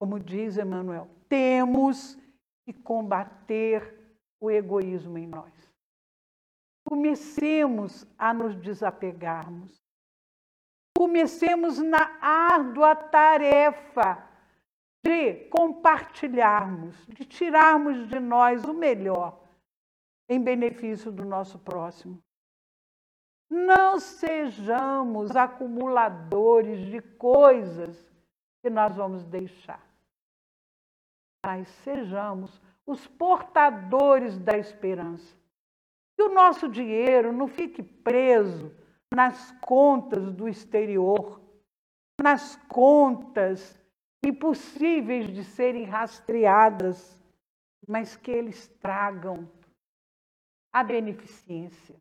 como 0.00 0.18
diz 0.18 0.56
Emmanuel, 0.56 1.08
temos 1.28 2.18
que 2.64 2.72
combater 2.72 3.96
o 4.40 4.50
egoísmo 4.50 5.18
em 5.18 5.26
nós. 5.26 5.52
Comecemos 6.88 8.06
a 8.18 8.32
nos 8.32 8.54
desapegarmos. 8.56 9.82
Comecemos 10.96 11.78
na 11.78 12.16
árdua 12.20 12.94
tarefa 12.94 14.24
de 15.04 15.48
compartilharmos, 15.50 16.96
de 17.06 17.24
tirarmos 17.24 18.08
de 18.08 18.18
nós 18.18 18.64
o 18.64 18.74
melhor 18.74 19.40
em 20.28 20.42
benefício 20.42 21.12
do 21.12 21.24
nosso 21.24 21.58
próximo. 21.58 22.20
Não 23.48 24.00
sejamos 24.00 25.36
acumuladores 25.36 26.86
de 26.86 27.00
coisas 27.00 27.96
que 28.62 28.68
nós 28.68 28.96
vamos 28.96 29.24
deixar, 29.24 29.84
mas 31.44 31.68
sejamos 31.84 32.60
os 32.84 33.06
portadores 33.06 34.38
da 34.38 34.58
esperança. 34.58 35.36
Que 36.16 36.22
o 36.22 36.34
nosso 36.34 36.68
dinheiro 36.68 37.32
não 37.32 37.46
fique 37.46 37.82
preso 37.82 38.74
nas 39.14 39.52
contas 39.60 40.32
do 40.32 40.48
exterior, 40.48 41.40
nas 42.20 42.56
contas 42.68 43.78
impossíveis 44.24 45.32
de 45.32 45.44
serem 45.44 45.84
rastreadas, 45.84 47.20
mas 47.86 48.16
que 48.16 48.30
eles 48.30 48.66
tragam 48.80 49.48
a 50.72 50.82
beneficência, 50.82 51.96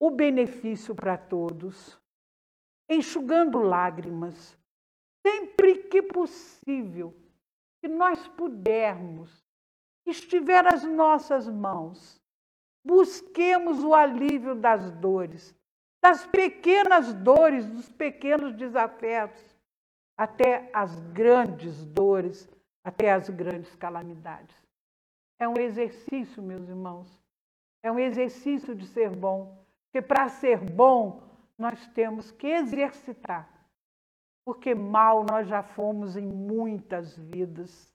o 0.00 0.10
benefício 0.10 0.94
para 0.94 1.16
todos, 1.16 1.98
enxugando 2.88 3.58
lágrimas, 3.58 4.56
sempre 5.26 5.84
que 5.84 6.02
possível, 6.02 7.14
que 7.80 7.88
nós 7.88 8.28
pudermos, 8.28 9.44
estiver 10.06 10.66
às 10.66 10.84
nossas 10.84 11.48
mãos, 11.48 12.20
busquemos 12.84 13.82
o 13.82 13.94
alívio 13.94 14.54
das 14.54 14.90
dores, 14.92 15.54
das 16.02 16.26
pequenas 16.26 17.12
dores, 17.12 17.66
dos 17.66 17.88
pequenos 17.88 18.54
desafetos, 18.54 19.42
até 20.16 20.70
as 20.72 21.00
grandes 21.12 21.84
dores, 21.86 22.48
até 22.84 23.12
as 23.12 23.28
grandes 23.28 23.74
calamidades. 23.74 24.54
É 25.38 25.48
um 25.48 25.58
exercício, 25.58 26.42
meus 26.42 26.68
irmãos. 26.68 27.08
É 27.82 27.90
um 27.90 27.98
exercício 27.98 28.74
de 28.74 28.86
ser 28.86 29.10
bom. 29.10 29.65
Porque 29.96 30.08
para 30.08 30.28
ser 30.28 30.58
bom, 30.58 31.22
nós 31.56 31.86
temos 31.94 32.30
que 32.30 32.48
exercitar. 32.48 33.48
Porque 34.44 34.74
mal 34.74 35.24
nós 35.24 35.48
já 35.48 35.62
fomos 35.62 36.18
em 36.18 36.26
muitas 36.26 37.16
vidas 37.16 37.90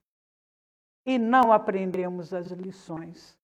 e 1.05 1.19
não 1.19 1.53
aprendemos 1.53 2.33
as 2.33 2.47
lições. 2.47 3.37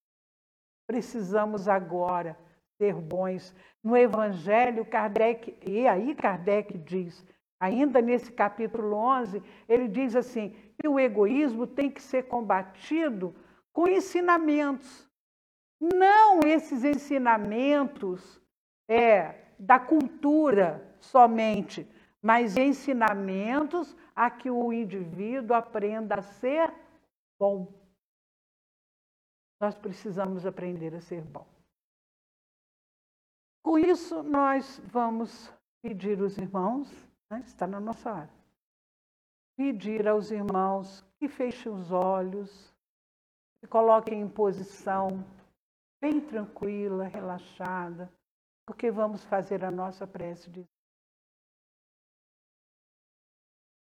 Precisamos 0.88 1.68
agora 1.68 2.36
ser 2.82 2.96
bons. 2.96 3.54
No 3.84 3.96
Evangelho, 3.96 4.84
Kardec, 4.84 5.56
e 5.64 5.88
aí 5.88 6.16
Kardec 6.16 6.80
diz, 6.80 7.24
ainda 7.60 8.02
nesse 8.02 8.32
capítulo 8.32 8.96
11, 8.96 9.40
ele 9.70 9.88
diz 9.88 10.16
assim: 10.16 10.50
que 10.82 10.88
o 10.88 11.00
egoísmo 11.00 11.68
tem 11.68 11.92
que 11.92 12.02
ser 12.02 12.24
combatido 12.24 13.36
com 13.72 13.88
ensinamentos. 13.88 15.08
Não 15.80 16.40
esses 16.40 16.84
ensinamentos 16.84 18.42
é, 18.88 19.46
da 19.60 19.80
cultura 19.80 20.96
somente, 21.00 21.88
mas 22.22 22.58
ensinamentos 22.58 23.96
a 24.16 24.30
que 24.30 24.50
o 24.50 24.72
indivíduo 24.72 25.56
aprenda 25.56 26.16
a 26.16 26.22
ser 26.22 26.74
bom. 27.40 27.72
Nós 29.60 29.76
precisamos 29.76 30.46
aprender 30.46 30.96
a 30.96 31.02
ser 31.02 31.22
bom. 31.22 31.48
Com 33.64 33.78
isso, 33.78 34.24
nós 34.24 34.80
vamos 34.86 35.52
pedir 35.82 36.22
aos 36.22 36.38
irmãos, 36.38 36.90
né, 37.30 37.44
está 37.46 37.68
na 37.68 37.80
nossa 37.80 38.12
área, 38.12 38.34
pedir 39.58 40.08
aos 40.08 40.32
irmãos 40.32 41.04
que 41.20 41.28
fechem 41.28 41.72
os 41.72 41.92
olhos, 41.92 42.74
se 43.60 43.68
coloquem 43.68 44.22
em 44.22 44.30
posição 44.30 45.24
bem 46.00 46.22
tranquila, 46.22 47.08
relaxada, 47.08 48.12
porque 48.68 48.92
vamos 48.92 49.24
fazer 49.24 49.64
a 49.64 49.72
nossa 49.72 50.06
prece 50.06 50.52
de 50.52 50.68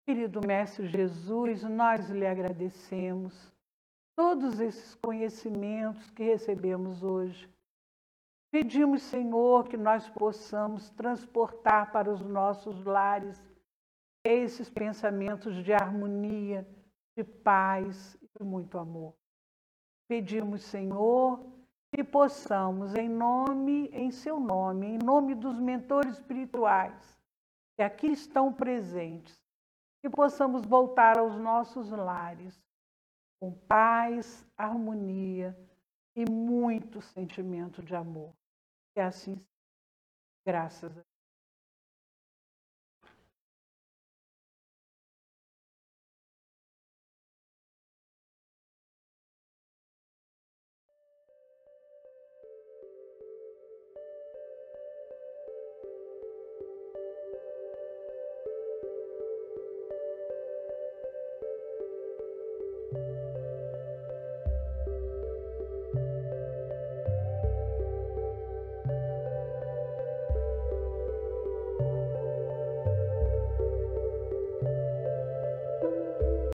Querido 0.08 0.40
Mestre 0.42 0.88
Jesus, 0.88 1.64
nós 1.64 2.10
lhe 2.10 2.26
agradecemos 2.26 3.54
todos 4.16 4.60
esses 4.60 4.96
conhecimentos 4.96 6.10
que 6.12 6.24
recebemos 6.24 7.04
hoje. 7.04 7.48
Pedimos, 8.52 9.04
Senhor, 9.04 9.68
que 9.68 9.78
nós 9.78 10.10
possamos 10.10 10.90
transportar 10.92 11.92
para 11.92 12.12
os 12.12 12.22
nossos 12.22 12.84
lares 12.84 13.40
esses 14.26 14.70
pensamentos 14.70 15.64
de 15.64 15.74
harmonia, 15.74 16.68
de 17.16 17.24
paz 17.24 18.18
e 18.22 18.28
de 18.40 18.44
muito 18.44 18.80
amor. 18.80 19.14
Pedimos, 20.08 20.64
Senhor, 20.64 21.46
que 22.00 22.04
possamos, 22.06 22.96
em 22.96 23.10
nome, 23.10 23.90
em 23.92 24.10
seu 24.10 24.40
nome, 24.40 24.88
em 24.88 24.98
nome 24.98 25.36
dos 25.36 25.60
mentores 25.60 26.14
espirituais 26.14 27.20
que 27.76 27.84
aqui 27.84 28.08
estão 28.08 28.54
presentes, 28.54 29.38
que 30.02 30.10
possamos 30.10 30.66
voltar 30.66 31.18
aos 31.18 31.36
nossos 31.36 31.90
lares 31.90 32.58
com 33.38 33.52
paz, 33.52 34.48
harmonia, 34.58 35.54
e 36.16 36.24
muito 36.30 37.02
sentimento 37.02 37.84
de 37.84 37.94
amor. 37.94 38.34
Que 38.94 39.02
assim, 39.02 39.38
graças 40.46 40.98
a 40.98 41.04